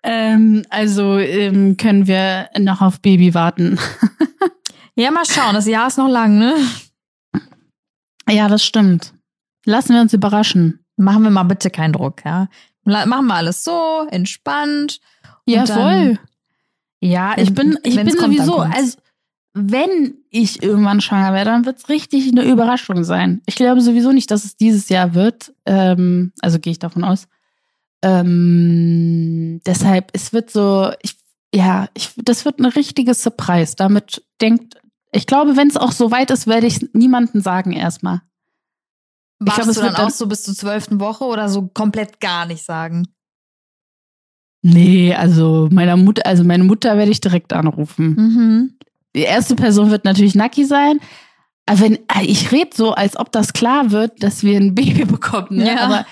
ähm, 0.03 0.63
also 0.69 1.17
ähm, 1.17 1.77
können 1.77 2.07
wir 2.07 2.49
noch 2.57 2.81
auf 2.81 3.01
Baby 3.01 3.33
warten. 3.33 3.77
Ja, 4.95 5.11
mal 5.11 5.25
schauen. 5.25 5.53
Das 5.53 5.67
Jahr 5.67 5.87
ist 5.87 5.97
noch 5.97 6.09
lang, 6.09 6.39
ne? 6.39 6.55
Ja, 8.31 8.47
das 8.47 8.63
stimmt. 8.65 9.13
Lassen 9.65 9.93
wir 9.93 10.01
uns 10.01 10.13
überraschen. 10.13 10.85
Machen 10.95 11.23
wir 11.23 11.29
mal 11.29 11.43
bitte 11.43 11.69
keinen 11.69 11.93
Druck, 11.93 12.23
ja? 12.25 12.47
Machen 12.83 13.27
wir 13.27 13.35
alles 13.35 13.63
so, 13.63 14.07
entspannt. 14.09 14.99
Ja, 15.45 15.65
voll. 15.65 16.19
Ja, 17.01 17.33
ich 17.37 17.49
Wenn- 17.49 17.71
bin, 17.71 17.79
ich 17.83 17.95
bin 17.95 18.07
kommt, 18.15 18.19
sowieso, 18.37 18.57
also 18.59 18.97
wenn 19.53 20.15
ich 20.29 20.61
irgendwann 20.63 21.01
schwanger 21.01 21.33
werde, 21.33 21.51
dann 21.51 21.65
wird's 21.65 21.89
richtig 21.89 22.29
eine 22.31 22.43
Überraschung 22.43 23.03
sein. 23.03 23.41
Ich 23.45 23.55
glaube 23.55 23.81
sowieso 23.81 24.11
nicht, 24.11 24.29
dass 24.31 24.45
es 24.45 24.55
dieses 24.55 24.87
Jahr 24.89 25.13
wird. 25.15 25.53
Ähm, 25.65 26.31
also 26.41 26.59
gehe 26.59 26.71
ich 26.71 26.79
davon 26.79 27.03
aus. 27.03 27.27
Ähm, 28.03 29.61
deshalb, 29.65 30.11
es 30.13 30.33
wird 30.33 30.49
so, 30.51 30.91
ich, 31.01 31.15
ja, 31.53 31.87
ich, 31.93 32.11
das 32.17 32.45
wird 32.45 32.59
ein 32.59 32.65
richtiges 32.65 33.23
Surprise. 33.23 33.75
Damit 33.75 34.23
denkt, 34.41 34.75
ich 35.11 35.25
glaube, 35.27 35.55
wenn 35.57 35.67
es 35.67 35.77
auch 35.77 35.91
so 35.91 36.11
weit 36.11 36.31
ist, 36.31 36.47
werde 36.47 36.67
ich 36.67 36.87
niemandem 36.93 37.41
sagen 37.41 37.71
erstmal. 37.73 38.21
Ich 39.39 39.47
Wartest 39.47 39.55
glaub, 39.63 39.69
es 39.69 39.75
du 39.75 39.81
dann 39.81 39.93
dann- 39.93 40.05
auch 40.07 40.09
so 40.09 40.27
bis 40.27 40.43
zur 40.43 40.55
zwölften 40.55 40.99
Woche 40.99 41.23
oder 41.25 41.47
so 41.49 41.67
komplett 41.67 42.19
gar 42.19 42.45
nicht 42.45 42.63
sagen? 42.63 43.07
Nee, 44.63 45.13
also 45.13 45.69
meiner 45.71 45.95
Mutter, 45.97 46.25
also 46.25 46.43
meine 46.43 46.63
Mutter 46.63 46.97
werde 46.97 47.11
ich 47.11 47.21
direkt 47.21 47.53
anrufen. 47.53 48.15
Mhm. 48.17 48.77
Die 49.15 49.21
erste 49.21 49.55
Person 49.55 49.91
wird 49.91 50.03
natürlich 50.05 50.35
Naki 50.35 50.65
sein. 50.65 50.99
Aber 51.65 51.79
wenn, 51.81 51.95
äh, 51.95 52.23
ich 52.23 52.51
rede 52.51 52.71
so, 52.73 52.93
als 52.93 53.17
ob 53.17 53.31
das 53.31 53.53
klar 53.53 53.91
wird, 53.91 54.23
dass 54.23 54.43
wir 54.43 54.57
ein 54.59 54.73
Baby 54.75 55.05
bekommen, 55.05 55.57
ne? 55.57 55.67
Ja. 55.67 55.79
Aber 55.81 56.05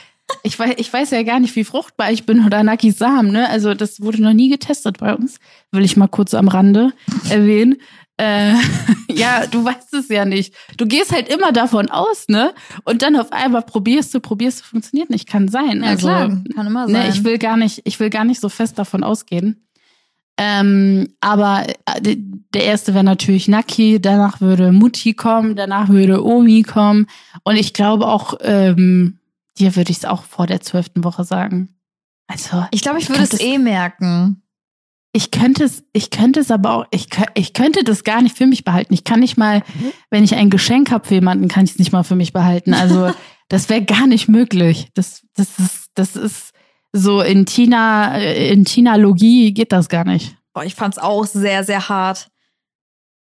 ich 0.44 0.58
weiß, 0.58 0.76
ich 0.78 0.92
weiß 0.92 1.12
ja 1.12 1.24
gar 1.24 1.40
nicht, 1.40 1.56
wie 1.56 1.64
fruchtbar 1.64 2.12
ich 2.12 2.26
bin 2.26 2.46
oder 2.46 2.64
Nakis 2.64 2.98
Samen, 2.98 3.32
ne? 3.32 3.50
Also 3.50 3.74
das 3.74 4.02
wurde 4.02 4.22
noch 4.22 4.34
nie 4.34 4.50
getestet 4.50 5.00
bei 5.00 5.14
uns. 5.16 5.40
Will 5.72 5.84
ich 5.84 5.98
mal 5.98 6.08
kurz 6.08 6.34
am 6.34 6.48
Rande 6.48 6.94
erwähnen. 7.30 7.76
Äh, 8.18 8.54
ja, 9.10 9.46
du 9.48 9.64
weißt 9.64 9.94
es 9.94 10.10
ja 10.10 10.26
nicht. 10.26 10.54
Du 10.78 10.86
gehst 10.86 11.12
halt 11.12 11.28
immer 11.28 11.52
davon 11.52 11.90
aus, 11.90 12.28
ne? 12.28 12.54
Und 12.84 13.02
dann 13.02 13.16
auf 13.16 13.32
einmal 13.32 13.64
probierst 13.64 14.14
du, 14.14 14.20
probierst 14.20 14.62
du, 14.62 14.64
funktioniert 14.66 15.10
nicht. 15.10 15.28
Kann 15.28 15.48
sein. 15.48 15.84
Ja, 15.84 15.90
also, 15.90 16.08
klar. 16.08 16.44
Kann 16.56 16.68
immer 16.68 16.88
sein. 16.88 17.08
Ne, 17.08 17.10
ich 17.10 17.24
will 17.24 17.38
gar 17.38 17.58
nicht, 17.58 17.82
ich 17.84 18.00
will 18.00 18.10
gar 18.10 18.24
nicht 18.24 18.40
so 18.40 18.50
fest 18.50 18.80
davon 18.80 19.04
ausgehen. 19.04 19.66
Ähm, 20.38 21.14
aber 21.22 21.66
äh, 21.86 22.18
der 22.54 22.66
erste 22.66 22.94
wäre 22.94 23.06
natürlich 23.06 23.48
Naki, 23.48 24.02
danach 24.02 24.42
würde 24.42 24.74
Mutti 24.74 25.14
kommen, 25.14 25.56
danach 25.56 25.88
würde 25.88 26.26
Omi 26.26 26.64
kommen. 26.64 27.08
Und 27.44 27.56
ich 27.56 27.74
glaube 27.74 28.08
auch, 28.08 28.34
ähm, 28.42 29.20
dir 29.58 29.76
würde 29.76 29.92
ich 29.92 29.98
es 29.98 30.06
auch 30.06 30.24
vor 30.24 30.46
der 30.46 30.62
zwölften 30.62 31.04
Woche 31.04 31.24
sagen. 31.24 31.70
Also, 32.28 32.66
ich 32.72 32.82
glaube, 32.82 33.00
ich 33.00 33.08
würde 33.08 33.24
es 33.24 33.40
eh 33.40 33.58
merken. 33.58 34.42
Ich 35.16 35.32
könnte 35.32 35.64
es, 35.64 35.82
ich 35.94 36.10
könnte 36.10 36.42
es 36.42 36.52
aber 36.52 36.74
auch, 36.74 36.86
ich, 36.92 37.08
ich 37.36 37.54
könnte 37.54 37.86
das 37.86 38.04
gar 38.04 38.22
nicht 38.22 38.38
für 38.38 38.48
mich 38.48 38.66
behalten. 38.66 38.94
Ich 38.94 39.06
kann 39.06 39.22
nicht 39.22 39.38
mal, 39.38 39.64
wenn 40.10 40.26
ich 40.26 40.36
ein 40.36 40.50
Geschenk 40.50 40.92
habe 40.92 41.08
für 41.08 41.14
jemanden, 41.14 41.48
kann 41.48 41.64
ich 41.64 41.72
es 41.72 41.80
nicht 41.80 41.94
mal 41.94 42.04
für 42.04 42.18
mich 42.18 42.34
behalten. 42.34 42.74
Also, 42.74 43.14
das 43.48 43.70
wäre 43.70 43.82
gar 43.82 44.08
nicht 44.08 44.28
möglich. 44.28 44.90
Das, 44.94 45.26
das 45.34 45.58
ist, 45.58 45.92
das 45.94 46.18
ist 46.18 46.52
so 46.92 47.22
in 47.22 47.46
Tina, 47.46 48.18
äh, 48.18 48.52
in 48.52 48.66
Tina-Logie 48.66 49.54
geht 49.54 49.72
das 49.72 49.88
gar 49.88 50.04
nicht. 50.04 50.36
Boah, 50.54 50.66
ich 50.66 50.76
fand's 50.76 50.98
auch 50.98 51.26
sehr, 51.26 51.64
sehr 51.64 51.88
hart. 51.88 52.30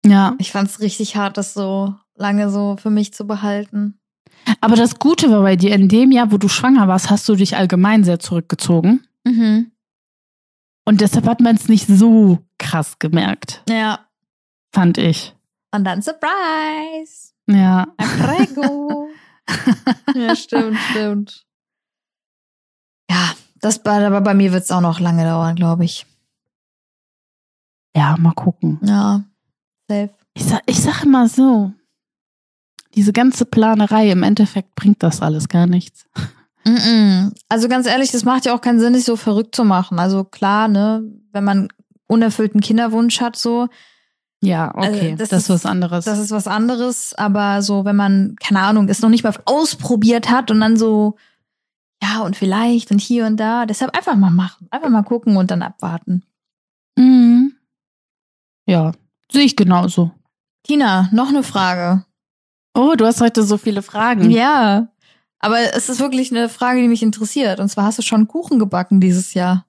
Ja. 0.06 0.36
Ich 0.38 0.54
fand's 0.54 0.80
richtig 0.80 1.18
hart, 1.18 1.38
das 1.38 1.54
so 1.54 1.94
lange 2.16 2.50
so 2.50 2.78
für 2.82 2.90
mich 2.90 3.14
zu 3.14 3.28
behalten. 3.28 4.00
Aber 4.62 4.78
das 4.78 4.98
Gute 4.98 5.30
war 5.30 5.42
bei 5.42 5.58
dir, 5.58 5.76
in 5.76 5.90
dem 5.90 6.14
Jahr, 6.14 6.32
wo 6.32 6.38
du 6.38 6.48
schwanger 6.48 6.88
warst, 6.88 7.10
hast 7.10 7.28
du 7.28 7.36
dich 7.36 7.58
allgemein 7.58 8.06
sehr 8.06 8.20
zurückgezogen. 8.20 9.06
Mhm. 9.26 9.72
Und 10.86 11.02
deshalb 11.02 11.26
hat 11.28 11.40
man 11.40 11.56
es 11.56 11.68
nicht 11.70 11.88
so 11.88 12.40
krass 12.58 13.00
gemerkt, 13.00 13.64
Ja. 13.70 14.00
fand 14.74 14.98
ich. 14.98 15.36
Und 15.74 15.84
dann 15.86 16.02
Surprise. 16.02 17.34
Ja. 17.48 17.88
Prego. 17.98 19.08
ja, 20.16 20.36
stimmt, 20.36 20.78
stimmt. 20.90 21.46
Ja, 23.10 23.34
das 23.60 23.84
aber 23.86 24.22
bei 24.22 24.34
mir 24.34 24.52
wird's 24.54 24.72
auch 24.72 24.82
noch 24.82 25.00
lange 25.00 25.24
dauern, 25.24 25.56
glaube 25.56 25.86
ich. 25.86 26.06
Ja, 27.96 28.16
mal 28.18 28.34
gucken. 28.34 28.80
Ja. 28.84 29.24
Safe. 29.90 30.10
Ich 30.34 30.46
sag, 30.46 30.62
ich 30.66 30.82
sag 30.82 31.04
immer 31.04 31.28
so, 31.28 31.74
diese 32.96 33.14
ganze 33.14 33.46
Planerei, 33.46 34.10
im 34.12 34.24
Endeffekt 34.24 34.76
bringt 34.76 35.04
das 35.04 35.22
alles 35.22 35.48
gar 35.50 35.68
nichts. 35.68 36.08
Also 37.50 37.68
ganz 37.68 37.88
ehrlich, 37.88 38.12
das 38.12 38.24
macht 38.24 38.46
ja 38.46 38.54
auch 38.56 38.62
keinen 38.62 38.80
Sinn, 38.80 38.94
sich 38.94 39.04
so 39.06 39.16
verrückt 39.16 39.56
zu 39.56 39.64
machen. 39.64 40.00
Also 40.00 40.24
klar, 40.24 40.68
ne, 40.68 41.04
wenn 41.32 41.44
man 41.44 41.68
unerfüllten 42.08 42.62
Kinderwunsch 42.62 43.22
hat, 43.22 43.36
so, 43.36 43.68
Ja, 44.44 44.72
okay, 44.76 44.88
Also, 45.12 45.16
das 45.18 45.30
das, 45.30 45.40
ist- 45.40 45.44
ist 45.46 45.50
was 45.50 45.66
anderes. 45.66 46.06
das 46.06 46.18
ist 46.20 46.32
was 46.32 46.48
anderes. 46.48 47.14
Aber 47.14 47.62
so, 47.62 47.86
wenn 47.86 47.96
man, 47.96 48.36
keine 48.42 48.60
Ahnung, 48.62 48.90
es 48.90 49.02
noch 49.02 49.10
nicht 49.10 49.24
mal 49.24 49.34
ausprobiert 49.46 50.30
hat 50.32 50.50
und 50.52 50.60
dann 50.62 50.78
so, 50.78 51.16
ja, 52.02 52.22
und 52.22 52.36
vielleicht 52.36 52.90
und 52.92 53.00
hier 53.00 53.28
und 53.28 53.38
da, 53.38 53.66
deshalb 53.68 53.96
einfach 53.96 54.16
mal 54.16 54.32
machen. 54.32 54.68
Einfach 54.72 54.90
mal 54.90 55.04
gucken 55.04 55.38
und 55.38 55.52
dann 55.52 55.62
abwarten. 55.62 56.24
mhm. 56.98 57.54
Ja, 58.68 58.92
sehe 59.32 59.44
ich 59.46 59.56
genauso. 59.56 60.12
Tina, 60.64 61.10
noch 61.12 61.30
eine 61.30 61.44
Frage. 61.44 62.06
Oh, 62.76 62.94
du 62.96 63.06
hast 63.06 63.20
heute 63.22 63.44
so 63.44 63.58
viele 63.58 63.82
Fragen. 63.82 64.30
Ja. 64.32 64.88
Aber 65.42 65.58
es 65.76 65.90
ist 65.90 66.00
wirklich 66.00 66.32
eine 66.32 66.50
Frage, 66.50 66.82
die 66.82 66.88
mich 66.88 67.02
interessiert. 67.04 67.60
Und 67.60 67.70
zwar 67.70 67.86
hast 67.86 67.98
du 67.98 68.04
schon 68.04 68.28
Kuchen 68.28 68.60
gebacken 68.60 69.00
dieses 69.02 69.34
Jahr. 69.34 69.66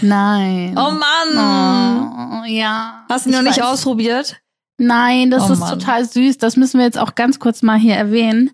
Nein. 0.00 0.74
Oh 0.78 0.90
Mann! 0.92 2.42
Oh, 2.42 2.44
ja. 2.46 3.04
Hast 3.10 3.26
du 3.26 3.30
ihn 3.30 3.32
noch 3.34 3.40
Ich 3.42 3.48
nicht 3.48 3.58
weiß. 3.58 3.64
ausprobiert? 3.72 4.40
Nein, 4.78 5.30
das 5.30 5.48
Oh 5.50 5.52
ist 5.52 5.58
Mann. 5.60 5.78
total 5.78 6.04
süß. 6.04 6.38
Das 6.38 6.56
müssen 6.56 6.78
wir 6.78 6.84
jetzt 6.86 6.98
auch 6.98 7.14
ganz 7.14 7.38
kurz 7.38 7.62
mal 7.62 7.78
hier 7.78 7.94
erwähnen. 7.96 8.50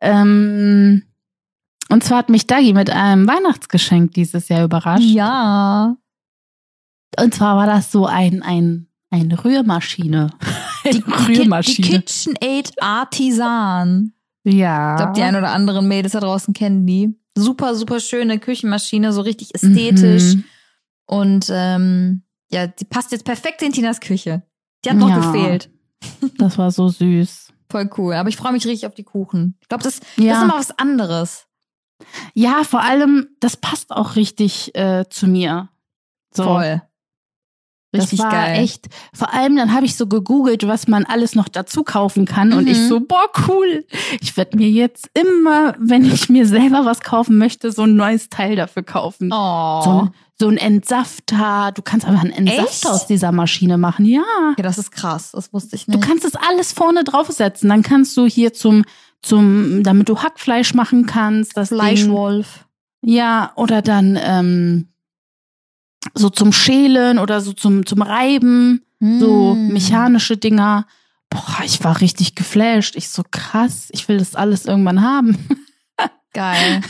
Ähm, 0.00 1.02
und 1.88 2.04
zwar 2.04 2.18
hat 2.18 2.28
mich 2.28 2.46
Dagi 2.46 2.72
mit 2.72 2.90
einem 2.90 3.26
Weihnachtsgeschenk 3.26 4.12
dieses 4.12 4.48
Jahr 4.48 4.64
überrascht. 4.64 5.04
Ja. 5.04 5.96
Und 7.18 7.34
zwar 7.34 7.56
war 7.56 7.66
das 7.66 7.90
so 7.90 8.04
ein, 8.06 8.42
ein, 8.42 8.88
eine 9.10 9.44
Rührmaschine. 9.44 10.30
Die, 10.84 10.88
Eine 10.88 10.98
die, 11.00 11.02
die 11.04 11.38
Rührmaschine. 11.40 11.88
KitchenAid 11.88 12.72
Artisan. 12.82 14.12
Ja. 14.46 14.94
Ich 14.94 14.96
glaube, 14.98 15.12
die 15.14 15.22
ein 15.22 15.36
oder 15.36 15.50
anderen 15.50 15.88
Mädels 15.88 16.12
da 16.12 16.20
draußen 16.20 16.54
kennen 16.54 16.86
die. 16.86 17.14
Super, 17.36 17.74
super 17.74 18.00
schöne 18.00 18.38
Küchenmaschine, 18.38 19.12
so 19.12 19.20
richtig 19.20 19.54
ästhetisch. 19.54 20.36
Mhm. 20.36 20.44
Und 21.06 21.46
ähm, 21.50 22.22
ja, 22.50 22.66
die 22.66 22.84
passt 22.84 23.12
jetzt 23.12 23.24
perfekt 23.24 23.60
in 23.62 23.72
Tinas 23.72 24.00
Küche. 24.00 24.42
Die 24.84 24.90
hat 24.90 24.96
noch 24.96 25.08
Ja. 25.10 25.16
gefehlt. 25.18 25.70
Das 26.38 26.58
war 26.58 26.70
so 26.70 26.88
süß. 26.88 27.52
Voll 27.70 27.90
cool. 27.98 28.14
Aber 28.14 28.28
ich 28.28 28.36
freue 28.36 28.52
mich 28.52 28.66
richtig 28.66 28.86
auf 28.86 28.94
die 28.94 29.02
Kuchen. 29.04 29.56
Ich 29.60 29.68
glaube, 29.68 29.82
das, 29.82 30.00
Ja. 30.16 30.32
das 30.34 30.38
ist 30.38 30.44
immer 30.44 30.58
was 30.58 30.78
anderes. 30.78 31.46
Ja, 32.34 32.62
vor 32.64 32.82
allem, 32.82 33.28
das 33.40 33.56
passt 33.56 33.90
auch 33.90 34.14
richtig 34.16 34.74
äh, 34.76 35.04
zu 35.10 35.26
mir. 35.26 35.70
So. 36.34 36.44
Voll. 36.44 36.82
Richtig 38.00 38.18
das 38.18 38.24
war 38.26 38.32
geil. 38.32 38.62
echt. 38.62 38.86
Vor 39.12 39.32
allem, 39.34 39.56
dann 39.56 39.72
habe 39.72 39.86
ich 39.86 39.96
so 39.96 40.06
gegoogelt, 40.06 40.66
was 40.66 40.88
man 40.88 41.04
alles 41.04 41.34
noch 41.34 41.48
dazu 41.48 41.82
kaufen 41.84 42.24
kann. 42.24 42.52
Und 42.52 42.64
Mhm. 42.64 42.70
ich 42.70 42.78
so, 42.88 43.00
boah, 43.00 43.28
cool. 43.48 43.84
Ich 44.20 44.36
werde 44.36 44.56
mir 44.56 44.68
jetzt 44.70 45.10
immer, 45.14 45.74
wenn 45.78 46.04
ich 46.04 46.28
mir 46.28 46.46
selber 46.46 46.84
was 46.84 47.00
kaufen 47.00 47.38
möchte, 47.38 47.72
so 47.72 47.82
ein 47.82 47.94
neues 47.96 48.28
Teil 48.28 48.56
dafür 48.56 48.82
kaufen. 48.82 49.30
Oh. 49.32 49.82
So, 49.82 49.90
ein, 50.02 50.10
so 50.38 50.48
ein 50.48 50.56
Entsafter. 50.56 51.72
Du 51.74 51.82
kannst 51.82 52.06
aber 52.06 52.20
einen 52.20 52.30
Entsafter 52.32 52.64
Echt? 52.70 52.86
aus 52.86 53.06
dieser 53.06 53.32
Maschine 53.32 53.78
machen. 53.78 54.04
Ja. 54.04 54.22
okay, 54.52 54.62
das 54.62 54.78
ist 54.78 54.90
krass. 54.90 55.32
Das 55.32 55.52
wusste 55.52 55.76
ich 55.76 55.86
Du 55.86 55.92
nicht. 55.92 56.02
kannst 56.06 56.24
es 56.24 56.34
alles 56.36 56.72
vorne 56.72 57.04
draufsetzen. 57.04 57.68
Dann 57.68 57.82
kannst 57.82 58.16
du 58.16 58.26
hier 58.26 58.52
zum, 58.52 58.84
zum, 59.22 59.82
damit 59.82 60.08
du 60.08 60.18
Hackfleisch 60.18 60.74
machen 60.74 61.06
kannst. 61.06 61.56
Das 61.56 61.70
Ding, 61.70 61.78
Fleischwolf. 61.78 62.66
ja, 63.02 63.52
oder 63.56 63.82
dann 63.82 64.18
ähm, 64.20 64.88
so 66.14 66.30
zum 66.30 66.52
Schälen 66.52 67.18
oder 67.18 67.40
so 67.40 67.52
zum, 67.52 67.84
zum 67.86 68.02
Reiben, 68.02 68.82
so 69.00 69.54
Mm. 69.54 69.72
mechanische 69.72 70.36
Dinger. 70.36 70.86
Boah, 71.30 71.58
ich 71.64 71.82
war 71.84 72.00
richtig 72.00 72.34
geflasht. 72.34 72.96
Ich 72.96 73.10
so 73.10 73.22
krass, 73.30 73.88
ich 73.92 74.08
will 74.08 74.18
das 74.18 74.34
alles 74.34 74.64
irgendwann 74.64 75.02
haben. 75.02 75.36
Geil. 76.32 76.80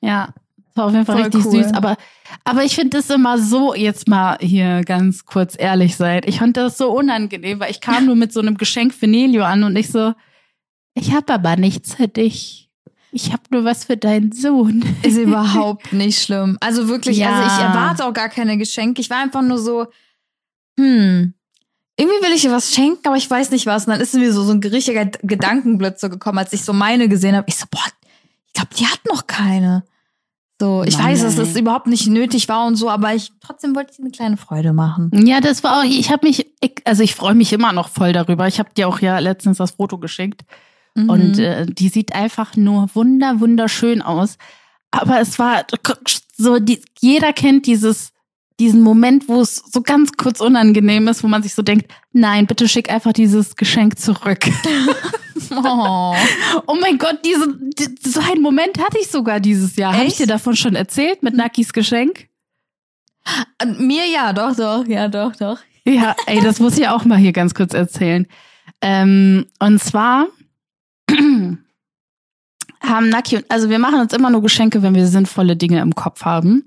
ja, 0.00 0.28
das 0.56 0.76
war 0.76 0.86
auf 0.86 0.92
jeden 0.92 1.06
Fall 1.06 1.16
Voll 1.16 1.24
richtig 1.26 1.44
cool. 1.46 1.62
süß. 1.64 1.74
Aber, 1.74 1.96
aber 2.44 2.64
ich 2.64 2.74
finde 2.74 2.96
das 2.96 3.10
immer 3.10 3.38
so, 3.38 3.74
jetzt 3.74 4.08
mal 4.08 4.36
hier 4.40 4.82
ganz 4.84 5.24
kurz 5.24 5.54
ehrlich 5.58 5.96
seid. 5.96 6.26
Ich 6.26 6.38
fand 6.38 6.56
das 6.56 6.78
so 6.78 6.90
unangenehm, 6.92 7.60
weil 7.60 7.70
ich 7.70 7.80
kam 7.80 8.06
nur 8.06 8.16
mit 8.16 8.32
so 8.32 8.40
einem 8.40 8.56
Geschenk 8.56 8.94
für 8.94 9.06
Nelio 9.06 9.44
an 9.44 9.64
und 9.64 9.76
ich 9.76 9.90
so, 9.90 10.12
ich 10.94 11.12
habe 11.14 11.32
aber 11.34 11.56
nichts 11.56 11.94
für 11.94 12.08
dich. 12.08 12.65
Ich 13.16 13.32
habe 13.32 13.42
nur 13.50 13.64
was 13.64 13.84
für 13.84 13.96
deinen 13.96 14.32
Sohn. 14.32 14.84
Ist 15.02 15.16
überhaupt 15.16 15.90
nicht 15.94 16.22
schlimm. 16.22 16.58
Also 16.60 16.86
wirklich, 16.86 17.16
Ja. 17.16 17.30
also 17.32 17.46
ich 17.46 17.62
erwarte 17.64 18.04
auch 18.04 18.12
gar 18.12 18.28
keine 18.28 18.58
Geschenke. 18.58 19.00
Ich 19.00 19.08
war 19.08 19.16
einfach 19.22 19.40
nur 19.40 19.58
so, 19.58 19.86
hm, 20.78 21.32
irgendwie 21.98 22.22
will 22.26 22.34
ich 22.34 22.44
ihr 22.44 22.52
was 22.52 22.74
schenken, 22.74 23.00
aber 23.08 23.16
ich 23.16 23.30
weiß 23.30 23.52
nicht 23.52 23.64
was. 23.64 23.86
Und 23.86 23.92
dann 23.92 24.02
ist 24.02 24.12
mir 24.14 24.30
so, 24.34 24.44
so 24.44 24.52
ein 24.52 24.60
richtiger 24.62 25.06
Gedankenblitz 25.06 26.02
gekommen, 26.02 26.36
als 26.36 26.52
ich 26.52 26.62
so 26.62 26.74
meine 26.74 27.08
gesehen 27.08 27.34
habe. 27.34 27.46
Ich 27.48 27.56
so, 27.56 27.64
boah, 27.70 27.80
ich 28.48 28.52
glaube, 28.52 28.74
die 28.78 28.84
hat 28.84 29.00
noch 29.08 29.26
keine. 29.26 29.84
So, 30.60 30.84
ich 30.84 30.98
Mann, 30.98 31.06
weiß, 31.06 31.22
dass 31.22 31.36
das 31.36 31.56
überhaupt 31.56 31.86
nicht 31.86 32.08
nötig 32.08 32.48
war 32.50 32.66
und 32.66 32.76
so, 32.76 32.90
aber 32.90 33.14
ich 33.14 33.32
trotzdem 33.40 33.74
wollte 33.74 33.92
ich 33.94 33.98
eine 33.98 34.10
kleine 34.10 34.36
Freude 34.36 34.74
machen. 34.74 35.10
Ja, 35.26 35.40
das 35.40 35.64
war 35.64 35.80
auch, 35.80 35.84
ich 35.84 36.10
habe 36.10 36.26
mich, 36.26 36.46
ich, 36.60 36.74
also 36.84 37.02
ich 37.02 37.14
freue 37.14 37.34
mich 37.34 37.52
immer 37.54 37.72
noch 37.72 37.88
voll 37.88 38.12
darüber. 38.12 38.46
Ich 38.46 38.58
habe 38.58 38.68
dir 38.76 38.88
auch 38.88 39.00
ja 39.00 39.18
letztens 39.20 39.56
das 39.56 39.70
Foto 39.72 39.96
geschickt 39.96 40.44
Mhm. 40.96 41.10
und 41.10 41.38
äh, 41.38 41.66
die 41.66 41.88
sieht 41.88 42.14
einfach 42.14 42.56
nur 42.56 42.88
wunder, 42.94 43.40
wunderschön 43.40 44.02
aus. 44.02 44.38
Aber 44.90 45.20
es 45.20 45.38
war 45.38 45.66
so, 46.36 46.58
die, 46.58 46.82
jeder 47.00 47.32
kennt 47.32 47.66
dieses, 47.66 48.12
diesen 48.58 48.80
Moment, 48.80 49.28
wo 49.28 49.40
es 49.40 49.56
so 49.56 49.82
ganz 49.82 50.12
kurz 50.16 50.40
unangenehm 50.40 51.08
ist, 51.08 51.22
wo 51.22 51.28
man 51.28 51.42
sich 51.42 51.54
so 51.54 51.62
denkt, 51.62 51.92
nein, 52.12 52.46
bitte 52.46 52.68
schick 52.68 52.90
einfach 52.90 53.12
dieses 53.12 53.56
Geschenk 53.56 53.98
zurück. 53.98 54.46
oh. 55.50 56.14
Oh 56.66 56.76
mein 56.80 56.96
Gott, 56.96 57.18
diese, 57.24 57.54
die, 57.58 58.08
so 58.08 58.20
einen 58.20 58.40
Moment 58.40 58.78
hatte 58.78 58.98
ich 58.98 59.08
sogar 59.08 59.40
dieses 59.40 59.76
Jahr. 59.76 59.94
Habe 59.94 60.06
ich 60.06 60.16
dir 60.16 60.26
davon 60.26 60.56
schon 60.56 60.74
erzählt 60.74 61.22
mit 61.22 61.34
Nakis 61.34 61.72
Geschenk? 61.72 62.28
Mir 63.78 64.06
ja, 64.06 64.32
doch, 64.32 64.56
doch, 64.56 64.86
ja, 64.86 65.08
doch, 65.08 65.34
doch. 65.36 65.58
Ja, 65.84 66.16
ey, 66.26 66.40
das 66.40 66.58
muss 66.58 66.78
ich 66.78 66.88
auch 66.88 67.04
mal 67.04 67.18
hier 67.18 67.32
ganz 67.32 67.54
kurz 67.54 67.74
erzählen. 67.74 68.26
Ähm, 68.80 69.46
und 69.58 69.82
zwar 69.82 70.28
haben 72.80 73.08
Naki 73.08 73.36
und, 73.36 73.50
also 73.50 73.70
wir 73.70 73.78
machen 73.78 74.00
uns 74.00 74.12
immer 74.12 74.30
nur 74.30 74.42
Geschenke, 74.42 74.82
wenn 74.82 74.94
wir 74.94 75.06
sinnvolle 75.06 75.56
Dinge 75.56 75.80
im 75.80 75.94
Kopf 75.94 76.24
haben. 76.24 76.66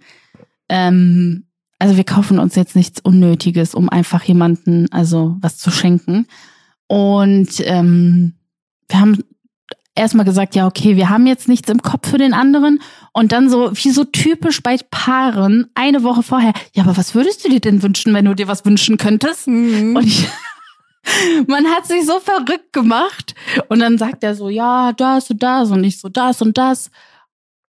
Ähm, 0.68 1.46
also 1.80 1.96
wir 1.96 2.04
kaufen 2.04 2.40
uns 2.40 2.56
jetzt 2.56 2.76
nichts 2.76 3.00
Unnötiges, 3.02 3.74
um 3.74 3.90
einfach 3.90 4.24
jemanden, 4.24 4.92
also 4.92 5.38
was 5.40 5.58
zu 5.58 5.72
schenken. 5.72 6.28
Und 6.88 7.62
ähm, 7.66 8.34
wir 8.90 9.00
haben 9.00 9.24
erstmal 9.96 10.26
gesagt, 10.26 10.56
ja, 10.56 10.66
okay, 10.68 10.96
wir 10.96 11.10
haben 11.10 11.28
jetzt 11.28 11.48
nichts 11.48 11.70
im 11.70 11.82
Kopf 11.82 12.10
für 12.10 12.18
den 12.18 12.34
anderen. 12.34 12.82
Und 13.14 13.32
dann 13.32 13.50
so, 13.50 13.72
wie 13.74 13.92
so 13.92 14.04
typisch 14.04 14.62
bei 14.62 14.78
Paaren, 14.90 15.68
eine 15.76 16.04
Woche 16.04 16.24
vorher, 16.24 16.54
ja, 16.74 16.84
aber 16.84 16.98
was 16.98 17.16
würdest 17.16 17.46
du 17.46 17.50
dir 17.50 17.60
denn 17.60 17.84
wünschen, 17.84 18.14
wenn 18.14 18.26
du 18.26 18.34
dir 18.34 18.48
was 18.48 18.66
wünschen 18.66 18.98
könntest? 18.98 19.48
Und 19.48 20.04
ich, 20.06 20.28
man 21.48 21.68
hat 21.68 21.86
sich 21.86 22.06
so 22.06 22.20
verrückt 22.20 22.74
gemacht. 22.74 23.36
Und 23.68 23.80
dann 23.80 23.98
sagt 23.98 24.24
er 24.24 24.36
so, 24.36 24.50
ja, 24.50 24.94
das 24.94 25.30
und 25.30 25.44
das 25.44 25.72
und 25.72 25.84
ich 25.84 26.00
so, 26.00 26.10
das 26.10 26.42
und 26.42 26.58
das. 26.58 26.92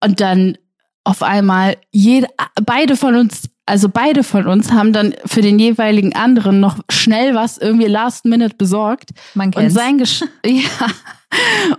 Und 0.03 0.21
dann 0.21 0.57
auf 1.03 1.21
einmal 1.23 1.77
jede, 1.91 2.27
beide 2.63 2.97
von 2.97 3.15
uns, 3.15 3.49
also 3.65 3.89
beide 3.89 4.23
von 4.23 4.47
uns 4.47 4.71
haben 4.71 4.91
dann 4.91 5.15
für 5.25 5.41
den 5.41 5.59
jeweiligen 5.59 6.15
anderen 6.15 6.59
noch 6.59 6.79
schnell 6.89 7.35
was 7.35 7.57
irgendwie 7.57 7.87
last 7.87 8.25
minute 8.25 8.55
besorgt. 8.55 9.11
Man 9.33 9.47
Und 9.47 9.53
kennt's. 9.53 9.73
sein, 9.73 9.97
Gesch 9.97 10.23
ja. 10.45 10.87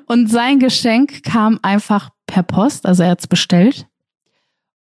und 0.07 0.31
sein 0.31 0.59
Geschenk 0.59 1.23
kam 1.25 1.59
einfach 1.63 2.11
per 2.27 2.43
Post, 2.43 2.87
also 2.87 3.03
er 3.03 3.11
hat's 3.11 3.27
bestellt. 3.27 3.87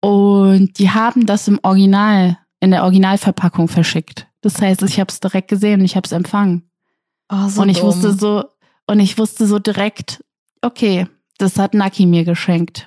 Und 0.00 0.78
die 0.78 0.90
haben 0.90 1.26
das 1.26 1.48
im 1.48 1.58
Original, 1.62 2.38
in 2.60 2.72
der 2.72 2.82
Originalverpackung 2.82 3.68
verschickt. 3.68 4.26
Das 4.44 4.60
heißt, 4.60 4.82
ich 4.82 5.00
habe 5.00 5.10
es 5.10 5.20
direkt 5.20 5.48
gesehen 5.48 5.80
und 5.80 5.86
ich 5.86 5.96
habe 5.96 6.04
es 6.04 6.12
empfangen. 6.12 6.70
oh, 7.32 7.48
so 7.48 7.62
und 7.62 7.70
ich 7.70 7.78
dumm. 7.78 7.86
wusste 7.88 8.12
so, 8.12 8.44
und 8.86 9.00
ich 9.00 9.16
wusste 9.18 9.46
so 9.46 9.58
direkt, 9.58 10.22
okay, 10.60 11.06
das 11.38 11.58
hat 11.58 11.72
Naki 11.74 12.04
mir 12.06 12.24
geschenkt. 12.24 12.86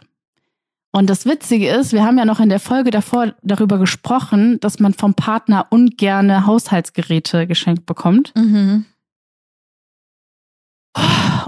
Und 0.91 1.09
das 1.09 1.25
Witzige 1.25 1.67
ist, 1.69 1.93
wir 1.93 2.03
haben 2.05 2.17
ja 2.17 2.25
noch 2.25 2.39
in 2.39 2.49
der 2.49 2.59
Folge 2.59 2.91
davor 2.91 3.33
darüber 3.41 3.77
gesprochen, 3.77 4.59
dass 4.61 4.79
man 4.79 4.93
vom 4.93 5.15
Partner 5.15 5.65
ungerne 5.71 6.45
Haushaltsgeräte 6.45 7.45
geschenkt 7.47 7.85
bekommt. 7.85 8.33
Mhm. 8.35 8.85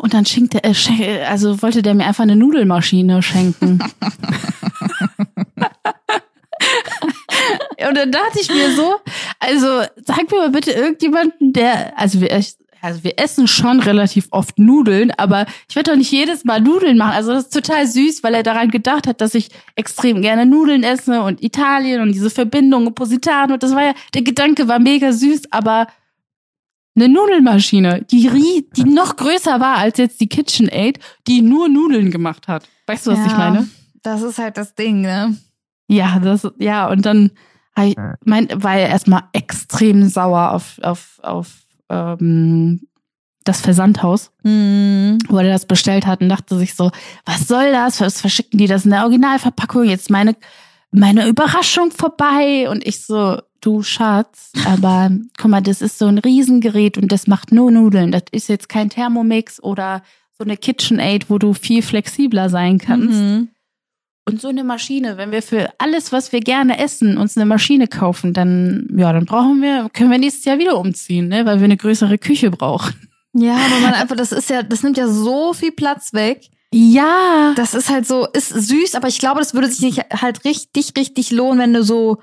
Und 0.02 0.14
dann 0.14 0.26
schenkte 0.26 0.64
er, 0.64 0.74
schen- 0.76 1.24
also 1.26 1.62
wollte 1.62 1.82
der 1.82 1.94
mir 1.96 2.06
einfach 2.06 2.24
eine 2.24 2.36
Nudelmaschine 2.36 3.22
schenken. 3.24 3.80
Und 7.88 7.96
dann 7.96 8.12
dachte 8.12 8.40
ich 8.42 8.50
mir 8.50 8.72
so, 8.72 8.96
also 9.40 9.84
sag 10.06 10.30
mir 10.32 10.38
mal 10.38 10.50
bitte 10.50 10.72
irgendjemanden, 10.72 11.54
der, 11.54 11.98
also 11.98 12.22
wir, 12.22 12.32
also 12.82 13.04
wir 13.04 13.20
essen 13.20 13.48
schon 13.48 13.80
relativ 13.80 14.28
oft 14.32 14.58
Nudeln, 14.58 15.12
aber 15.18 15.46
ich 15.68 15.76
werde 15.76 15.92
doch 15.92 15.98
nicht 15.98 16.12
jedes 16.12 16.46
Mal 16.46 16.62
Nudeln 16.62 16.98
machen. 16.98 17.14
Also 17.14 17.32
das 17.32 17.46
ist 17.46 17.54
total 17.54 17.86
süß, 17.88 18.24
weil 18.24 18.34
er 18.34 18.44
daran 18.44 18.70
gedacht 18.72 19.08
hat, 19.08 19.22
dass 19.22 19.36
ich 19.36 19.50
extrem 19.76 20.22
gerne 20.22 20.46
Nudeln 20.46 20.84
esse 20.84 21.22
und 21.22 21.44
Italien 21.44 22.02
und 22.02 22.14
diese 22.14 22.30
Verbindung 22.30 22.88
und 22.88 22.96
Positano. 22.96 23.58
Das 23.58 23.74
war 23.76 23.84
ja, 23.84 23.94
der 24.14 24.22
Gedanke 24.22 24.68
war 24.68 24.80
mega 24.80 25.12
süß, 25.12 25.52
aber 25.52 25.88
eine 26.96 27.08
Nudelmaschine, 27.10 28.06
die, 28.12 28.28
rie, 28.28 28.68
die 28.76 28.84
noch 28.84 29.16
größer 29.16 29.60
war 29.60 29.78
als 29.78 29.98
jetzt 29.98 30.20
die 30.20 30.28
KitchenAid, 30.28 31.00
die 31.28 31.42
nur 31.42 31.70
Nudeln 31.70 32.12
gemacht 32.12 32.48
hat. 32.48 32.68
Weißt 32.88 33.08
du, 33.08 33.12
was 33.12 33.20
ich 33.26 33.32
Ja, 33.32 33.38
meine? 33.38 33.70
Das 34.02 34.22
ist 34.22 34.38
halt 34.38 34.58
das 34.58 34.76
Ding, 34.76 35.02
ne? 35.02 35.38
Ja, 35.88 36.20
das, 36.20 36.48
ja, 36.60 36.88
und 36.90 37.06
dann 37.06 37.32
ich, 37.86 37.96
mein, 38.26 38.48
war 38.56 38.76
er 38.76 38.90
erstmal 38.90 39.24
extrem 39.34 40.08
sauer 40.10 40.52
auf, 40.52 40.80
auf, 40.82 41.20
auf 41.24 41.48
ähm, 41.90 42.82
das 43.44 43.62
Versandhaus, 43.62 44.32
Mhm. 44.44 45.18
wo 45.28 45.38
er 45.38 45.50
das 45.52 45.66
bestellt 45.66 46.06
hat 46.06 46.22
und 46.22 46.30
dachte 46.30 46.58
sich 46.58 46.76
so, 46.76 46.92
was 47.26 47.48
soll 47.48 47.72
das? 47.72 48.00
Was 48.02 48.22
verschicken 48.22 48.58
die 48.60 48.68
das 48.68 48.86
in 48.86 48.92
der 48.92 49.02
Originalverpackung? 49.04 49.84
Jetzt 49.86 50.10
meine, 50.10 50.36
meine 50.92 51.28
Überraschung 51.28 51.92
vorbei. 51.92 52.70
Und 52.70 52.86
ich 52.86 53.04
so, 53.06 53.40
du 53.62 53.82
Schatz, 53.82 54.52
aber 54.66 55.10
guck 55.38 55.50
mal, 55.52 55.62
das 55.62 55.82
ist 55.82 55.98
so 55.98 56.06
ein 56.06 56.18
Riesengerät 56.20 56.98
und 56.98 57.12
das 57.12 57.28
macht 57.28 57.52
nur 57.52 57.72
Nudeln. 57.72 58.12
Das 58.12 58.24
ist 58.32 58.50
jetzt 58.50 58.70
kein 58.70 58.90
Thermomix 58.90 59.62
oder 59.62 60.04
so 60.38 60.44
eine 60.44 60.56
KitchenAid, 60.58 61.30
wo 61.30 61.38
du 61.38 61.54
viel 61.54 61.82
flexibler 61.82 62.50
sein 62.50 62.78
kannst. 62.78 63.18
Mhm. 63.20 63.50
Und 64.30 64.42
so 64.42 64.48
eine 64.50 64.64
Maschine, 64.64 65.18
wenn 65.18 65.32
wir 65.32 65.42
für 65.42 65.70
alles, 65.78 66.12
was 66.12 66.32
wir 66.32 66.40
gerne 66.40 66.80
essen, 66.80 67.18
uns 67.18 67.38
eine 67.38 67.46
Maschine 67.46 67.88
kaufen, 67.88 68.34
dann, 68.34 68.88
ja, 68.96 69.12
dann 69.14 69.26
brauchen 69.26 69.62
wir, 69.62 69.90
können 69.94 70.12
wir 70.12 70.18
nächstes 70.18 70.46
Jahr 70.46 70.60
wieder 70.60 70.78
umziehen, 70.78 71.28
ne, 71.28 71.46
weil 71.46 71.60
wir 71.60 71.66
eine 71.66 71.78
größere 71.78 72.18
Küche 72.18 72.52
brauchen. 72.52 72.94
Ja, 73.34 73.56
aber 73.56 73.80
man 73.82 73.94
einfach, 73.94 74.16
das 74.16 74.32
ist 74.32 74.50
ja, 74.50 74.64
das 74.64 74.84
nimmt 74.84 74.98
ja 74.98 75.08
so 75.08 75.54
viel 75.54 75.72
Platz 75.72 76.14
weg. 76.14 76.50
Ja. 76.74 77.54
Das 77.56 77.74
ist 77.74 77.90
halt 77.90 78.08
so, 78.08 78.28
ist 78.28 78.50
süß, 78.50 78.96
aber 78.96 79.08
ich 79.08 79.20
glaube, 79.20 79.40
das 79.40 79.54
würde 79.54 79.68
sich 79.68 79.82
nicht 79.82 80.22
halt 80.22 80.46
richtig, 80.46 80.94
richtig 80.98 81.32
lohnen, 81.32 81.60
wenn 81.60 81.74
du 81.74 81.84
so, 81.84 82.22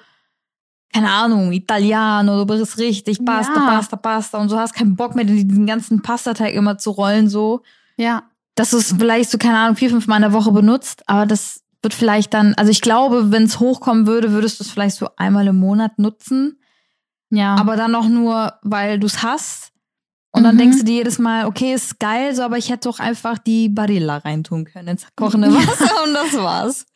keine 0.92 1.10
Ahnung, 1.10 1.52
Italiano, 1.52 2.44
du 2.44 2.46
bist 2.46 2.78
richtig, 2.78 3.24
Pasta, 3.24 3.54
Ja. 3.54 3.66
Pasta, 3.66 3.96
Pasta 3.96 4.38
und 4.38 4.48
so 4.48 4.58
hast 4.58 4.74
keinen 4.74 4.96
Bock 4.96 5.14
mehr, 5.14 5.24
diesen 5.24 5.66
ganzen 5.66 6.02
Pastateig 6.02 6.54
immer 6.54 6.78
zu 6.78 6.90
rollen, 6.90 7.28
so. 7.28 7.62
Ja. 7.96 8.24
Dass 8.54 8.70
du 8.70 8.78
es 8.78 8.94
vielleicht 8.98 9.30
so, 9.30 9.38
keine 9.38 9.58
Ahnung, 9.58 9.76
vier, 9.76 9.90
fünf 9.90 10.06
Mal 10.06 10.16
in 10.16 10.22
der 10.22 10.32
Woche 10.32 10.52
benutzt, 10.52 11.02
aber 11.06 11.26
das 11.26 11.62
wird 11.82 11.94
vielleicht 11.94 12.34
dann, 12.34 12.54
also 12.54 12.70
ich 12.70 12.80
glaube, 12.80 13.30
wenn 13.32 13.44
es 13.44 13.60
hochkommen 13.60 14.06
würde, 14.06 14.32
würdest 14.32 14.58
du 14.60 14.64
es 14.64 14.70
vielleicht 14.70 14.96
so 14.96 15.08
einmal 15.16 15.46
im 15.46 15.58
Monat 15.58 15.98
nutzen. 15.98 16.58
Ja. 17.30 17.56
aber 17.56 17.74
dann 17.76 17.94
auch 17.96 18.06
nur, 18.08 18.54
weil 18.62 19.00
du 19.00 19.06
es 19.06 19.22
hast. 19.24 19.72
Und 20.30 20.44
dann 20.44 20.54
Mhm. 20.54 20.58
denkst 20.58 20.78
du 20.78 20.84
dir 20.84 20.94
jedes 20.96 21.18
Mal, 21.18 21.46
okay, 21.46 21.74
ist 21.74 21.98
geil, 21.98 22.32
so, 22.36 22.42
aber 22.42 22.56
ich 22.56 22.70
hätte 22.70 22.88
doch 22.88 23.00
einfach 23.00 23.38
die 23.38 23.68
Barilla 23.68 24.18
reintun 24.18 24.64
können 24.64 24.88
ins 24.88 25.06
kochende 25.16 25.48
Wasser 25.54 26.04
und 26.04 26.14
das 26.14 26.34
war's. 26.40 26.86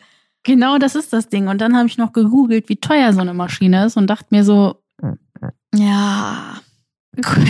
Genau, 0.45 0.79
das 0.79 0.95
ist 0.95 1.13
das 1.13 1.29
Ding. 1.29 1.49
Und 1.49 1.61
dann 1.61 1.77
habe 1.77 1.89
ich 1.89 1.99
noch 1.99 2.13
gegoogelt, 2.13 2.69
wie 2.69 2.77
teuer 2.77 3.13
so 3.13 3.21
eine 3.21 3.35
Maschine 3.35 3.87
ist 3.87 3.97
und 3.97 4.07
dachte 4.07 4.27
mir 4.31 4.45
so, 4.45 4.83
Ja. 5.75 6.61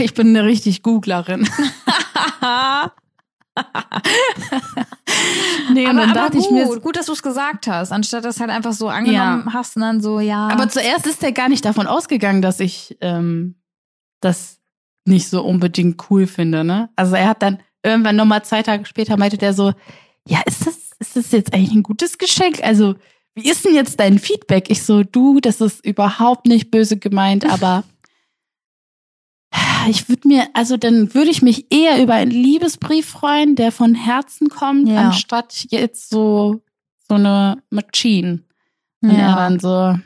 ich 0.01 0.14
bin 0.14 0.28
eine 0.28 0.45
richtig 0.45 0.83
Googlerin. 0.83 1.47
Nee, 5.72 5.84
und 5.84 5.90
aber, 5.90 6.00
dann 6.00 6.11
aber 6.11 6.20
dachte 6.20 6.38
gut, 6.38 6.46
ich 6.46 6.50
mir, 6.50 6.80
gut, 6.80 6.96
dass 6.96 7.06
du 7.06 7.12
es 7.12 7.22
gesagt 7.22 7.66
hast, 7.66 7.92
anstatt 7.92 8.24
das 8.24 8.40
halt 8.40 8.50
einfach 8.50 8.72
so 8.72 8.88
angenommen 8.88 9.52
hast 9.52 9.76
und 9.76 9.82
dann 9.82 10.00
so, 10.00 10.20
ja. 10.20 10.48
aber 10.48 10.68
zuerst 10.68 11.06
ist 11.06 11.22
er 11.22 11.32
gar 11.32 11.48
nicht 11.48 11.64
davon 11.64 11.86
ausgegangen, 11.86 12.42
dass 12.42 12.61
ich 12.61 12.96
ähm, 13.00 13.56
das 14.20 14.58
nicht 15.04 15.28
so 15.28 15.42
unbedingt 15.42 16.11
cool 16.11 16.26
finde, 16.26 16.64
ne? 16.64 16.90
Also 16.96 17.16
er 17.16 17.28
hat 17.28 17.42
dann 17.42 17.58
irgendwann 17.82 18.16
nochmal 18.16 18.44
zwei 18.44 18.62
Tage 18.62 18.86
später 18.86 19.16
meinte 19.16 19.38
der 19.38 19.54
so, 19.54 19.72
ja, 20.26 20.40
ist 20.46 20.66
das, 20.66 20.90
ist 20.98 21.16
das 21.16 21.32
jetzt 21.32 21.54
eigentlich 21.54 21.72
ein 21.72 21.82
gutes 21.82 22.18
Geschenk? 22.18 22.62
Also, 22.62 22.94
wie 23.34 23.48
ist 23.48 23.64
denn 23.64 23.74
jetzt 23.74 24.00
dein 24.00 24.18
Feedback? 24.18 24.70
Ich 24.70 24.82
so, 24.82 25.02
du, 25.02 25.40
das 25.40 25.61
ist 25.61 25.84
überhaupt 25.84 26.46
nicht 26.46 26.70
böse 26.70 26.98
gemeint, 26.98 27.50
aber 27.50 27.84
ich 29.89 30.09
würde 30.09 30.28
mir, 30.28 30.47
also 30.55 30.76
dann 30.76 31.14
würde 31.14 31.31
ich 31.31 31.43
mich 31.43 31.72
eher 31.72 32.03
über 32.03 32.14
einen 32.14 32.31
Liebesbrief 32.31 33.07
freuen, 33.07 33.57
der 33.57 33.72
von 33.72 33.95
Herzen 33.95 34.49
kommt, 34.49 34.89
Ja. 34.89 35.09
anstatt 35.09 35.66
jetzt 35.70 36.11
so, 36.11 36.62
so 37.09 37.14
eine 37.14 37.62
Machine. 37.70 38.45
Und 39.03 39.12
ja. 39.16 39.35
dann 39.35 39.59
so, 39.61 39.99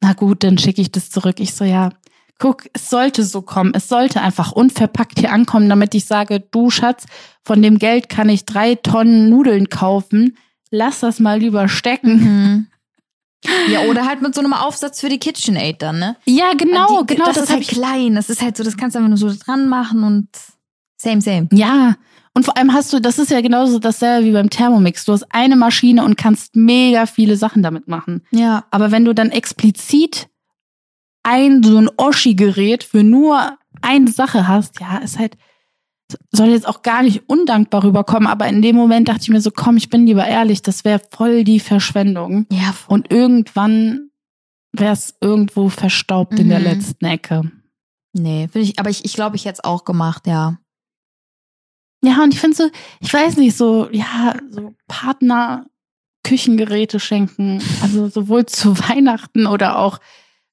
na 0.00 0.12
gut, 0.14 0.42
dann 0.42 0.58
schicke 0.58 0.82
ich 0.82 0.90
das 0.90 1.10
zurück. 1.10 1.36
Ich 1.38 1.54
so, 1.54 1.64
ja, 1.64 1.90
guck, 2.38 2.64
es 2.72 2.90
sollte 2.90 3.22
so 3.24 3.42
kommen. 3.42 3.72
Es 3.74 3.88
sollte 3.88 4.20
einfach 4.20 4.52
unverpackt 4.52 5.18
hier 5.18 5.32
ankommen, 5.32 5.68
damit 5.68 5.94
ich 5.94 6.04
sage, 6.04 6.40
du 6.40 6.70
Schatz, 6.70 7.06
von 7.44 7.62
dem 7.62 7.78
Geld 7.78 8.08
kann 8.08 8.28
ich 8.28 8.44
drei 8.44 8.74
Tonnen 8.74 9.30
Nudeln 9.30 9.68
kaufen. 9.68 10.36
Lass 10.70 11.00
das 11.00 11.20
mal 11.20 11.38
lieber 11.38 11.68
stecken. 11.68 12.16
Mhm. 12.16 12.66
Ja, 13.70 13.82
oder 13.82 14.06
halt 14.06 14.22
mit 14.22 14.34
so 14.34 14.40
einem 14.40 14.52
Aufsatz 14.52 15.00
für 15.00 15.08
die 15.08 15.18
KitchenAid 15.18 15.82
dann, 15.82 15.98
ne? 15.98 16.16
Ja, 16.24 16.52
genau, 16.56 17.02
die, 17.02 17.14
genau. 17.14 17.26
Das, 17.26 17.34
Das, 17.34 17.44
ist 17.44 17.50
halt 17.50 17.62
ich. 17.62 17.68
klein. 17.68 18.14
Das 18.14 18.30
ist 18.30 18.42
halt 18.42 18.56
so, 18.56 18.64
das 18.64 18.76
kannst 18.76 18.94
du 18.94 18.98
einfach 18.98 19.08
nur 19.08 19.18
so 19.18 19.32
dran 19.44 19.68
machen 19.68 20.02
und 20.04 20.28
same, 20.96 21.20
same. 21.20 21.48
Ja. 21.52 21.96
Und 22.36 22.44
vor 22.44 22.56
allem 22.56 22.72
hast 22.72 22.92
du, 22.92 23.00
das 23.00 23.18
ist 23.18 23.30
ja 23.30 23.40
genauso 23.40 23.78
dasselbe 23.78 24.26
wie 24.26 24.32
beim 24.32 24.50
Thermomix. 24.50 25.04
Du 25.04 25.12
hast 25.12 25.26
eine 25.32 25.54
Maschine 25.56 26.04
und 26.04 26.16
kannst 26.16 26.56
mega 26.56 27.06
viele 27.06 27.36
Sachen 27.36 27.62
damit 27.62 27.86
machen. 27.86 28.22
Ja. 28.32 28.64
Aber 28.70 28.90
wenn 28.90 29.04
du 29.04 29.14
dann 29.14 29.30
explizit 29.30 30.28
ein 31.22 31.62
so 31.62 31.78
ein 31.78 31.88
Oschi-Gerät 31.96 32.82
für 32.84 33.04
nur 33.04 33.56
eine 33.82 34.10
Sache 34.10 34.48
hast, 34.48 34.80
ja, 34.80 34.98
ist 34.98 35.18
halt, 35.18 35.36
soll 36.32 36.48
jetzt 36.48 36.68
auch 36.68 36.82
gar 36.82 37.02
nicht 37.02 37.28
undankbar 37.28 37.82
rüberkommen, 37.84 38.28
aber 38.28 38.46
in 38.46 38.62
dem 38.62 38.76
Moment 38.76 39.08
dachte 39.08 39.22
ich 39.22 39.28
mir 39.30 39.40
so, 39.40 39.50
komm, 39.50 39.76
ich 39.76 39.88
bin 39.90 40.06
lieber 40.06 40.26
ehrlich, 40.26 40.62
das 40.62 40.84
wäre 40.84 41.00
voll 41.10 41.44
die 41.44 41.60
Verschwendung. 41.60 42.46
Ja, 42.52 42.74
Und 42.88 43.10
irgendwann 43.10 44.10
wäre 44.72 44.92
es 44.92 45.14
irgendwo 45.20 45.68
verstaubt 45.68 46.38
in 46.38 46.48
der 46.48 46.58
Mhm. 46.58 46.64
letzten 46.64 47.04
Ecke. 47.06 47.50
nee, 48.12 48.48
finde 48.48 48.68
ich, 48.68 48.78
aber 48.78 48.90
ich, 48.90 49.04
ich 49.04 49.14
glaube, 49.14 49.36
ich 49.36 49.44
hätte 49.44 49.54
es 49.62 49.64
auch 49.64 49.84
gemacht, 49.84 50.26
ja. 50.26 50.58
Ja, 52.04 52.22
und 52.22 52.34
ich 52.34 52.40
finde 52.40 52.56
so, 52.56 52.64
ich 53.00 53.12
weiß 53.12 53.38
nicht, 53.38 53.56
so, 53.56 53.88
ja, 53.90 54.34
so 54.50 54.74
Partner 54.88 55.66
Küchengeräte 56.22 57.00
schenken, 57.00 57.62
also 57.82 58.08
sowohl 58.08 58.46
zu 58.46 58.78
Weihnachten 58.88 59.46
oder 59.46 59.78
auch 59.78 59.98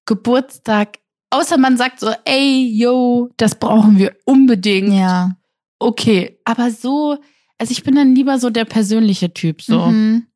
Geburtstag. 0.05 0.99
Außer 1.29 1.57
man 1.57 1.77
sagt 1.77 1.99
so, 1.99 2.11
ey, 2.25 2.67
yo, 2.73 3.29
das 3.37 3.55
brauchen 3.55 3.97
wir 3.97 4.15
unbedingt. 4.25 4.93
Ja. 4.93 5.35
Okay, 5.81 6.39
aber 6.45 6.69
so, 6.71 7.17
also 7.57 7.71
ich 7.71 7.83
bin 7.83 7.95
dann 7.95 8.13
lieber 8.15 8.37
so 8.39 8.49
der 8.49 8.65
persönliche 8.65 9.33
Typ, 9.33 9.61
so. 9.61 9.87
Mhm. 9.87 10.27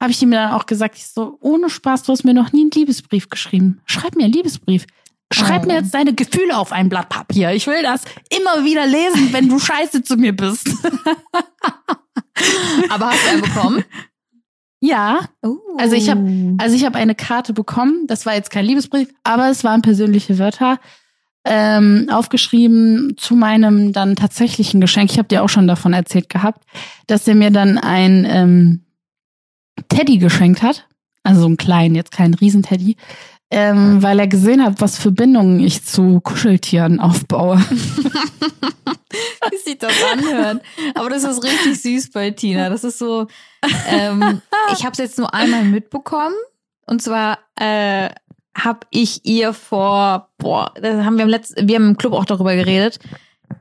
Habe 0.00 0.12
ich 0.12 0.22
ihm 0.22 0.30
dann 0.30 0.52
auch 0.52 0.66
gesagt, 0.66 0.96
ich 0.96 1.06
so, 1.06 1.38
ohne 1.40 1.70
Spaß, 1.70 2.02
du 2.04 2.12
hast 2.12 2.24
mir 2.24 2.34
noch 2.34 2.52
nie 2.52 2.60
einen 2.62 2.70
Liebesbrief 2.70 3.28
geschrieben. 3.30 3.80
Schreib 3.86 4.14
mir 4.14 4.24
einen 4.24 4.32
Liebesbrief. 4.32 4.86
Schreib 5.32 5.64
Oh. 5.64 5.66
mir 5.66 5.74
jetzt 5.74 5.92
deine 5.94 6.14
Gefühle 6.14 6.56
auf 6.56 6.70
ein 6.70 6.88
Blatt 6.88 7.08
Papier. 7.08 7.50
Ich 7.52 7.66
will 7.66 7.82
das 7.82 8.02
immer 8.30 8.64
wieder 8.64 8.86
lesen, 8.86 9.32
wenn 9.32 9.48
du 9.48 9.58
scheiße 9.58 10.02
zu 10.04 10.16
mir 10.16 10.36
bist. 10.36 10.68
Aber 12.90 13.06
hast 13.10 13.24
du 13.24 13.30
einen 13.30 13.42
bekommen? 13.42 13.84
ja, 14.80 15.20
Uh. 15.44 15.58
Also 15.78 15.96
ich 15.96 16.08
hab- 16.10 16.18
also 16.58 16.76
ich 16.76 16.84
habe 16.84 16.98
eine 16.98 17.14
Karte 17.14 17.52
bekommen. 17.52 18.06
Das 18.06 18.26
war 18.26 18.34
jetzt 18.34 18.50
kein 18.50 18.64
Liebesbrief, 18.66 19.08
aber 19.24 19.48
es 19.50 19.64
waren 19.64 19.82
persönliche 19.82 20.38
Wörter 20.38 20.78
ähm, 21.46 22.08
aufgeschrieben 22.10 23.14
zu 23.16 23.36
meinem 23.36 23.92
dann 23.92 24.16
tatsächlichen 24.16 24.80
Geschenk. 24.80 25.10
Ich 25.12 25.18
habe 25.18 25.28
dir 25.28 25.44
auch 25.44 25.48
schon 25.48 25.68
davon 25.68 25.92
erzählt 25.92 26.28
gehabt, 26.28 26.64
dass 27.06 27.26
er 27.28 27.36
mir 27.36 27.50
dann 27.50 27.78
ein 27.78 28.26
ähm, 28.28 28.82
Teddy 29.88 30.18
geschenkt 30.18 30.62
hat. 30.62 30.86
Also 31.22 31.40
so 31.40 31.46
einen 31.46 31.56
kleinen, 31.56 31.94
jetzt 31.94 32.10
keinen 32.10 32.34
Riesenteddy. 32.34 32.96
Ähm, 33.48 34.02
weil 34.02 34.18
er 34.18 34.26
gesehen 34.26 34.64
hat, 34.64 34.80
was 34.80 34.98
für 34.98 35.12
Bindungen 35.12 35.60
ich 35.60 35.84
zu 35.84 36.20
Kuscheltieren 36.20 36.98
aufbaue. 36.98 37.58
wie 39.50 39.56
sich 39.58 39.78
das 39.78 39.92
anhört. 40.12 40.62
Aber 40.94 41.10
das 41.10 41.22
ist 41.22 41.44
richtig 41.44 41.80
süß 41.80 42.10
bei 42.10 42.32
Tina. 42.32 42.68
Das 42.68 42.82
ist 42.82 42.98
so, 42.98 43.28
ähm, 43.88 44.42
ich 44.72 44.84
habe 44.84 44.92
es 44.92 44.98
jetzt 44.98 45.18
nur 45.18 45.32
einmal 45.32 45.62
mitbekommen. 45.62 46.34
Und 46.86 47.02
zwar 47.02 47.38
äh, 47.54 48.10
habe 48.56 48.80
ich 48.90 49.24
ihr 49.24 49.52
vor, 49.52 50.30
boah, 50.38 50.72
da 50.80 51.04
haben 51.04 51.16
wir 51.16 51.24
im 51.24 51.30
letzten, 51.30 51.68
wir 51.68 51.76
haben 51.76 51.90
im 51.90 51.96
Club 51.96 52.12
auch 52.12 52.24
darüber 52.24 52.54
geredet. 52.54 52.98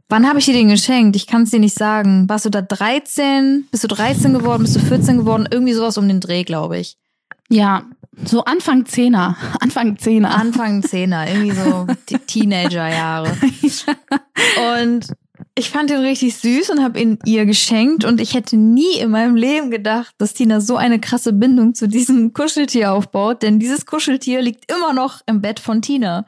Wann 0.07 0.27
habe 0.27 0.39
ich 0.39 0.45
dir 0.45 0.53
den 0.53 0.69
geschenkt? 0.69 1.15
Ich 1.15 1.27
kann 1.27 1.43
es 1.43 1.51
dir 1.51 1.59
nicht 1.59 1.77
sagen. 1.77 2.29
Warst 2.29 2.45
du 2.45 2.49
da 2.49 2.61
13? 2.61 3.67
Bist 3.71 3.83
du 3.83 3.87
13 3.87 4.33
geworden? 4.33 4.63
Bist 4.63 4.75
du 4.75 4.79
14 4.79 5.17
geworden? 5.17 5.47
Irgendwie 5.49 5.73
sowas 5.73 5.97
um 5.97 6.07
den 6.07 6.19
Dreh, 6.19 6.43
glaube 6.43 6.77
ich. 6.77 6.97
Ja, 7.49 7.83
so 8.23 8.43
Anfang 8.43 8.85
Zehner. 8.85 9.35
Anfang 9.59 9.97
Zehner. 9.97 10.35
Anfang 10.35 10.83
Zehner, 10.83 11.27
irgendwie 11.27 11.51
so 11.51 11.87
die 12.09 12.17
Teenagerjahre. 12.27 13.31
Und 14.81 15.07
ich 15.57 15.69
fand 15.69 15.89
ihn 15.89 15.97
richtig 15.99 16.35
süß 16.37 16.69
und 16.71 16.83
habe 16.83 16.99
ihn 16.99 17.17
ihr 17.25 17.45
geschenkt. 17.45 18.03
Und 18.03 18.19
ich 18.19 18.33
hätte 18.33 18.57
nie 18.57 18.97
in 18.99 19.09
meinem 19.11 19.35
Leben 19.35 19.71
gedacht, 19.71 20.13
dass 20.17 20.33
Tina 20.33 20.59
so 20.59 20.75
eine 20.75 20.99
krasse 20.99 21.31
Bindung 21.33 21.73
zu 21.73 21.87
diesem 21.87 22.33
Kuscheltier 22.33 22.91
aufbaut. 22.93 23.41
Denn 23.41 23.59
dieses 23.59 23.85
Kuscheltier 23.85 24.41
liegt 24.41 24.69
immer 24.71 24.93
noch 24.93 25.21
im 25.27 25.41
Bett 25.41 25.59
von 25.59 25.81
Tina. 25.81 26.25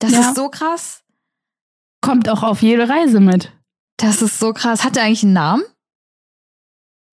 Das 0.00 0.12
Ja. 0.12 0.20
ist 0.20 0.34
so 0.34 0.48
krass. 0.48 1.02
Kommt 2.00 2.28
auch 2.28 2.42
auf 2.42 2.62
jede 2.62 2.88
Reise 2.88 3.20
mit. 3.20 3.52
Das 3.96 4.20
ist 4.22 4.40
so 4.40 4.52
krass. 4.52 4.84
Hat 4.84 4.96
er 4.96 5.04
eigentlich 5.04 5.22
einen 5.22 5.32
Namen? 5.34 5.62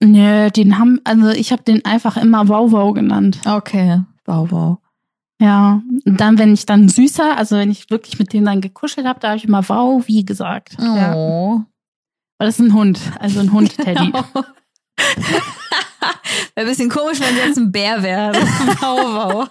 Nö, 0.03 0.49
den 0.49 0.79
haben, 0.79 0.99
also 1.03 1.29
ich 1.29 1.51
habe 1.51 1.61
den 1.61 1.85
einfach 1.85 2.17
immer 2.17 2.47
Wow 2.49 2.71
Wow 2.71 2.93
genannt. 2.95 3.39
Okay. 3.45 4.01
Wow, 4.25 4.51
wow. 4.51 4.77
Ja, 5.41 5.81
und 6.05 6.21
dann, 6.21 6.37
wenn 6.37 6.53
ich 6.53 6.67
dann 6.67 6.87
süßer, 6.87 7.35
also 7.35 7.57
wenn 7.57 7.71
ich 7.71 7.89
wirklich 7.89 8.19
mit 8.19 8.31
denen 8.31 8.45
dann 8.45 8.61
gekuschelt 8.61 9.07
habe, 9.07 9.19
da 9.19 9.29
habe 9.29 9.37
ich 9.37 9.45
immer 9.45 9.67
Wow 9.67 10.07
wie 10.07 10.23
gesagt. 10.23 10.77
Ja. 10.79 11.15
Oh. 11.15 11.61
Weil 12.37 12.47
das 12.47 12.59
ist 12.59 12.65
ein 12.65 12.75
Hund, 12.75 12.99
also 13.19 13.39
ein 13.39 13.51
Hund-Teddy. 13.51 14.13
Wäre 16.55 16.55
ein 16.55 16.67
bisschen 16.67 16.89
komisch, 16.89 17.19
wenn 17.21 17.33
sie 17.33 17.41
jetzt 17.41 17.57
ein 17.57 17.71
Bär 17.71 18.03
wäre. 18.03 18.33
wow, 18.81 18.99
wow. 19.03 19.49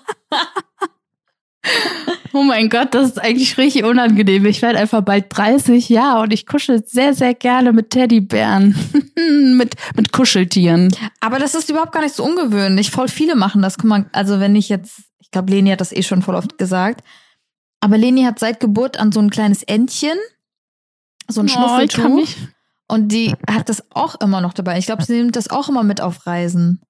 oh 2.34 2.45
mein 2.45 2.68
Gott, 2.68 2.95
das 2.95 3.11
ist 3.11 3.20
eigentlich 3.20 3.59
richtig 3.59 3.82
unangenehm. 3.82 4.47
Ich 4.47 4.62
werde 4.62 4.78
einfach 4.78 5.03
bald 5.03 5.26
30, 5.28 5.88
ja, 5.88 6.20
und 6.20 6.32
ich 6.32 6.47
kuschel 6.47 6.84
sehr, 6.86 7.14
sehr 7.14 7.34
gerne 7.34 7.72
mit 7.72 7.91
Teddybären. 7.91 8.76
mit, 9.57 9.74
mit 9.97 10.12
Kuscheltieren. 10.12 10.95
Aber 11.18 11.41
das 11.41 11.57
ist 11.57 11.68
überhaupt 11.68 11.93
gar 11.93 12.03
nicht 12.03 12.14
so 12.14 12.24
ungewöhnlich. 12.24 12.93
Voll 12.93 13.09
viele 13.09 13.34
machen 13.34 13.61
das. 13.61 13.76
Guck 13.76 13.86
mal, 13.86 14.07
also 14.12 14.38
wenn 14.38 14.55
ich 14.55 14.68
jetzt, 14.68 15.10
ich 15.31 15.33
glaube, 15.33 15.53
Leni 15.53 15.70
hat 15.70 15.81
das 15.81 15.93
eh 15.93 16.03
schon 16.03 16.22
voll 16.22 16.35
oft 16.35 16.59
gesagt. 16.59 17.05
Aber 17.78 17.97
Leni 17.97 18.24
hat 18.24 18.41
seit 18.41 18.59
Geburt 18.59 18.99
an 18.99 19.12
so 19.12 19.20
ein 19.20 19.31
kleines 19.31 19.62
Entchen, 19.62 20.18
so 21.28 21.41
ein 21.41 21.47
Oh, 21.47 21.53
Schnuffeltuch. 21.53 22.28
und 22.89 23.09
die 23.12 23.37
hat 23.49 23.68
das 23.68 23.85
auch 23.95 24.16
immer 24.20 24.41
noch 24.41 24.53
dabei. 24.55 24.76
Ich 24.78 24.87
glaube, 24.87 25.05
sie 25.05 25.16
nimmt 25.16 25.37
das 25.37 25.49
auch 25.49 25.68
immer 25.68 25.85
mit 25.85 26.01
auf 26.01 26.26
Reisen. 26.26 26.81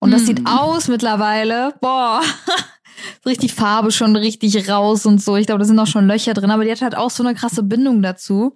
Und 0.00 0.10
das 0.10 0.22
Mm. 0.22 0.26
sieht 0.26 0.46
aus 0.46 0.88
mittlerweile, 0.88 1.74
boah, 1.80 2.20
richtig 3.24 3.54
Farbe 3.54 3.92
schon 3.92 4.16
richtig 4.16 4.68
raus 4.68 5.06
und 5.06 5.22
so. 5.22 5.36
Ich 5.36 5.46
glaube, 5.46 5.60
da 5.60 5.64
sind 5.64 5.78
auch 5.78 5.86
schon 5.86 6.08
Löcher 6.08 6.34
drin, 6.34 6.50
aber 6.50 6.64
die 6.64 6.72
hat 6.72 6.82
halt 6.82 6.96
auch 6.96 7.10
so 7.10 7.22
eine 7.22 7.34
krasse 7.36 7.62
Bindung 7.62 8.02
dazu. 8.02 8.52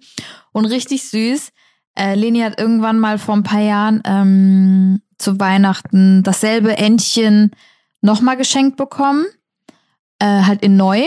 Und 0.51 0.65
richtig 0.65 1.09
süß. 1.09 1.51
Äh, 1.97 2.15
Leni 2.15 2.41
hat 2.41 2.59
irgendwann 2.59 2.99
mal 2.99 3.17
vor 3.17 3.35
ein 3.35 3.43
paar 3.43 3.61
Jahren 3.61 4.01
ähm, 4.05 5.01
zu 5.17 5.39
Weihnachten 5.39 6.21
dasselbe 6.23 6.77
Entchen 6.77 7.51
nochmal 8.01 8.37
geschenkt 8.37 8.77
bekommen. 8.77 9.25
Äh, 10.19 10.43
halt 10.43 10.61
in 10.63 10.75
neu. 10.77 11.03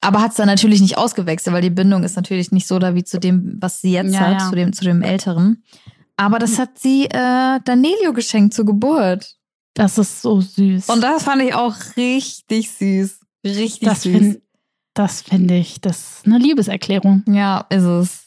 Aber 0.00 0.20
hat 0.20 0.32
es 0.32 0.36
dann 0.36 0.46
natürlich 0.48 0.80
nicht 0.80 0.98
ausgewechselt, 0.98 1.54
weil 1.54 1.62
die 1.62 1.70
Bindung 1.70 2.02
ist 2.04 2.16
natürlich 2.16 2.50
nicht 2.52 2.66
so 2.66 2.78
da 2.78 2.94
wie 2.94 3.04
zu 3.04 3.18
dem, 3.20 3.56
was 3.60 3.80
sie 3.80 3.92
jetzt 3.92 4.12
Ja, 4.14 4.20
hat, 4.20 4.40
ja. 4.40 4.48
zu 4.50 4.56
dem, 4.56 4.72
zu 4.72 4.84
dem 4.84 5.02
älteren. 5.02 5.62
Aber 6.16 6.38
das 6.38 6.58
hat 6.58 6.78
sie 6.78 7.04
äh, 7.06 7.60
Danelio 7.64 8.12
geschenkt 8.12 8.54
zur 8.54 8.66
Geburt. 8.66 9.36
das 9.74 9.98
ist 9.98 10.20
so 10.22 10.40
süß. 10.40 10.88
Und 10.88 11.00
das 11.02 11.22
fand 11.24 11.42
ich 11.42 11.54
auch 11.54 11.74
richtig 11.96 12.70
süß. 12.70 13.20
Richtig 13.44 13.88
das 13.88 14.02
süß. 14.02 14.12
finde 14.12 14.42
das 14.94 15.22
find 15.22 15.50
ich, 15.50 15.80
das 15.80 16.18
ist 16.18 16.26
eine 16.26 16.36
Liebeserklärung. 16.38 17.24
ja, 17.26 17.64
ist 17.70 17.82
es. 17.84 18.24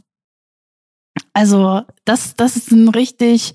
also 1.34 1.82
das, 2.06 2.36
das 2.36 2.56
ist 2.56 2.72
ein 2.72 2.88
richtig, 2.90 3.54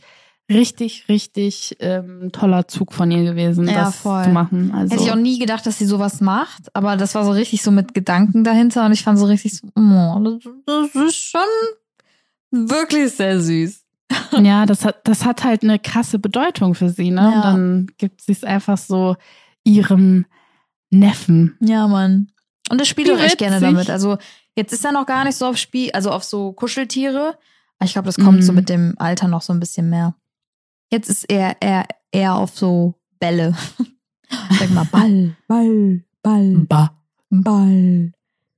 richtig, 0.51 1.07
richtig 1.09 1.77
ähm, 1.81 2.31
toller 2.33 2.69
Zug 2.69 2.93
von 2.93 3.11
ihr 3.11 3.25
gewesen, 3.25 3.67
Ja, 3.69 3.85
das 3.85 3.97
voll. 3.97 4.25
zu 4.25 4.31
machen. 4.31 4.73
Also, 4.75 4.93
Hätte 4.95 5.05
ich 5.05 5.11
auch 5.13 5.17
nie 5.17 5.39
gedacht, 5.39 5.65
dass 5.65 5.79
sie 5.79 5.87
sowas 5.87 6.21
macht, 6.21 6.75
aber 6.75 6.97
das 6.97 7.15
war 7.15 7.25
so 7.25 7.31
richtig 7.31 7.63
so 7.63 7.71
mit 7.71 7.95
Gedanken 7.95 8.45
dahinter 8.45 8.85
und 8.87 8.93
ich 8.93 9.03
fand 9.03 9.19
so 9.19 9.27
richtig 9.27 9.57
so, 9.57 9.69
oh, 9.77 10.39
das, 10.67 10.95
ist 10.95 11.15
schon 11.17 11.41
wirklich 12.51 13.13
sehr 13.13 13.41
süß. 13.41 13.85
ja, 14.43 14.67
das 14.67 14.85
hat, 14.85 15.07
das 15.07 15.25
hat 15.25 15.45
halt 15.45 15.63
eine 15.63 15.79
krasse 15.79 16.19
Bedeutung 16.19 16.75
für 16.75 16.89
sie, 16.91 17.11
ne? 17.11 17.21
Ja. 17.21 17.27
Und 17.37 17.43
dann 17.45 17.87
gibt 17.97 18.23
sie 18.23 18.33
es 18.33 18.43
einfach 18.45 18.77
so 18.77 19.17
ihrem 19.63 20.27
Neffen. 20.91 21.57
Ja, 21.61 21.87
Mann. 21.87 22.33
Und 22.71 22.81
das 22.81 22.89
spielt 22.89 23.11
auch 23.13 23.19
echt 23.21 23.39
gerne 23.39 23.61
damit. 23.61 23.89
Also 23.91 24.19
jetzt 24.57 24.73
ist 24.73 24.85
er 24.85 24.93
noch 24.93 25.07
gar 25.07 25.25
nicht 25.25 25.37
so 25.37 25.47
auf 25.47 25.57
Spiel, 25.57 25.91
also 25.93 26.11
auf 26.11 26.25
so 26.25 26.53
Kuscheltiere. 26.53 27.37
Ich 27.83 27.93
glaube, 27.93 28.07
das 28.07 28.17
kommt 28.17 28.45
so 28.45 28.53
Mhm. 28.53 28.57
mit 28.57 28.69
dem 28.69 28.95
Alter 28.99 29.29
noch 29.29 29.43
so 29.43 29.53
ein 29.53 29.61
bisschen 29.61 29.89
mehr. 29.89 30.15
Jetzt 30.91 31.09
ist 31.09 31.25
er 31.31 31.57
eher, 31.61 31.87
eher 32.13 32.35
auf 32.35 32.51
so 32.51 32.95
Bälle. 33.19 33.55
Sag 34.59 34.71
mal, 34.71 34.85
Ball, 34.91 35.37
Ball, 35.49 36.03
Ball, 36.23 36.67
Bah. 36.69 36.91
Ball. 37.31 38.13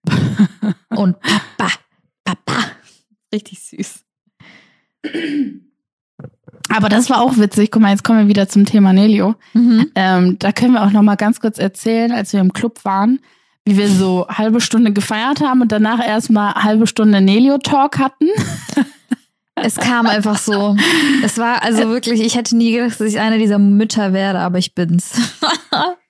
Und 0.90 1.20
Papa, 1.20 1.72
Papa. 2.24 2.64
Richtig 3.32 3.60
süß. 3.60 4.04
Aber 6.68 6.88
das 6.88 7.10
war 7.10 7.20
auch 7.20 7.36
witzig. 7.36 7.70
Guck 7.70 7.82
mal, 7.82 7.90
jetzt 7.90 8.04
kommen 8.04 8.20
wir 8.20 8.28
wieder 8.28 8.48
zum 8.48 8.64
Thema 8.64 8.92
Nelio. 8.92 9.34
Mhm. 9.52 9.90
Ähm, 9.94 10.38
da 10.38 10.52
können 10.52 10.72
wir 10.74 10.82
auch 10.82 10.90
noch 10.90 11.02
mal 11.02 11.16
ganz 11.16 11.40
kurz 11.40 11.58
erzählen, 11.58 12.12
als 12.12 12.32
wir 12.32 12.40
im 12.40 12.52
Club 12.52 12.84
waren, 12.84 13.20
wie 13.64 13.76
wir 13.76 13.88
so 13.88 14.26
halbe 14.28 14.60
Stunde 14.60 14.92
gefeiert 14.92 15.40
haben 15.40 15.60
und 15.60 15.72
danach 15.72 16.04
erstmal 16.04 16.54
halbe 16.54 16.86
Stunde 16.86 17.20
Nelio-Talk 17.20 17.98
hatten. 17.98 18.28
Es 19.62 19.76
kam 19.76 20.06
einfach 20.06 20.38
so. 20.38 20.76
Es 21.22 21.38
war 21.38 21.62
also 21.62 21.88
wirklich, 21.88 22.20
ich 22.20 22.36
hätte 22.36 22.56
nie 22.56 22.72
gedacht, 22.72 23.00
dass 23.00 23.08
ich 23.08 23.20
eine 23.20 23.38
dieser 23.38 23.58
Mütter 23.58 24.12
werde, 24.12 24.40
aber 24.40 24.58
ich 24.58 24.74
bin's. 24.74 25.12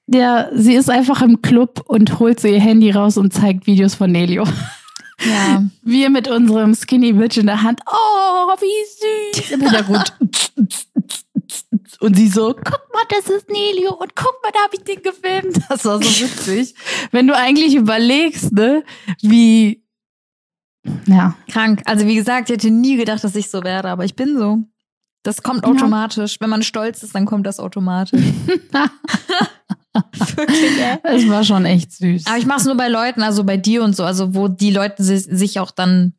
Ja, 0.08 0.48
sie 0.52 0.74
ist 0.74 0.90
einfach 0.90 1.22
im 1.22 1.40
Club 1.40 1.84
und 1.86 2.18
holt 2.18 2.38
so 2.38 2.48
ihr 2.48 2.60
Handy 2.60 2.90
raus 2.90 3.16
und 3.16 3.32
zeigt 3.32 3.66
Videos 3.66 3.94
von 3.94 4.10
Nelio. 4.10 4.44
Ja. 5.24 5.62
Wir 5.82 6.10
mit 6.10 6.26
unserem 6.26 6.74
Skinny 6.74 7.12
Bitch 7.12 7.36
in 7.36 7.46
der 7.46 7.62
Hand. 7.62 7.80
Oh, 7.86 8.48
wie 8.58 9.38
süß. 9.38 9.52
Im 9.52 9.60
Hintergrund. 9.60 10.12
Und 12.00 12.16
sie 12.16 12.26
so, 12.26 12.54
guck 12.54 12.82
mal, 12.92 13.04
das 13.08 13.30
ist 13.30 13.48
Nelio 13.48 13.94
und 13.94 14.16
guck 14.16 14.34
mal, 14.42 14.50
da 14.52 14.64
habe 14.64 14.74
ich 14.74 14.82
den 14.82 15.00
gefilmt. 15.00 15.60
Das 15.68 15.84
war 15.84 16.02
so 16.02 16.10
witzig. 16.10 16.74
Wenn 17.12 17.28
du 17.28 17.36
eigentlich 17.36 17.76
überlegst, 17.76 18.52
ne, 18.52 18.82
wie, 19.20 19.84
ja. 21.06 21.34
Krank. 21.50 21.82
Also 21.86 22.06
wie 22.06 22.14
gesagt, 22.14 22.50
ich 22.50 22.54
hätte 22.54 22.70
nie 22.70 22.96
gedacht, 22.96 23.22
dass 23.24 23.34
ich 23.36 23.50
so 23.50 23.62
werde, 23.62 23.88
aber 23.90 24.04
ich 24.04 24.16
bin 24.16 24.36
so. 24.38 24.58
Das 25.24 25.42
kommt 25.42 25.64
Ja. 25.64 25.70
automatisch. 25.72 26.38
Wenn 26.40 26.50
man 26.50 26.62
stolz 26.62 27.02
ist, 27.02 27.14
dann 27.14 27.26
kommt 27.26 27.46
das 27.46 27.60
automatisch. 27.60 28.20
Wirklich, 30.36 30.78
ey. 30.80 30.98
Es 31.04 31.28
war 31.28 31.44
schon 31.44 31.64
echt 31.66 31.92
süß. 31.92 32.26
Aber 32.26 32.38
ich 32.38 32.46
mache 32.46 32.60
es 32.60 32.64
nur 32.64 32.76
bei 32.76 32.88
Leuten, 32.88 33.22
also 33.22 33.44
bei 33.44 33.56
dir 33.56 33.82
und 33.84 33.94
so, 33.94 34.04
also 34.04 34.34
wo 34.34 34.48
die 34.48 34.70
Leute 34.72 35.02
si- 35.04 35.18
sich 35.18 35.60
auch 35.60 35.70
dann 35.70 36.14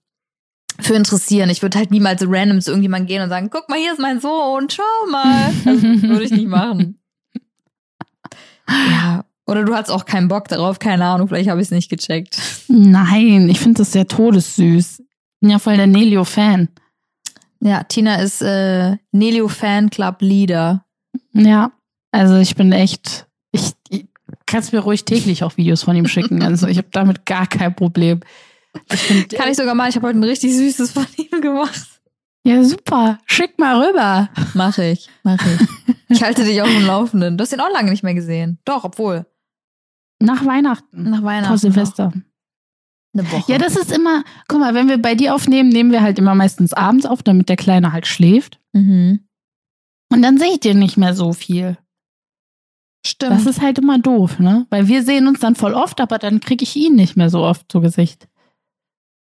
für 0.79 0.93
interessieren. 0.93 1.49
Ich 1.49 1.61
würde 1.61 1.77
halt 1.77 1.91
niemals 1.91 2.23
random 2.25 2.61
zu 2.61 2.71
irgendjemandem 2.71 3.07
gehen 3.07 3.21
und 3.23 3.29
sagen, 3.29 3.49
guck 3.51 3.67
mal, 3.69 3.77
hier 3.79 3.91
ist 3.93 3.99
mein 3.99 4.19
Sohn, 4.21 4.69
schau 4.69 5.11
mal. 5.11 5.51
Das 5.65 5.81
würde 5.81 6.23
ich 6.23 6.31
nicht 6.31 6.47
machen. 6.47 6.99
Ja. 8.69 9.25
Oder 9.45 9.63
du 9.63 9.75
hattest 9.75 9.91
auch 9.91 10.05
keinen 10.05 10.29
Bock 10.29 10.47
darauf, 10.47 10.79
keine 10.79 11.05
Ahnung, 11.05 11.27
vielleicht 11.27 11.49
habe 11.49 11.59
ich 11.59 11.67
es 11.67 11.71
nicht 11.71 11.89
gecheckt. 11.89 12.37
Nein, 12.69 13.49
ich 13.49 13.59
finde 13.59 13.79
das 13.79 13.93
ja 13.93 14.05
todessüß. 14.05 15.03
Bin 15.41 15.49
ja 15.49 15.59
voll 15.59 15.75
der 15.75 15.87
Nelio-Fan. 15.87 16.69
Ja, 17.59 17.83
Tina 17.83 18.15
ist 18.15 18.41
äh, 18.41 18.97
Nelio 19.11 19.47
Fanclub 19.47 20.21
Leader. 20.21 20.85
Ja, 21.33 21.71
also 22.11 22.35
ich 22.37 22.55
bin 22.55 22.71
echt, 22.71 23.27
ich, 23.51 23.71
ich 23.89 24.05
kannst 24.45 24.73
mir 24.73 24.79
ruhig 24.79 25.05
täglich 25.05 25.43
auch 25.43 25.57
Videos 25.57 25.83
von 25.83 25.95
ihm 25.95 26.07
schicken. 26.07 26.43
Also 26.43 26.67
ich 26.67 26.77
habe 26.77 26.89
damit 26.91 27.25
gar 27.25 27.47
kein 27.47 27.75
Problem. 27.75 28.21
Ich 28.91 28.99
find, 29.01 29.29
Kann 29.33 29.49
ich 29.49 29.57
sogar 29.57 29.75
mal, 29.75 29.89
ich 29.89 29.95
habe 29.95 30.07
heute 30.07 30.19
ein 30.19 30.23
richtig 30.23 30.53
süßes 30.55 30.91
von 30.91 31.05
ihm 31.17 31.41
gemacht. 31.41 31.87
ja, 32.43 32.63
super. 32.63 33.19
Schick 33.25 33.57
mal 33.59 33.81
rüber. 33.81 34.29
Mach 34.53 34.77
ich, 34.77 35.09
mach 35.23 35.39
ich. 35.45 35.67
Ich 36.09 36.23
halte 36.23 36.43
dich 36.43 36.61
auf 36.61 36.69
dem 36.69 36.85
Laufenden. 36.85 37.37
Du 37.37 37.43
hast 37.43 37.53
ihn 37.53 37.59
auch 37.59 37.71
lange 37.73 37.89
nicht 37.91 38.03
mehr 38.03 38.13
gesehen. 38.13 38.59
Doch, 38.65 38.83
obwohl. 38.83 39.25
Nach 40.23 40.45
Weihnachten. 40.45 41.09
Nach 41.09 41.23
Weihnachten. 41.23 41.47
Vor 41.47 41.57
Silvester. 41.57 42.07
noch. 42.07 42.13
Eine 43.15 43.31
Woche. 43.31 43.51
Ja, 43.51 43.57
das 43.59 43.75
ist 43.75 43.91
immer, 43.91 44.23
guck 44.47 44.59
mal, 44.59 44.73
wenn 44.73 44.87
wir 44.87 44.99
bei 44.99 45.15
dir 45.15 45.35
aufnehmen, 45.35 45.69
nehmen 45.69 45.91
wir 45.91 46.01
halt 46.01 46.17
immer 46.17 46.33
meistens 46.33 46.73
abends 46.73 47.05
auf, 47.05 47.21
damit 47.21 47.49
der 47.49 47.57
Kleine 47.57 47.93
halt 47.93 48.07
schläft. 48.07 48.59
mhm. 48.73 49.27
Und 50.11 50.21
dann 50.21 50.37
sehe 50.37 50.53
ich 50.53 50.59
dir 50.59 50.75
nicht 50.75 50.95
mehr 50.95 51.15
so 51.15 51.33
viel. 51.33 51.75
Stimmt. 53.05 53.31
Das 53.31 53.47
ist 53.47 53.61
halt 53.61 53.79
immer 53.79 53.97
doof, 53.97 54.37
ne? 54.37 54.67
Weil 54.69 54.87
wir 54.87 55.03
sehen 55.03 55.27
uns 55.27 55.39
dann 55.39 55.55
voll 55.55 55.73
oft, 55.73 55.99
aber 55.99 56.19
dann 56.19 56.39
kriege 56.39 56.63
ich 56.63 56.75
ihn 56.75 56.93
nicht 56.93 57.17
mehr 57.17 57.31
so 57.31 57.43
oft 57.43 57.71
zu 57.71 57.81
Gesicht. 57.81 58.27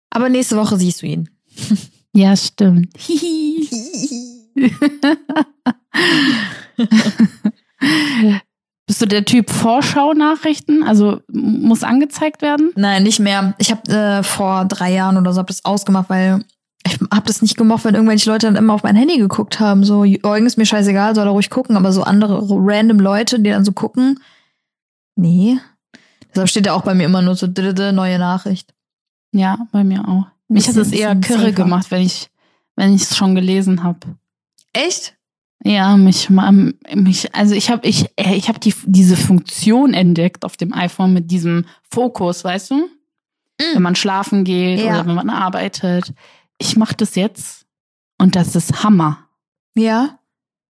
Aber 0.10 0.30
nächste 0.30 0.58
Woche 0.58 0.78
siehst 0.78 1.02
du 1.02 1.08
ihn. 1.08 1.30
Ja, 2.12 2.36
stimmt. 2.36 2.98
Hihi. 2.98 3.70
Bist 8.90 9.04
du 9.04 9.06
der 9.06 9.24
Typ 9.24 9.52
Vorschau-Nachrichten? 9.52 10.82
Also 10.82 11.22
muss 11.32 11.84
angezeigt 11.84 12.42
werden? 12.42 12.72
Nein, 12.76 13.04
nicht 13.04 13.20
mehr. 13.20 13.54
Ich 13.60 13.70
habe 13.70 13.88
äh, 13.92 14.24
vor 14.24 14.66
drei 14.66 14.92
Jahren 14.92 15.16
oder 15.16 15.32
so 15.32 15.40
hab 15.40 15.46
das 15.46 15.64
ausgemacht, 15.64 16.10
weil 16.10 16.44
ich 16.84 16.98
habe 17.14 17.28
das 17.28 17.44
nicht 17.44 17.56
gemocht, 17.56 17.86
wenn 17.86 17.94
irgendwelche 17.94 18.28
Leute 18.28 18.48
dann 18.48 18.56
immer 18.56 18.74
auf 18.74 18.82
mein 18.82 18.96
Handy 18.96 19.20
geguckt 19.20 19.60
haben. 19.60 19.84
So, 19.84 20.02
Eugen 20.24 20.48
ist 20.48 20.58
mir 20.58 20.66
scheißegal, 20.66 21.14
soll 21.14 21.28
er 21.28 21.34
ruhig 21.34 21.52
gucken, 21.52 21.78
aber 21.78 21.94
so 21.94 22.02
andere 22.02 22.42
random 22.50 23.00
Leute, 23.00 23.40
die 23.40 23.52
dann 23.52 23.64
so 23.64 23.74
gucken, 23.74 24.22
nee. 25.16 25.60
Deshalb 26.34 26.50
steht 26.50 26.66
ja 26.66 26.74
auch 26.74 26.82
bei 26.82 26.96
mir 26.96 27.06
immer 27.06 27.22
nur 27.22 27.36
so 27.36 27.46
dritte 27.48 27.94
neue 27.94 28.18
Nachricht. 28.18 28.74
Ja, 29.34 29.68
bei 29.72 29.84
mir 29.84 30.08
auch. 30.08 30.26
Mich 30.48 30.68
hat 30.68 30.78
es 30.78 30.92
eher 30.92 31.16
kirre 31.16 31.54
gemacht, 31.54 31.92
wenn 31.92 32.02
ich 32.02 32.32
wenn 32.76 32.96
ich 32.96 33.04
es 33.04 33.16
schon 33.16 33.36
gelesen 33.36 33.84
habe. 33.84 34.00
Echt? 34.74 35.16
Ja, 35.64 35.98
mich, 35.98 36.30
mich, 36.30 37.36
also 37.36 37.54
ich 37.54 37.70
habe 37.70 37.86
ich, 37.88 38.06
äh, 38.16 38.36
ich 38.36 38.48
habe 38.48 38.60
die, 38.60 38.74
diese 38.86 39.18
Funktion 39.18 39.94
entdeckt 39.94 40.46
auf 40.46 40.56
dem 40.56 40.74
iPhone 40.74 41.14
mit 41.14 41.32
diesem 41.32 41.66
Fokus, 41.90 42.44
weißt 42.44 42.72
du? 42.72 42.90
Wenn 43.74 43.82
man 43.82 43.96
schlafen 43.96 44.46
geht 44.46 44.80
Ja. 44.80 44.92
oder 45.02 45.08
wenn 45.08 45.16
man 45.16 45.30
arbeitet. 45.30 46.14
Ich 46.60 46.78
mache 46.78 46.96
das 46.96 47.16
jetzt 47.16 47.66
und 48.18 48.36
das 48.38 48.56
ist 48.56 48.84
Hammer. 48.84 49.28
Ja. 49.76 50.20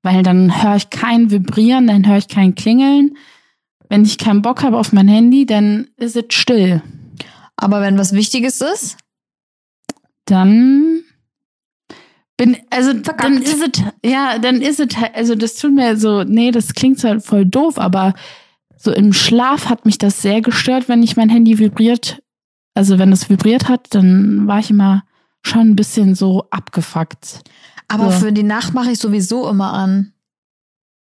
Weil 0.02 0.22
dann 0.22 0.62
höre 0.62 0.76
ich 0.76 0.88
kein 0.88 1.30
Vibrieren, 1.30 1.86
dann 1.86 2.06
höre 2.06 2.16
ich 2.18 2.28
kein 2.28 2.54
Klingeln. 2.54 3.16
Wenn 3.90 4.04
ich 4.04 4.16
keinen 4.16 4.40
Bock 4.42 4.62
habe 4.62 4.78
auf 4.78 4.92
mein 4.92 5.08
Handy, 5.08 5.44
dann 5.44 5.88
ist 5.96 6.16
es 6.16 6.24
still. 6.30 6.82
Aber 7.56 7.82
wenn 7.82 7.98
was 7.98 8.12
Wichtiges 8.12 8.60
ist, 8.62 8.96
Dann 10.24 11.02
bin, 12.38 12.56
also 12.70 12.94
dann 12.94 13.04
Verkackt. 13.04 13.40
ist 13.40 13.62
es, 13.76 13.82
ja, 14.10 14.38
dann 14.38 14.62
ist 14.62 14.80
es, 14.80 14.96
halt- 14.96 15.14
also 15.14 15.34
das 15.34 15.56
tut 15.56 15.74
mir 15.74 15.98
so, 15.98 16.24
nee, 16.24 16.50
das 16.50 16.72
klingt 16.72 17.04
halt 17.04 17.22
voll 17.22 17.44
doof, 17.44 17.78
aber 17.78 18.14
so 18.78 18.92
im 18.92 19.12
Schlaf 19.12 19.68
hat 19.68 19.84
mich 19.84 19.98
das 19.98 20.22
sehr 20.22 20.40
gestört, 20.40 20.88
wenn 20.88 21.02
ich 21.02 21.16
mein 21.16 21.28
Handy 21.28 21.58
vibriert, 21.58 22.22
also 22.74 22.98
wenn 22.98 23.12
es 23.12 23.28
vibriert 23.28 23.68
hat, 23.68 23.88
dann 23.94 24.46
war 24.46 24.60
ich 24.60 24.70
immer 24.70 25.02
schon 25.42 25.70
ein 25.70 25.76
bisschen 25.76 26.14
so 26.14 26.46
abgefuckt. 26.50 27.40
aber 27.88 28.12
So. 28.12 28.26
für 28.26 28.32
die 28.32 28.42
Nacht 28.44 28.72
mache 28.72 28.92
ich 28.92 28.98
sowieso 28.98 29.48
immer 29.50 29.72
an. 29.72 30.12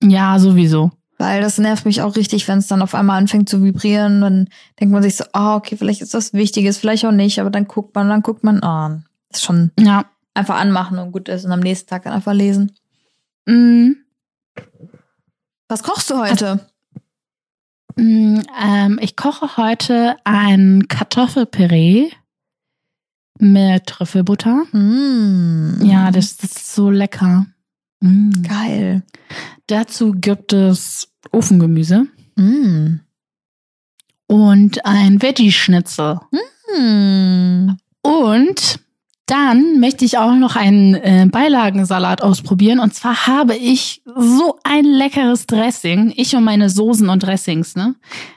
Ja, 0.03 0.39
sowieso. 0.39 0.91
Weil 1.17 1.41
das 1.41 1.57
nervt 1.57 1.85
mich 1.85 2.01
auch 2.01 2.15
richtig, 2.17 2.47
wenn 2.47 2.59
es 2.59 2.67
dann 2.67 2.81
auf 2.81 2.93
einmal 2.93 3.17
anfängt 3.17 3.47
zu 3.47 3.63
vibrieren. 3.63 4.19
Dann 4.21 4.49
denkt 4.79 4.91
man 4.93 5.01
sich 5.01 5.15
so, 5.15 5.23
ah, 5.31 5.55
okay, 5.55 5.77
vielleicht 5.77 6.01
ist 6.01 6.13
das 6.13 6.33
Wichtiges, 6.33 6.77
vielleicht 6.77 7.05
auch 7.05 7.11
nicht, 7.13 7.39
aber 7.39 7.49
dann 7.49 7.67
guckt 7.67 7.95
man, 7.95 8.09
dann 8.09 8.21
guckt 8.21 8.43
man 8.43 8.61
an. 8.61 9.05
ist 9.31 9.43
schon 9.43 9.71
Ja. 9.79 10.05
Einfach 10.35 10.59
anmachen 10.59 10.99
und 10.99 11.11
gut 11.11 11.29
ist 11.29 11.45
und 11.45 11.51
am 11.51 11.59
nächsten 11.61 11.89
Tag 11.89 12.03
dann 12.03 12.13
einfach 12.13 12.33
lesen. 12.33 12.71
Mhm. 13.45 13.97
Was 15.67 15.81
kochst 15.81 16.09
du 16.11 16.17
heute? 16.17 16.67
Mm, 17.95 18.41
ähm, 18.61 18.99
ich 19.01 19.15
koche 19.15 19.57
heute 19.57 20.17
ein 20.23 20.87
Kartoffelpüree 20.87 22.11
mit 23.39 23.85
Trüffelbutter. 23.87 24.65
Mm. 24.71 25.83
Ja, 25.83 26.11
das, 26.11 26.37
das 26.37 26.51
ist 26.51 26.75
so 26.75 26.89
lecker. 26.89 27.47
Mm. 28.01 28.29
geil. 28.43 29.03
Dazu 29.67 30.11
gibt 30.11 30.53
es 30.53 31.11
Ofengemüse 31.31 32.07
Mm. 32.37 32.99
und 34.27 34.85
ein 34.85 35.21
Veggie-Schnitzel. 35.21 36.19
Mm. 36.77 37.77
Und 38.01 38.79
Dann 39.27 39.79
möchte 39.79 40.05
ich 40.05 40.19
auch 40.19 40.35
noch 40.35 40.55
einen 40.55 40.93
äh, 40.93 41.27
Beilagensalat 41.31 42.21
ausprobieren. 42.21 42.79
Und 42.79 42.93
zwar 42.93 43.25
habe 43.25 43.55
ich 43.55 44.03
so 44.15 44.59
ein 44.63 44.85
leckeres 44.85 45.47
Dressing. 45.47 46.13
Ich 46.15 46.35
und 46.35 46.43
meine 46.43 46.69
Soßen 46.69 47.09
und 47.09 47.23
Dressings, 47.23 47.75
ne? 47.75 47.95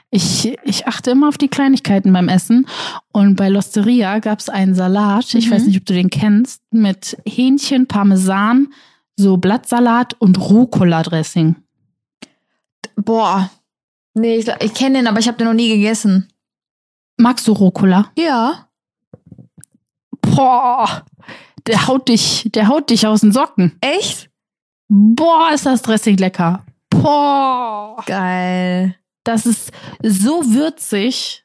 Ich, 0.09 0.57
ich 0.63 0.87
achte 0.87 1.11
immer 1.11 1.27
auf 1.27 1.37
die 1.37 1.47
Kleinigkeiten 1.47 2.11
beim 2.11 2.27
Essen. 2.27 2.65
Und 3.13 3.35
bei 3.35 3.49
Losteria 3.49 4.17
gab 4.17 4.39
es 4.39 4.49
einen 4.49 4.73
Salat, 4.73 5.35
ich 5.35 5.47
Mhm. 5.47 5.51
weiß 5.53 5.67
nicht, 5.67 5.77
ob 5.79 5.85
du 5.85 5.93
den 5.93 6.09
kennst, 6.09 6.63
mit 6.71 7.17
Hähnchen, 7.27 7.85
Parmesan, 7.85 8.73
so 9.15 9.37
Blattsalat 9.37 10.15
und 10.17 10.39
Rucola-Dressing. 10.39 11.55
Boah. 12.95 13.51
Nee, 14.15 14.37
ich, 14.37 14.47
ich 14.61 14.73
kenne 14.73 14.97
den, 14.97 15.07
aber 15.07 15.19
ich 15.19 15.27
habe 15.27 15.37
den 15.37 15.45
noch 15.47 15.53
nie 15.53 15.69
gegessen. 15.69 16.29
Magst 17.17 17.47
du 17.47 17.51
Rucola? 17.51 18.07
Ja. 18.17 18.68
Boah, 20.39 21.03
der 21.67 21.87
haut 21.87 22.07
dich, 22.07 22.49
der 22.55 22.69
haut 22.69 22.89
dich 22.89 23.05
aus 23.05 23.19
den 23.19 23.33
Socken. 23.33 23.77
Echt? 23.81 24.29
Boah, 24.87 25.51
ist 25.53 25.65
das 25.65 25.81
Dressing 25.81 26.15
lecker. 26.15 26.65
Boah. 26.89 28.01
Geil. 28.05 28.95
Das 29.25 29.45
ist 29.45 29.73
so 30.01 30.41
würzig. 30.45 31.43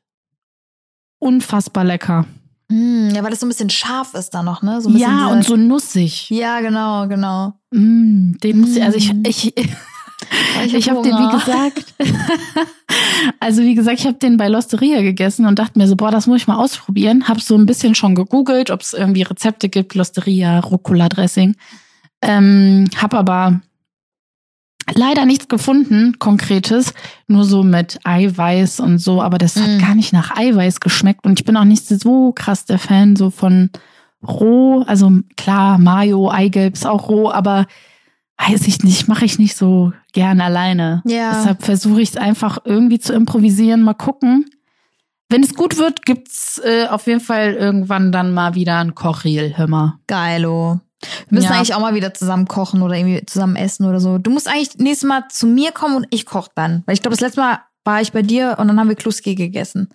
Unfassbar 1.19 1.83
lecker. 1.83 2.27
Hm, 2.71 3.11
ja, 3.13 3.25
weil 3.25 3.31
das 3.31 3.41
so 3.41 3.47
ein 3.47 3.49
bisschen 3.49 3.69
scharf 3.69 4.15
ist 4.15 4.31
da 4.31 4.45
noch, 4.45 4.63
ne? 4.63 4.81
So 4.81 4.91
Ja, 4.91 5.27
und 5.27 5.45
so 5.45 5.57
nussig. 5.57 6.31
Ja, 6.31 6.61
genau, 6.61 7.09
genau. 7.09 7.55
Mm, 7.73 8.35
den 8.45 8.61
muss 8.61 8.77
ich, 8.77 8.83
also 8.85 8.97
ich, 8.97 9.57
Mm. 9.57 9.77
Ich, 10.65 10.73
hab 10.73 10.79
ich 10.79 10.91
habe 10.91 11.03
den, 11.03 11.13
wie 11.13 11.33
gesagt, 11.33 11.95
also 13.41 13.63
wie 13.63 13.75
gesagt, 13.75 14.01
ich 14.01 14.07
habe 14.07 14.19
den 14.19 14.37
bei 14.37 14.49
Losteria 14.49 15.03
gegessen 15.03 15.47
und 15.47 15.59
dachte 15.59 15.79
mir 15.79 15.89
so, 15.89 15.97
boah, 15.97 16.11
das 16.11 16.27
muss 16.27 16.39
ich 16.39 16.47
mal 16.47 16.57
ausprobieren. 16.57 17.29
Hab 17.29 17.41
so 17.41 17.57
ein 17.57 17.67
bisschen 17.67 17.95
schon 17.95 18.15
gegoogelt, 18.15 18.71
ob 18.71 18.81
es 18.81 18.93
irgendwie 18.93 19.23
Rezepte 19.23 19.69
gibt, 19.69 19.95
Losteria, 19.95 20.61
Rucola-Dressing. 20.61 21.57
Ähm, 22.23 22.89
hab 22.97 23.15
aber 23.15 23.61
leider 24.95 25.25
nichts 25.25 25.49
gefunden, 25.49 26.19
konkretes, 26.19 26.93
nur 27.27 27.45
so 27.45 27.63
mit 27.63 27.99
Eiweiß 28.05 28.81
und 28.81 28.99
so, 28.99 29.23
aber 29.23 29.39
das 29.39 29.57
Mm. 29.57 29.61
hat 29.61 29.81
gar 29.81 29.95
nicht 29.95 30.13
nach 30.13 30.37
Eiweiß 30.37 30.81
geschmeckt 30.81 31.25
und 31.25 31.41
ich 31.41 31.47
bin 31.47 31.57
auch 31.57 31.65
nicht 31.65 31.87
so 31.87 32.33
krass 32.33 32.65
der 32.65 32.79
Fan 32.79 33.17
so 33.17 33.31
von 33.31 33.71
roh, 34.27 34.83
also 34.87 35.11
klar, 35.37 35.79
Mayo, 35.79 36.31
Eigelb 36.31 36.75
ist 36.75 36.87
auch 36.87 37.09
roh, 37.09 37.31
aber 37.31 37.67
weiß 38.39 38.67
ich 38.67 38.83
nicht, 38.83 39.09
mache 39.09 39.25
ich 39.25 39.39
nicht 39.39 39.57
so 39.57 39.93
gern 40.15 40.41
alleine. 40.41 41.03
Ja. 41.05 41.35
Deshalb 41.35 41.63
versuche 41.63 42.01
ich 42.01 42.11
es 42.11 42.17
einfach 42.17 42.59
irgendwie 42.65 42.99
zu 42.99 43.13
improvisieren, 43.13 43.83
mal 43.83 43.93
gucken. 43.95 44.47
Wenn 45.29 45.43
es 45.43 45.55
gut 45.55 45.77
wird, 45.79 46.07
gibt's 46.07 46.59
äh, 46.65 46.87
auf 46.87 47.07
jeden 47.07 47.21
Fall 47.21 47.53
irgendwann 47.55 48.13
dann 48.13 48.33
mal 48.33 48.55
wieder 48.55 48.79
ein 48.79 48.95
Kochreel, 48.95 49.57
hör 49.59 49.67
mal. 49.67 49.99
Geilo. 50.07 50.81
Wir 51.29 51.37
müssen 51.37 51.51
Ja. 51.51 51.57
eigentlich 51.59 51.75
auch 51.75 51.81
mal 51.81 51.95
wieder 51.95 52.15
zusammen 52.15 52.47
kochen 52.47 52.81
oder 52.83 52.95
irgendwie 52.97 53.27
zusammen 53.27 53.57
essen 53.57 53.85
oder 53.87 54.01
so. 54.01 54.17
Du 54.19 54.31
musst 54.31 54.49
eigentlich 54.49 54.79
nächstes 54.79 55.07
Mal 55.09 55.25
zu 55.29 55.47
mir 55.47 55.73
kommen 55.73 55.97
und 55.97 56.07
ich 56.11 56.25
koche 56.25 56.51
dann. 56.55 56.83
Weil 56.87 56.95
ich 56.95 57.03
glaube, 57.03 57.15
das 57.17 57.21
letzte 57.21 57.41
Mal 57.41 57.59
war 57.85 58.01
ich 58.01 58.13
bei 58.13 58.23
dir 58.23 58.57
und 58.59 58.69
dann 58.69 58.79
haben 58.81 58.89
wir 58.89 58.97
Kluski 58.97 59.35
gegessen. 59.35 59.89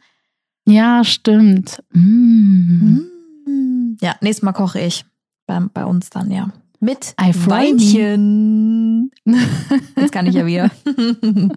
Ja, 0.67 1.03
stimmt. 1.03 1.81
Mm. 1.93 2.99
Mm. 3.47 3.97
Ja, 4.01 4.15
nächstes 4.21 4.43
Mal 4.43 4.53
koche 4.53 4.79
ich. 4.81 5.05
Bei, 5.47 5.59
bei 5.73 5.85
uns 5.85 6.09
dann, 6.11 6.29
ja. 6.29 6.49
Mit 6.81 7.13
I 7.21 7.33
Weinchen. 7.45 9.11
Jetzt 9.97 10.11
kann 10.11 10.25
ich 10.27 10.35
ja 10.35 10.45
wieder. 10.45 10.71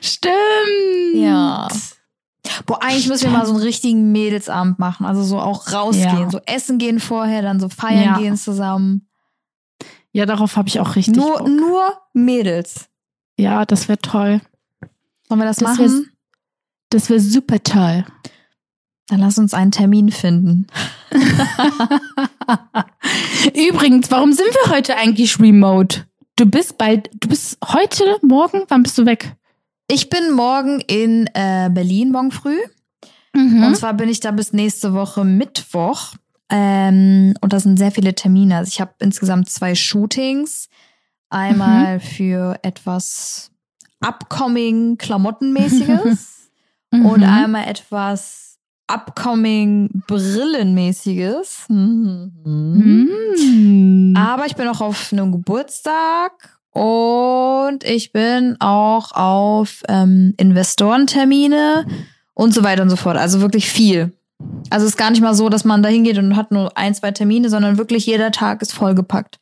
Stimmt. 0.00 0.34
Ja. 1.14 1.68
Boah, 2.66 2.82
eigentlich 2.82 3.08
müssen 3.08 3.24
wir 3.24 3.30
mal 3.38 3.46
so 3.46 3.52
einen 3.54 3.62
richtigen 3.62 4.12
Mädelsabend 4.12 4.78
machen. 4.78 5.06
Also 5.06 5.22
so 5.24 5.40
auch 5.40 5.72
rausgehen. 5.72 6.04
Ja. 6.18 6.30
So 6.30 6.40
essen 6.46 6.78
gehen 6.78 7.00
vorher, 7.00 7.42
dann 7.42 7.58
so 7.58 7.68
feiern 7.68 8.04
Ja. 8.04 8.18
gehen 8.18 8.36
zusammen. 8.36 9.08
Ja, 10.12 10.26
darauf 10.26 10.56
habe 10.56 10.68
ich 10.68 10.78
auch 10.78 10.94
richtig 10.94 11.16
Nur, 11.16 11.38
Bock. 11.38 11.48
nur 11.48 11.92
Mädels. 12.12 12.88
Ja, 13.36 13.64
das 13.64 13.88
wäre 13.88 13.98
toll. 13.98 14.40
Sollen 15.28 15.40
wir 15.40 15.46
das, 15.46 15.56
Das 15.56 15.76
machen? 15.78 16.10
Das 16.90 17.10
wäre 17.10 17.18
super 17.18 17.60
toll. 17.62 18.04
Dann 19.08 19.18
lass 19.20 19.38
uns 19.38 19.52
einen 19.54 19.72
Termin 19.72 20.10
finden. 20.12 20.66
Übrigens, 23.54 24.10
warum 24.10 24.32
sind 24.32 24.48
wir 24.48 24.74
heute 24.74 24.96
eigentlich 24.96 25.38
remote? 25.40 26.06
Du 26.36 26.46
bist 26.46 26.78
bald, 26.78 27.10
du 27.20 27.28
bist 27.28 27.58
heute, 27.64 28.18
morgen, 28.22 28.62
wann 28.68 28.82
bist 28.82 28.98
du 28.98 29.06
weg? 29.06 29.36
Ich 29.88 30.10
bin 30.10 30.32
morgen 30.32 30.80
in 30.80 31.28
äh, 31.34 31.70
Berlin, 31.70 32.10
morgen 32.10 32.30
früh. 32.32 32.58
Mhm. 33.34 33.64
Und 33.64 33.76
zwar 33.76 33.94
bin 33.94 34.08
ich 34.08 34.20
da 34.20 34.30
bis 34.30 34.52
nächste 34.52 34.94
Woche 34.94 35.24
Mittwoch. 35.24 36.14
Ähm, 36.50 37.34
und 37.40 37.52
da 37.52 37.60
sind 37.60 37.78
sehr 37.78 37.92
viele 37.92 38.14
Termine. 38.14 38.58
Also 38.58 38.68
ich 38.68 38.80
habe 38.80 38.94
insgesamt 39.00 39.48
zwei 39.48 39.74
Shootings. 39.74 40.68
Einmal 41.30 42.00
für 42.00 42.58
etwas 42.62 43.50
upcoming 44.00 44.98
Klamottenmäßiges 44.98 46.30
Mhm. 46.94 47.06
und 47.06 47.22
einmal 47.24 47.66
etwas 47.66 48.43
upcoming 48.86 50.02
Brillenmäßiges. 50.06 51.66
Mhm. 51.68 52.32
Mhm. 52.44 54.14
Aber 54.16 54.46
ich 54.46 54.56
bin 54.56 54.68
auch 54.68 54.80
auf 54.80 55.12
einem 55.12 55.32
Geburtstag 55.32 56.32
und 56.70 57.84
ich 57.84 58.12
bin 58.12 58.56
auch 58.60 59.12
auf 59.12 59.82
ähm, 59.88 60.34
Investorentermine 60.36 61.86
und 62.34 62.52
so 62.52 62.62
weiter 62.64 62.82
und 62.82 62.90
so 62.90 62.96
fort. 62.96 63.16
Also 63.16 63.40
wirklich 63.40 63.68
viel. 63.68 64.12
Also 64.70 64.84
es 64.86 64.92
ist 64.92 64.98
gar 64.98 65.10
nicht 65.10 65.22
mal 65.22 65.34
so, 65.34 65.48
dass 65.48 65.64
man 65.64 65.82
da 65.82 65.88
hingeht 65.88 66.18
und 66.18 66.36
hat 66.36 66.50
nur 66.50 66.76
ein, 66.76 66.94
zwei 66.94 67.12
Termine, 67.12 67.48
sondern 67.48 67.78
wirklich 67.78 68.06
jeder 68.06 68.32
Tag 68.32 68.60
ist 68.62 68.74
vollgepackt. 68.74 69.38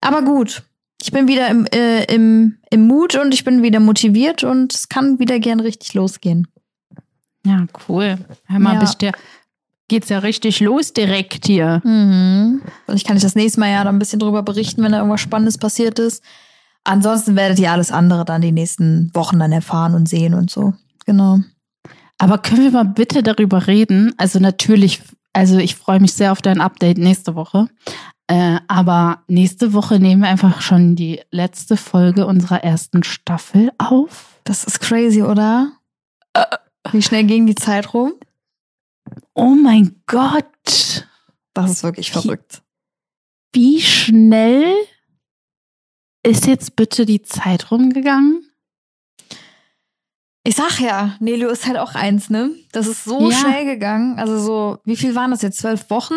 Aber 0.00 0.22
gut, 0.22 0.62
ich 1.02 1.12
bin 1.12 1.28
wieder 1.28 1.48
im, 1.48 1.66
äh, 1.66 2.04
im, 2.04 2.58
im 2.70 2.86
Mut 2.86 3.14
und 3.14 3.34
ich 3.34 3.44
bin 3.44 3.62
wieder 3.62 3.80
motiviert 3.80 4.42
und 4.42 4.74
es 4.74 4.88
kann 4.88 5.18
wieder 5.18 5.38
gern 5.38 5.60
richtig 5.60 5.94
losgehen. 5.94 6.48
Ja, 7.48 7.66
cool. 7.88 8.18
Hör 8.46 8.58
mal, 8.58 8.74
Ja. 8.74 8.80
bist 8.80 9.00
der, 9.00 9.12
geht's 9.88 10.08
ja 10.10 10.18
richtig 10.18 10.60
los 10.60 10.92
direkt 10.92 11.46
hier. 11.46 11.80
Mhm. 11.84 12.60
Vielleicht 12.84 13.06
kann 13.06 13.16
ich 13.16 13.22
das 13.22 13.34
nächste 13.34 13.60
Mal 13.60 13.70
ja 13.72 13.84
dann 13.84 13.96
ein 13.96 13.98
bisschen 13.98 14.18
drüber 14.20 14.42
berichten, 14.42 14.82
wenn 14.82 14.92
da 14.92 14.98
irgendwas 14.98 15.20
Spannendes 15.20 15.56
passiert 15.58 15.98
ist. 15.98 16.22
Ansonsten 16.84 17.36
werdet 17.36 17.58
ihr 17.58 17.72
alles 17.72 17.90
andere 17.90 18.24
dann 18.24 18.40
die 18.42 18.52
nächsten 18.52 19.10
Wochen 19.14 19.38
dann 19.38 19.52
erfahren 19.52 19.94
und 19.94 20.08
sehen 20.08 20.34
und 20.34 20.50
so. 20.50 20.74
Genau. 21.06 21.40
Aber 22.18 22.38
können 22.38 22.62
wir 22.62 22.70
mal 22.70 22.84
bitte 22.84 23.22
darüber 23.22 23.66
reden? 23.66 24.12
Also 24.18 24.38
natürlich, 24.40 25.02
also 25.32 25.58
ich 25.58 25.74
freue 25.76 26.00
mich 26.00 26.12
sehr 26.14 26.32
auf 26.32 26.42
dein 26.42 26.60
Update 26.60 26.98
nächste 26.98 27.34
Woche. 27.34 27.68
Äh, 28.26 28.58
aber 28.68 29.22
nächste 29.28 29.72
Woche 29.72 29.98
nehmen 29.98 30.22
wir 30.22 30.28
einfach 30.28 30.60
schon 30.60 30.96
die 30.96 31.20
letzte 31.30 31.76
Folge 31.78 32.26
unserer 32.26 32.62
ersten 32.62 33.02
Staffel 33.02 33.70
auf. 33.78 34.36
Das 34.44 34.64
ist 34.64 34.80
crazy, 34.80 35.22
oder? 35.22 35.72
Wie 36.92 37.02
schnell 37.02 37.24
ging 37.24 37.46
die 37.46 37.54
Zeit 37.54 37.92
rum? 37.94 38.14
Oh 39.34 39.54
mein 39.54 40.02
Gott. 40.06 41.06
Das 41.54 41.70
ist 41.70 41.82
wirklich 41.82 42.10
verrückt. 42.12 42.62
Wie 43.52 43.80
schnell 43.80 44.74
ist 46.22 46.46
jetzt 46.46 46.76
bitte 46.76 47.06
die 47.06 47.22
Zeit 47.22 47.70
rumgegangen? 47.70 48.44
Ich 50.44 50.56
sag 50.56 50.78
ja, 50.80 51.16
Nelio 51.20 51.48
ist 51.50 51.66
halt 51.66 51.76
auch 51.78 51.94
eins, 51.94 52.30
ne? 52.30 52.50
Das 52.72 52.86
ist 52.86 53.04
so 53.04 53.30
Ja. 53.30 53.36
schnell 53.38 53.64
gegangen. 53.66 54.18
Also 54.18 54.38
so, 54.38 54.78
wie 54.84 54.96
viel 54.96 55.14
waren 55.14 55.30
das 55.30 55.42
jetzt? 55.42 55.58
Zwölf 55.58 55.90
Wochen? 55.90 56.14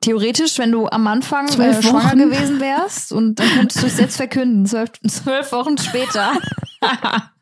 Theoretisch, 0.00 0.58
wenn 0.58 0.70
du 0.70 0.86
am 0.88 1.06
Anfang 1.08 1.48
äh, 1.48 1.82
schwanger 1.82 2.10
Wochen? 2.10 2.18
gewesen 2.18 2.60
wärst 2.60 3.12
und 3.12 3.36
dann 3.40 3.48
könntest 3.48 3.82
du 3.82 3.86
es 3.86 3.98
jetzt 3.98 4.16
verkünden, 4.16 4.64
zwölf, 4.66 4.92
zwölf 5.08 5.50
Wochen 5.52 5.78
später. 5.78 6.32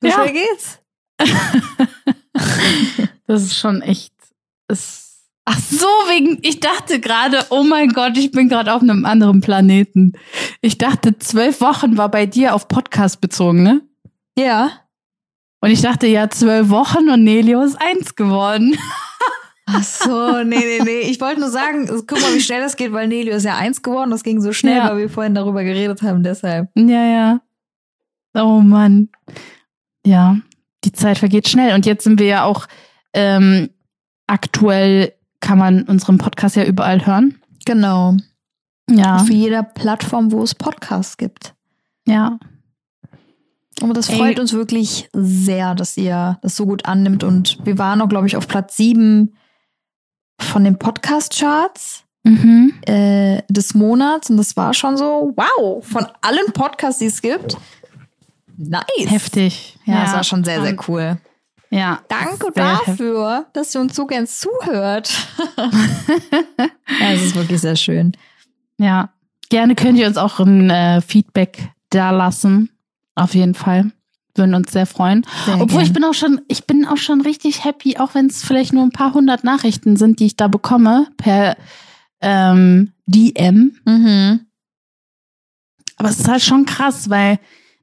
so 0.00 0.08
Ja. 0.08 0.12
schnell 0.14 0.32
geht's. 0.32 0.78
Das 3.26 3.42
ist 3.42 3.58
schon 3.58 3.82
echt. 3.82 4.14
Ist 4.68 5.08
Ach 5.44 5.58
so, 5.58 5.86
wegen, 6.08 6.38
ich 6.42 6.60
dachte 6.60 7.00
gerade, 7.00 7.44
oh 7.50 7.62
mein 7.62 7.88
Gott, 7.90 8.16
ich 8.16 8.30
bin 8.30 8.48
gerade 8.48 8.72
auf 8.72 8.82
einem 8.82 9.04
anderen 9.06 9.40
Planeten. 9.40 10.12
Ich 10.60 10.78
dachte, 10.78 11.18
zwölf 11.18 11.60
Wochen 11.62 11.96
war 11.96 12.10
bei 12.10 12.26
dir 12.26 12.54
auf 12.54 12.68
Podcast 12.68 13.20
bezogen, 13.20 13.62
ne? 13.62 13.80
Ja. 14.36 14.70
Und 15.60 15.70
ich 15.70 15.80
dachte, 15.80 16.06
ja, 16.06 16.28
zwölf 16.30 16.68
Wochen 16.68 17.08
und 17.10 17.24
Nelio 17.24 17.62
ist 17.62 17.76
eins 17.80 18.14
geworden. 18.14 18.78
Ach 19.70 19.82
so, 19.82 20.42
nee, 20.44 20.56
nee, 20.58 20.80
nee. 20.82 21.00
Ich 21.10 21.20
wollte 21.20 21.40
nur 21.40 21.50
sagen, 21.50 21.86
guck 21.88 22.12
mal, 22.22 22.34
wie 22.34 22.40
schnell 22.40 22.62
das 22.62 22.76
geht, 22.76 22.92
weil 22.92 23.06
Nelio 23.06 23.34
ist 23.36 23.44
ja 23.44 23.56
eins 23.56 23.82
geworden. 23.82 24.10
Das 24.10 24.22
ging 24.22 24.40
so 24.40 24.52
schnell, 24.52 24.76
Ja. 24.78 24.88
weil 24.90 24.96
wir 24.98 25.10
vorhin 25.10 25.34
darüber 25.34 25.62
geredet 25.62 26.00
haben, 26.02 26.22
deshalb. 26.22 26.70
Ja, 26.74 27.04
ja. 27.04 27.40
Oh 28.34 28.60
Mann. 28.60 29.10
Ja, 30.06 30.36
die 30.84 30.92
Zeit 30.92 31.18
vergeht 31.18 31.48
schnell. 31.48 31.74
Und 31.74 31.84
jetzt 31.86 32.04
sind 32.04 32.18
wir 32.18 32.26
ja 32.26 32.44
auch 32.44 32.66
ähm, 33.12 33.68
aktuell, 34.26 35.12
kann 35.40 35.58
man 35.58 35.82
unseren 35.82 36.18
Podcast 36.18 36.56
ja 36.56 36.64
überall 36.64 37.04
hören. 37.06 37.40
Genau. 37.66 38.16
Ja, 38.90 39.16
Auf 39.16 39.28
jeder 39.28 39.62
Plattform, 39.62 40.32
wo 40.32 40.42
es 40.42 40.54
Podcasts 40.54 41.16
gibt. 41.18 41.54
ja. 42.06 42.38
Aber 43.80 43.92
das 43.92 44.08
Ey. 44.08 44.16
freut 44.16 44.40
uns 44.40 44.52
wirklich 44.54 45.08
sehr, 45.12 45.76
dass 45.76 45.96
ihr 45.96 46.36
das 46.42 46.56
so 46.56 46.66
gut 46.66 46.86
annimmt. 46.86 47.22
Und 47.22 47.64
wir 47.64 47.78
waren 47.78 48.00
auch, 48.00 48.08
glaube 48.08 48.26
ich, 48.26 48.34
auf 48.36 48.48
Platz 48.48 48.76
sieben 48.76 49.36
von 50.40 50.64
den 50.64 50.78
Podcast-Charts 50.78 52.04
Mhm. 52.24 52.74
äh, 52.86 53.42
des 53.48 53.74
Monats. 53.74 54.28
Und 54.28 54.36
das 54.36 54.56
war 54.56 54.74
schon 54.74 54.96
so, 54.96 55.32
wow, 55.36 55.84
von 55.86 56.06
allen 56.20 56.52
Podcasts, 56.52 56.98
die 56.98 57.06
es 57.06 57.22
gibt. 57.22 57.56
Nice. 58.56 58.82
Heftig. 59.06 59.78
Ja, 59.84 60.02
das 60.02 60.12
war 60.12 60.24
schon 60.24 60.44
sehr, 60.44 60.60
sehr 60.62 60.76
cool. 60.88 61.16
Ja. 61.70 62.00
Danke 62.08 62.48
heftig. 62.48 62.54
dafür, 62.54 63.46
dass 63.52 63.74
ihr 63.74 63.80
uns 63.80 63.94
so 63.94 64.06
gern 64.06 64.26
zuhört. 64.26 65.10
ja, 67.00 67.10
es 67.12 67.22
ist 67.22 67.34
wirklich 67.36 67.60
sehr 67.60 67.76
schön. 67.76 68.12
Ja. 68.78 69.10
Gerne 69.50 69.74
könnt 69.74 69.98
ihr 69.98 70.06
uns 70.06 70.18
auch 70.18 70.40
ein 70.40 70.68
äh, 70.68 71.00
Feedback 71.00 71.70
da 71.90 72.10
lassen. 72.10 72.70
Auf 73.14 73.34
jeden 73.34 73.54
Fall. 73.54 73.92
Würden 74.38 74.54
uns 74.54 74.72
sehr 74.72 74.86
freuen. 74.86 75.26
Sehr 75.44 75.60
Obwohl 75.60 75.82
ich 75.82 75.88
gern. 75.92 76.02
bin 76.02 76.04
auch 76.04 76.14
schon, 76.14 76.40
ich 76.48 76.64
bin 76.66 76.86
auch 76.86 76.96
schon 76.96 77.20
richtig 77.20 77.64
happy, 77.64 77.98
auch 77.98 78.14
wenn 78.14 78.26
es 78.26 78.42
vielleicht 78.44 78.72
nur 78.72 78.82
ein 78.84 78.90
paar 78.92 79.12
hundert 79.14 79.44
Nachrichten 79.44 79.96
sind, 79.96 80.20
die 80.20 80.26
ich 80.26 80.36
da 80.36 80.48
bekomme 80.48 81.08
per 81.16 81.56
ähm, 82.20 82.92
DM. 83.06 83.72
Mhm. 83.84 84.40
Aber 85.96 86.08
es 86.08 86.20
ist 86.20 86.28
halt 86.28 86.42
schon 86.42 86.64
krass, 86.64 87.10
weil 87.10 87.38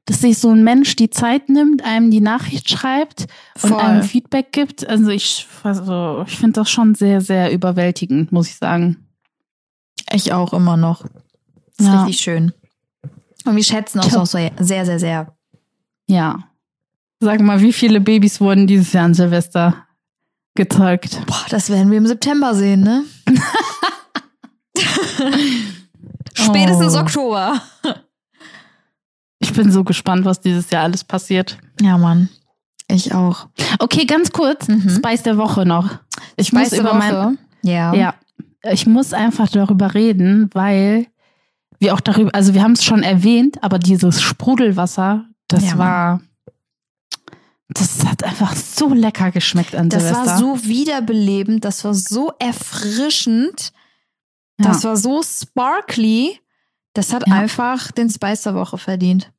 dass 0.08 0.20
sich 0.20 0.38
so 0.38 0.50
ein 0.50 0.62
Mensch 0.62 0.94
die 0.94 1.10
Zeit 1.10 1.48
nimmt, 1.48 1.84
einem 1.84 2.12
die 2.12 2.20
Nachricht 2.20 2.70
schreibt 2.70 3.26
und 3.60 3.70
Voll. 3.70 3.80
einem 3.80 4.02
Feedback 4.04 4.52
gibt. 4.52 4.86
Also 4.88 5.08
ich, 5.10 5.48
also 5.64 6.24
ich 6.28 6.36
finde 6.38 6.60
das 6.60 6.70
schon 6.70 6.94
sehr, 6.94 7.20
sehr 7.20 7.50
überwältigend, 7.52 8.30
muss 8.30 8.46
ich 8.48 8.54
sagen. 8.54 9.08
Ich 10.12 10.32
auch 10.32 10.52
immer 10.52 10.76
noch. 10.76 11.02
Das 11.76 11.86
ist 11.86 11.92
Ja. 11.92 12.04
richtig 12.04 12.20
schön. 12.20 12.52
Und 13.44 13.56
wir 13.56 13.64
schätzen 13.64 13.98
uns 13.98 14.14
auch 14.16 14.26
so 14.26 14.38
sehr, 14.60 14.86
sehr, 14.86 14.98
sehr. 15.00 15.35
Ja. 16.08 16.44
Sag 17.20 17.40
mal, 17.40 17.60
wie 17.60 17.72
viele 17.72 18.00
Babys 18.00 18.40
wurden 18.40 18.66
dieses 18.66 18.92
Jahr 18.92 19.04
an 19.06 19.14
Silvester 19.14 19.86
gezeugt? 20.54 21.20
Boah, 21.26 21.44
das 21.48 21.70
werden 21.70 21.90
wir 21.90 21.98
im 21.98 22.06
September 22.06 22.54
sehen, 22.54 22.80
ne? 22.82 23.04
Spätestens 26.34 26.94
Oh. 26.94 27.00
Oktober. 27.00 27.60
Ich 29.38 29.52
bin 29.52 29.70
so 29.70 29.84
gespannt, 29.84 30.24
was 30.24 30.40
dieses 30.40 30.70
Jahr 30.70 30.84
alles 30.84 31.04
passiert. 31.04 31.58
Ja, 31.80 31.98
Mann. 31.98 32.28
Ich 32.88 33.12
auch. 33.14 33.48
Okay, 33.78 34.04
ganz 34.04 34.30
kurz, 34.32 34.68
Mhm. 34.68 34.88
Spice 34.88 35.22
der 35.24 35.36
Woche 35.38 35.66
noch. 35.66 35.98
Ich 36.36 36.52
muss 36.52 36.62
Weißt 36.62 36.72
du 36.76 36.80
über 36.80 36.94
mein, 36.94 37.12
Woche? 37.14 37.36
Ja. 37.62 37.94
ja, 37.94 38.14
ich 38.70 38.86
muss 38.86 39.12
einfach 39.12 39.48
darüber 39.48 39.94
reden, 39.94 40.50
weil 40.52 41.06
wir 41.78 41.94
auch 41.94 42.00
darüber, 42.00 42.34
also 42.34 42.54
wir 42.54 42.62
haben 42.62 42.72
es 42.72 42.84
schon 42.84 43.02
erwähnt, 43.02 43.62
aber 43.62 43.78
dieses 43.78 44.22
Sprudelwasser, 44.22 45.24
das 45.48 45.64
Ja, 45.64 45.78
war, 45.78 46.20
das 47.68 48.04
hat 48.06 48.24
einfach 48.24 48.54
so 48.54 48.92
lecker 48.94 49.30
geschmeckt 49.30 49.74
an 49.74 49.88
Das 49.88 50.02
Silvester. 50.04 50.26
war 50.26 50.38
so 50.38 50.64
wiederbelebend, 50.64 51.64
das 51.64 51.84
war 51.84 51.94
so 51.94 52.32
erfrischend, 52.38 53.72
ja. 54.60 54.68
das 54.68 54.84
war 54.84 54.96
so 54.96 55.22
sparkly. 55.22 56.40
Das 56.94 57.12
hat 57.12 57.26
Ja. 57.28 57.34
einfach 57.34 57.92
den 57.92 58.08
Spice 58.08 58.42
der 58.44 58.54
Woche 58.54 58.78
verdient. 58.78 59.30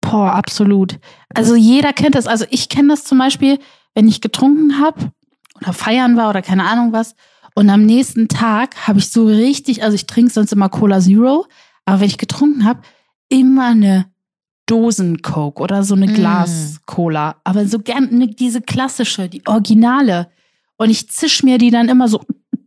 Boah, 0.00 0.32
absolut. 0.32 0.98
Also 1.32 1.54
jeder 1.54 1.92
kennt 1.92 2.16
das. 2.16 2.26
Also 2.26 2.44
ich 2.50 2.68
kenne 2.68 2.88
das 2.88 3.04
zum 3.04 3.18
Beispiel, 3.18 3.60
wenn 3.94 4.08
ich 4.08 4.20
getrunken 4.20 4.80
habe 4.80 5.12
oder 5.60 5.72
feiern 5.72 6.16
war 6.16 6.28
oder 6.30 6.42
keine 6.42 6.64
Ahnung 6.64 6.92
was. 6.92 7.14
Und 7.54 7.70
am 7.70 7.86
nächsten 7.86 8.26
Tag 8.26 8.88
habe 8.88 8.98
ich 8.98 9.10
so 9.12 9.26
richtig, 9.26 9.84
also 9.84 9.94
ich 9.94 10.06
trinke 10.08 10.32
sonst 10.32 10.52
immer 10.52 10.70
Cola 10.70 10.98
Zero, 11.00 11.46
aber 11.84 12.00
wenn 12.00 12.08
ich 12.08 12.18
getrunken 12.18 12.64
habe, 12.64 12.80
immer 13.28 13.66
eine 13.68 14.11
Dosen-Coke 14.66 15.62
oder 15.62 15.82
so 15.82 15.94
eine 15.94 16.06
Mm. 16.06 16.14
Glas-Cola. 16.14 17.36
Aber 17.44 17.66
so 17.66 17.78
gern 17.78 18.08
ne, 18.16 18.28
diese 18.28 18.60
klassische, 18.62 19.28
die 19.28 19.46
Originale. 19.46 20.30
Und 20.76 20.90
ich 20.90 21.08
zisch 21.10 21.42
mir 21.42 21.58
die 21.58 21.70
dann 21.70 21.88
immer 21.88 22.08
so 22.08 22.20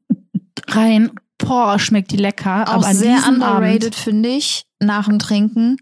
rein. 0.67 1.11
Boah, 1.37 1.79
schmeckt 1.79 2.11
die 2.11 2.17
lecker. 2.17 2.63
Auch 2.69 2.75
aber 2.75 2.87
an 2.87 2.95
sehr 2.95 3.27
underrated, 3.27 3.95
finde 3.95 4.29
ich, 4.29 4.65
nach 4.79 5.05
dem 5.07 5.19
Trinken, 5.19 5.77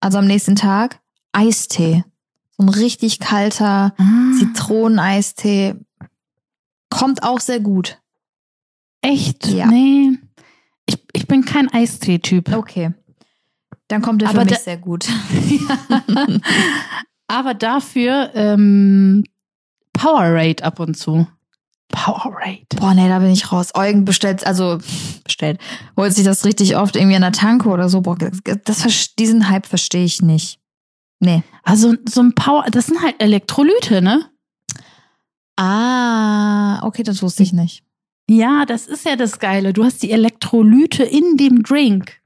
also 0.00 0.18
am 0.18 0.26
nächsten 0.26 0.54
Tag, 0.56 1.00
Eistee. 1.32 2.04
So 2.58 2.64
ein 2.64 2.68
richtig 2.68 3.18
kalter 3.18 3.94
ah, 3.96 4.38
Zitroneneistee. 4.38 5.74
Kommt 6.90 7.22
auch 7.22 7.40
sehr 7.40 7.60
gut. 7.60 7.98
Echt? 9.00 9.46
Ja. 9.46 9.66
Nee. 9.66 10.18
Ich, 10.86 10.98
ich 11.14 11.26
bin 11.26 11.44
kein 11.44 11.72
Eistee-Typ. 11.72 12.52
Okay. 12.54 12.92
Dann 13.92 14.00
kommt 14.00 14.22
er 14.22 14.30
für 14.30 14.36
Aber 14.36 14.46
mich 14.46 14.58
sehr 14.60 14.78
gut. 14.78 15.06
Aber 17.28 17.52
dafür 17.52 18.30
ähm, 18.32 19.22
Powerade 19.92 20.64
ab 20.64 20.80
und 20.80 20.96
zu. 20.96 21.26
Powerade. 21.88 22.64
Boah, 22.76 22.94
nee, 22.94 23.06
da 23.06 23.18
bin 23.18 23.28
ich 23.28 23.52
raus. 23.52 23.68
Eugen 23.74 24.06
bestellt, 24.06 24.46
also 24.46 24.78
bestellt, 25.24 25.60
holt 25.94 26.14
sich 26.14 26.24
das 26.24 26.46
richtig 26.46 26.74
oft 26.78 26.96
irgendwie 26.96 27.16
an 27.16 27.20
der 27.20 27.32
Tanke 27.32 27.68
oder 27.68 27.90
so. 27.90 28.00
Boah, 28.00 28.16
das, 28.16 28.40
das, 28.64 29.14
diesen 29.16 29.50
Hype 29.50 29.66
verstehe 29.66 30.06
ich 30.06 30.22
nicht. 30.22 30.58
Nee. 31.20 31.42
Also 31.62 31.94
so 32.08 32.22
ein 32.22 32.34
Power, 32.34 32.64
das 32.70 32.86
sind 32.86 33.02
halt 33.02 33.16
Elektrolyte, 33.22 34.00
ne? 34.00 34.24
Ah, 35.56 36.82
okay, 36.86 37.02
das 37.02 37.22
wusste 37.22 37.42
ich 37.42 37.52
nicht. 37.52 37.84
Ja, 38.26 38.64
das 38.64 38.86
ist 38.86 39.04
ja 39.04 39.16
das 39.16 39.38
Geile. 39.38 39.74
Du 39.74 39.84
hast 39.84 40.02
die 40.02 40.12
Elektrolyte 40.12 41.02
in 41.02 41.36
dem 41.36 41.62
Drink. 41.62 42.21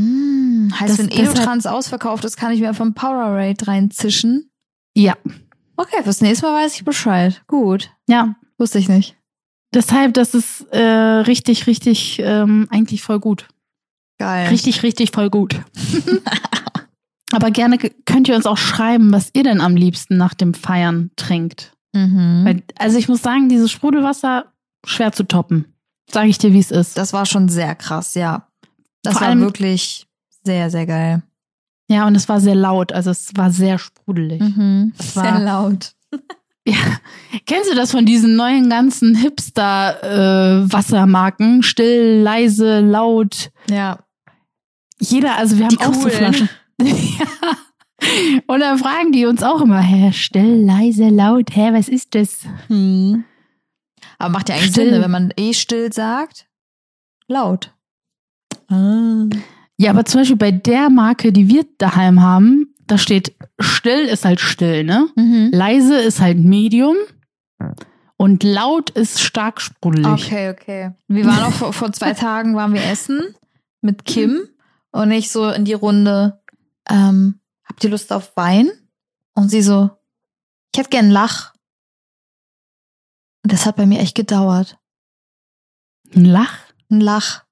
Mm, 0.00 0.72
heißt, 0.78 0.90
Das- 0.92 0.98
wenn 0.98 1.08
deshalb- 1.08 1.34
Elotrans 1.36 1.66
ausverkauft 1.66 2.24
ist, 2.24 2.36
kann 2.36 2.52
ich 2.52 2.60
mir 2.60 2.74
vom 2.74 2.94
Powerade 2.94 3.66
reinzischen. 3.66 4.50
Ja, 4.94 5.14
Okay, 5.76 6.02
fürs 6.02 6.20
nächste 6.20 6.44
Mal 6.44 6.62
weiß 6.64 6.74
ich 6.74 6.84
Bescheid. 6.84 7.42
Gut. 7.46 7.90
ja. 8.06 8.34
Wusste 8.58 8.78
ich 8.78 8.90
nicht. 8.90 9.16
Deshalb, 9.72 10.12
das 10.12 10.34
ist 10.34 10.60
äh, 10.72 10.78
richtig, 10.80 11.66
richtig, 11.66 12.18
ähm, 12.22 12.66
eigentlich 12.70 13.00
voll 13.02 13.18
gut. 13.18 13.48
Geil. 14.18 14.48
Richtig, 14.48 14.82
richtig 14.82 15.12
voll 15.12 15.30
gut. 15.30 15.58
Aber 17.32 17.50
gerne 17.50 17.78
könnt 17.78 18.28
ihr 18.28 18.36
uns 18.36 18.44
auch 18.44 18.58
schreiben, 18.58 19.12
was 19.12 19.30
ihr 19.32 19.44
denn 19.44 19.60
am 19.62 19.76
liebsten 19.76 20.16
nach 20.18 20.34
dem 20.34 20.52
Feiern 20.52 21.10
trinkt. 21.16 21.72
Mhm. 21.94 22.42
Weil, 22.44 22.62
also 22.76 22.98
ich 22.98 23.08
muss 23.08 23.22
sagen, 23.22 23.48
dieses 23.48 23.70
Sprudelwasser 23.70 24.52
schwer 24.84 25.12
zu 25.12 25.24
toppen. 25.26 25.72
Sage 26.10 26.28
ich 26.28 26.38
dir, 26.38 26.52
wie 26.52 26.58
es 26.58 26.70
ist. 26.72 26.98
Das 26.98 27.12
war 27.12 27.24
schon 27.24 27.48
sehr 27.48 27.74
krass, 27.76 28.14
ja. 28.14 28.48
Das 29.02 29.14
Vor 29.14 29.22
war 29.22 29.28
allem- 29.28 29.40
wirklich 29.40 30.06
sehr, 30.44 30.70
sehr 30.70 30.86
geil. 30.86 31.22
ja, 31.88 32.06
und 32.06 32.14
es 32.14 32.28
war 32.28 32.40
sehr 32.40 32.54
laut, 32.54 32.92
also 32.92 33.10
es 33.10 33.30
war 33.36 33.50
sehr 33.50 33.78
sprudelig. 33.78 34.40
Mhm. 34.40 34.92
Das 34.96 35.14
Sehr 35.14 35.22
war- 35.24 35.40
laut. 35.40 35.94
Ja. 36.66 36.76
Kennst 37.46 37.70
du 37.70 37.74
das 37.74 37.90
von 37.90 38.04
diesen 38.04 38.36
neuen 38.36 38.68
ganzen 38.68 39.14
Hipster-Wassermarken? 40.20 41.62
Still, 41.62 42.20
leise, 42.22 42.80
laut. 42.80 43.50
Ja. 43.70 43.98
Jeder, 44.98 45.36
also 45.36 45.56
wir 45.56 45.64
haben 45.64 45.70
Die 45.76 45.78
auch 45.80 45.94
so 45.94 46.00
coolen. 46.02 46.12
Flaschen. 46.34 46.48
ja. 46.82 47.26
Und 48.46 48.60
dann 48.60 48.78
fragen 48.78 49.12
die 49.12 49.24
uns 49.26 49.42
auch 49.42 49.62
immer, 49.62 49.80
hä, 49.80 50.12
still, 50.12 50.62
leise, 50.64 51.08
laut, 51.08 51.54
hä, 51.56 51.70
was 51.72 51.88
ist 51.88 52.14
das? 52.14 52.40
Hm. 52.68 53.24
Aber 54.18 54.30
macht 54.30 54.48
ja 54.50 54.54
eigentlich 54.56 54.70
Still. 54.72 54.90
Sinn, 54.90 54.94
ne? 54.98 55.02
wenn 55.02 55.10
man 55.10 55.32
eh 55.38 55.54
still 55.54 55.90
sagt. 55.92 56.46
Laut. 57.26 57.74
Ah. 58.70 59.26
Ja, 59.76 59.90
aber 59.90 60.04
zum 60.04 60.20
Beispiel 60.20 60.36
bei 60.36 60.50
der 60.52 60.90
Marke, 60.90 61.32
die 61.32 61.48
wir 61.48 61.66
daheim 61.78 62.20
haben, 62.20 62.74
da 62.86 62.98
steht 62.98 63.34
still 63.58 64.06
ist 64.06 64.24
halt 64.24 64.40
still, 64.40 64.84
ne? 64.84 65.08
Mhm. 65.16 65.50
Leise 65.52 65.96
ist 65.96 66.20
halt 66.20 66.38
Medium 66.38 66.96
und 68.16 68.42
laut 68.42 68.90
ist 68.90 69.20
stark 69.20 69.60
sprudelig. 69.60 70.06
Okay, 70.06 70.50
okay. 70.50 70.92
Wir 71.08 71.24
waren 71.24 71.44
auch 71.44 71.52
vor, 71.52 71.72
vor 71.72 71.92
zwei 71.92 72.14
Tagen 72.14 72.54
waren 72.56 72.74
wir 72.74 72.84
essen 72.84 73.34
mit 73.80 74.04
Kim 74.04 74.42
und 74.92 75.10
ich 75.12 75.30
so 75.30 75.48
in 75.48 75.64
die 75.64 75.74
Runde, 75.74 76.40
ähm, 76.88 77.40
habt 77.64 77.82
ihr 77.84 77.90
Lust 77.90 78.12
auf 78.12 78.36
Wein? 78.36 78.70
Und 79.34 79.48
sie 79.48 79.62
so, 79.62 79.90
ich 80.72 80.78
hätte 80.78 80.90
gern 80.90 81.10
Lach. 81.10 81.54
Und 83.42 83.52
das 83.52 83.64
hat 83.64 83.76
bei 83.76 83.86
mir 83.86 84.00
echt 84.00 84.16
gedauert. 84.16 84.78
Ein 86.14 86.24
Lach? 86.24 86.58
Ein 86.90 87.00
Lach. 87.00 87.44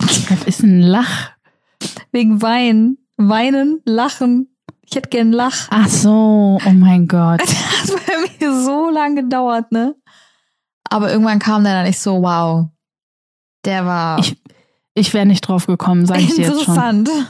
Was 0.00 0.44
ist 0.46 0.62
ein 0.62 0.80
Lach? 0.80 1.30
Wegen 2.12 2.42
Wein. 2.42 2.98
Weinen, 3.16 3.80
lachen. 3.84 4.54
Ich 4.82 4.94
hätte 4.94 5.08
gern 5.08 5.32
Lach. 5.32 5.68
Ach 5.70 5.88
so, 5.88 6.58
oh 6.64 6.70
mein 6.70 7.08
Gott. 7.08 7.40
Das 7.86 7.94
hat 7.94 8.06
bei 8.06 8.46
mir 8.46 8.64
so 8.64 8.90
lange 8.90 9.22
gedauert, 9.22 9.70
ne? 9.70 9.94
Aber 10.90 11.10
irgendwann 11.10 11.38
kam 11.38 11.62
der 11.64 11.74
dann 11.74 11.86
nicht 11.86 11.98
so, 12.00 12.22
wow. 12.22 12.66
Der 13.64 13.84
war 13.86 14.18
Ich, 14.18 14.36
ich 14.94 15.14
wäre 15.14 15.26
nicht 15.26 15.42
drauf 15.42 15.66
gekommen, 15.66 16.04
sage 16.06 16.20
ich 16.22 16.34
dir 16.34 16.46
jetzt 16.46 16.64
schon. 16.64 16.74
interessant. 16.74 17.10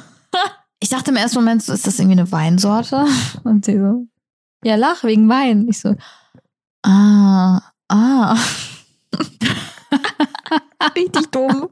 Ich 0.78 0.90
dachte 0.90 1.10
im 1.10 1.16
ersten 1.16 1.38
Moment, 1.38 1.62
so, 1.62 1.72
ist 1.72 1.86
das 1.86 1.98
irgendwie 1.98 2.20
eine 2.20 2.30
Weinsorte? 2.30 3.06
Und 3.44 3.64
sie 3.64 3.78
so, 3.78 4.06
ja, 4.62 4.76
lach 4.76 5.04
wegen 5.04 5.26
Wein. 5.28 5.66
Ich 5.70 5.80
so, 5.80 5.94
ah, 6.84 7.60
ah. 7.88 8.36
Richtig 10.94 11.30
dumm. 11.30 11.68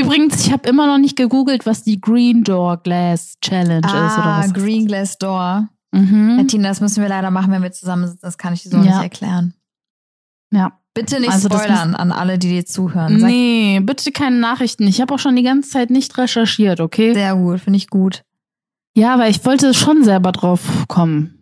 Übrigens, 0.00 0.44
ich 0.46 0.52
habe 0.52 0.68
immer 0.68 0.86
noch 0.86 0.98
nicht 0.98 1.16
gegoogelt, 1.16 1.66
was 1.66 1.82
die 1.82 2.00
Green 2.00 2.44
Door 2.44 2.78
Glass 2.78 3.34
Challenge 3.42 3.86
ist 3.86 3.92
oder 3.92 4.24
Ah, 4.24 4.40
was. 4.42 4.52
Green 4.54 4.86
Glass 4.86 5.18
Door. 5.18 5.68
Mhm. 5.92 6.36
Ja, 6.38 6.44
Tina, 6.44 6.68
das 6.68 6.80
müssen 6.80 7.02
wir 7.02 7.08
leider 7.08 7.30
machen, 7.30 7.50
wenn 7.52 7.62
wir 7.62 7.72
zusammen 7.72 8.06
sind. 8.08 8.22
Das 8.22 8.38
kann 8.38 8.52
ich 8.54 8.62
dir 8.62 8.70
so 8.70 8.76
Ja. 8.78 8.82
nicht 8.84 9.02
erklären. 9.02 9.54
Ja. 10.52 10.72
Bitte 10.94 11.20
nicht 11.20 11.30
Also 11.30 11.48
spoilern 11.48 11.94
an 11.94 12.10
alle, 12.10 12.36
die 12.38 12.48
dir 12.48 12.66
zuhören. 12.66 13.20
Sag, 13.20 13.30
Nee, 13.30 13.78
bitte 13.80 14.10
keine 14.10 14.36
Nachrichten. 14.40 14.86
Ich 14.88 15.00
habe 15.00 15.14
auch 15.14 15.20
schon 15.20 15.36
die 15.36 15.44
ganze 15.44 15.70
Zeit 15.70 15.90
nicht 15.90 16.18
recherchiert, 16.18 16.80
okay? 16.80 17.14
Sehr 17.14 17.36
gut, 17.36 17.60
finde 17.60 17.76
ich 17.76 17.88
gut. 17.88 18.24
Ja, 18.96 19.14
aber 19.14 19.28
ich 19.28 19.44
wollte 19.44 19.72
schon 19.72 20.02
selber 20.02 20.32
drauf 20.32 20.60
kommen. 20.88 21.36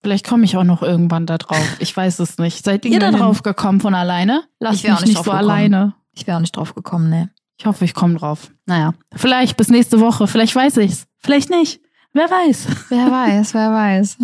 Vielleicht 0.00 0.28
komme 0.28 0.44
ich 0.44 0.56
auch 0.56 0.62
noch 0.62 0.82
irgendwann 0.82 1.26
da 1.26 1.38
drauf. 1.38 1.76
Ich 1.80 1.96
weiß 1.96 2.20
es 2.20 2.38
nicht. 2.38 2.64
Seid 2.64 2.84
ihr 2.84 3.00
da 3.00 3.10
drauf 3.10 3.42
gekommen 3.42 3.80
von 3.80 3.94
alleine? 3.94 4.44
Lasst 4.60 4.84
mich 4.84 4.92
nicht 4.92 5.06
nicht 5.06 5.16
so 5.16 5.22
gekommen. 5.24 5.38
alleine. 5.38 5.94
Ich 6.12 6.26
wäre 6.28 6.36
auch 6.36 6.40
nicht 6.40 6.56
drauf 6.56 6.74
gekommen, 6.76 7.10
ne? 7.10 7.30
Ich 7.58 7.66
hoffe, 7.66 7.84
ich 7.84 7.94
komme 7.94 8.14
drauf. 8.16 8.50
Naja, 8.66 8.92
vielleicht 9.14 9.56
bis 9.56 9.68
nächste 9.68 10.00
Woche. 10.00 10.26
Vielleicht 10.26 10.54
weiß 10.54 10.76
ich's. 10.78 11.06
Vielleicht 11.18 11.50
nicht. 11.50 11.80
Wer 12.12 12.30
weiß. 12.30 12.66
Wer 12.90 13.10
weiß, 13.10 13.54
wer 13.54 13.70
weiß. 13.72 14.18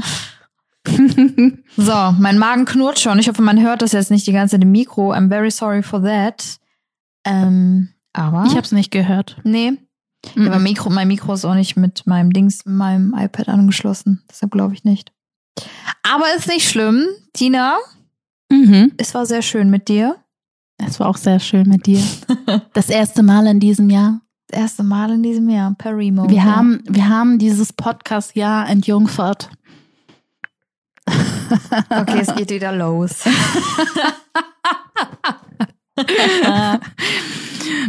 So, 1.76 2.14
mein 2.18 2.38
Magen 2.38 2.64
knurrt 2.64 2.98
schon. 2.98 3.18
Ich 3.18 3.28
hoffe, 3.28 3.40
man 3.42 3.60
hört 3.62 3.82
das 3.82 3.92
jetzt 3.92 4.10
nicht 4.10 4.26
die 4.26 4.32
ganze 4.32 4.56
Zeit 4.56 4.62
im 4.64 4.72
Mikro. 4.72 5.12
I'm 5.12 5.28
very 5.28 5.50
sorry 5.50 5.82
for 5.82 6.02
that. 6.02 6.58
Ähm, 7.24 7.88
aber. 8.12 8.44
ich 8.46 8.56
hab's 8.56 8.72
nicht 8.72 8.90
gehört. 8.90 9.36
Nee. 9.44 9.74
Mhm. 10.34 10.48
Aber 10.48 10.58
Mikro, 10.58 10.90
mein 10.90 11.08
Mikro 11.08 11.32
ist 11.34 11.44
auch 11.44 11.54
nicht 11.54 11.76
mit 11.76 12.06
meinem 12.06 12.32
Dings, 12.32 12.64
meinem 12.66 13.14
iPad 13.16 13.48
angeschlossen. 13.48 14.22
Deshalb 14.28 14.52
glaube 14.52 14.74
ich 14.74 14.84
nicht. 14.84 15.12
Aber 16.02 16.24
ist 16.36 16.48
nicht 16.48 16.68
schlimm. 16.68 17.06
Tina, 17.32 17.78
Mhm. 18.50 18.92
es 18.98 19.14
war 19.14 19.24
sehr 19.24 19.42
schön 19.42 19.70
mit 19.70 19.88
dir. 19.88 20.16
Es 20.86 21.00
war 21.00 21.08
auch 21.08 21.16
sehr 21.16 21.40
schön 21.40 21.68
mit 21.68 21.86
dir. 21.86 22.02
Das 22.74 22.88
erste 22.88 23.22
Mal 23.22 23.46
in 23.46 23.60
diesem 23.60 23.88
Jahr. 23.90 24.20
Das 24.48 24.60
erste 24.60 24.82
Mal 24.82 25.12
in 25.12 25.22
diesem 25.22 25.48
Jahr. 25.48 25.74
Per 25.78 25.96
Remote. 25.96 26.30
Wir 26.30 26.44
haben, 26.44 26.82
wir 26.88 27.08
haben 27.08 27.38
dieses 27.38 27.72
Podcast-Jahr 27.72 28.68
entjungfert. 28.68 29.50
Okay, 31.90 32.20
es 32.20 32.34
geht 32.34 32.50
wieder 32.50 32.72
los. 32.72 33.24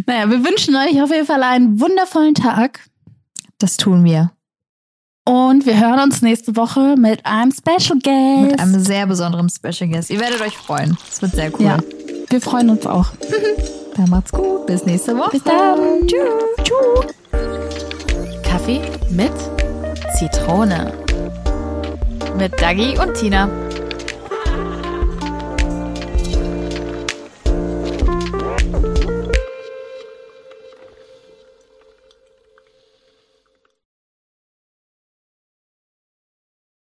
Naja, 0.06 0.30
wir 0.30 0.44
wünschen 0.44 0.76
euch 0.76 1.02
auf 1.02 1.10
jeden 1.10 1.26
Fall 1.26 1.44
einen 1.44 1.80
wundervollen 1.80 2.36
Tag. 2.36 2.82
Das 3.60 3.78
tun 3.78 4.04
wir. 4.04 4.32
Und 5.26 5.66
wir 5.66 5.80
hören 5.80 6.00
uns 6.02 6.22
nächste 6.22 6.56
Woche 6.58 6.96
mit 6.98 7.26
einem 7.26 7.52
Special 7.52 7.98
Guest. 8.00 8.52
Mit 8.52 8.60
einem 8.60 8.80
sehr 8.80 9.08
besonderen 9.08 9.50
Special 9.50 9.90
Guest. 9.90 10.10
Ihr 10.10 10.20
werdet 10.20 10.42
euch 10.42 10.58
freuen. 10.58 10.98
Es 11.10 11.22
wird 11.22 11.34
sehr 11.34 11.54
cool. 11.54 11.66
Ja, 11.66 11.78
wir 12.34 12.42
freuen 12.42 12.72
uns 12.72 12.88
auch. 12.88 13.06
Dann 13.96 14.10
macht's 14.10 14.32
gut. 14.32 14.66
Bis 14.66 14.86
nächste 14.86 15.16
Woche. 15.16 15.30
Bis 15.32 15.44
dann. 15.44 16.08
Tschüss. 16.08 16.64
Tschüss. 16.64 18.42
Kaffee 18.42 18.82
mit 19.12 19.32
Zitrone. 20.18 20.94
Mit 22.36 22.60
Dagi 22.60 22.98
und 22.98 23.14
Tina. 23.14 23.48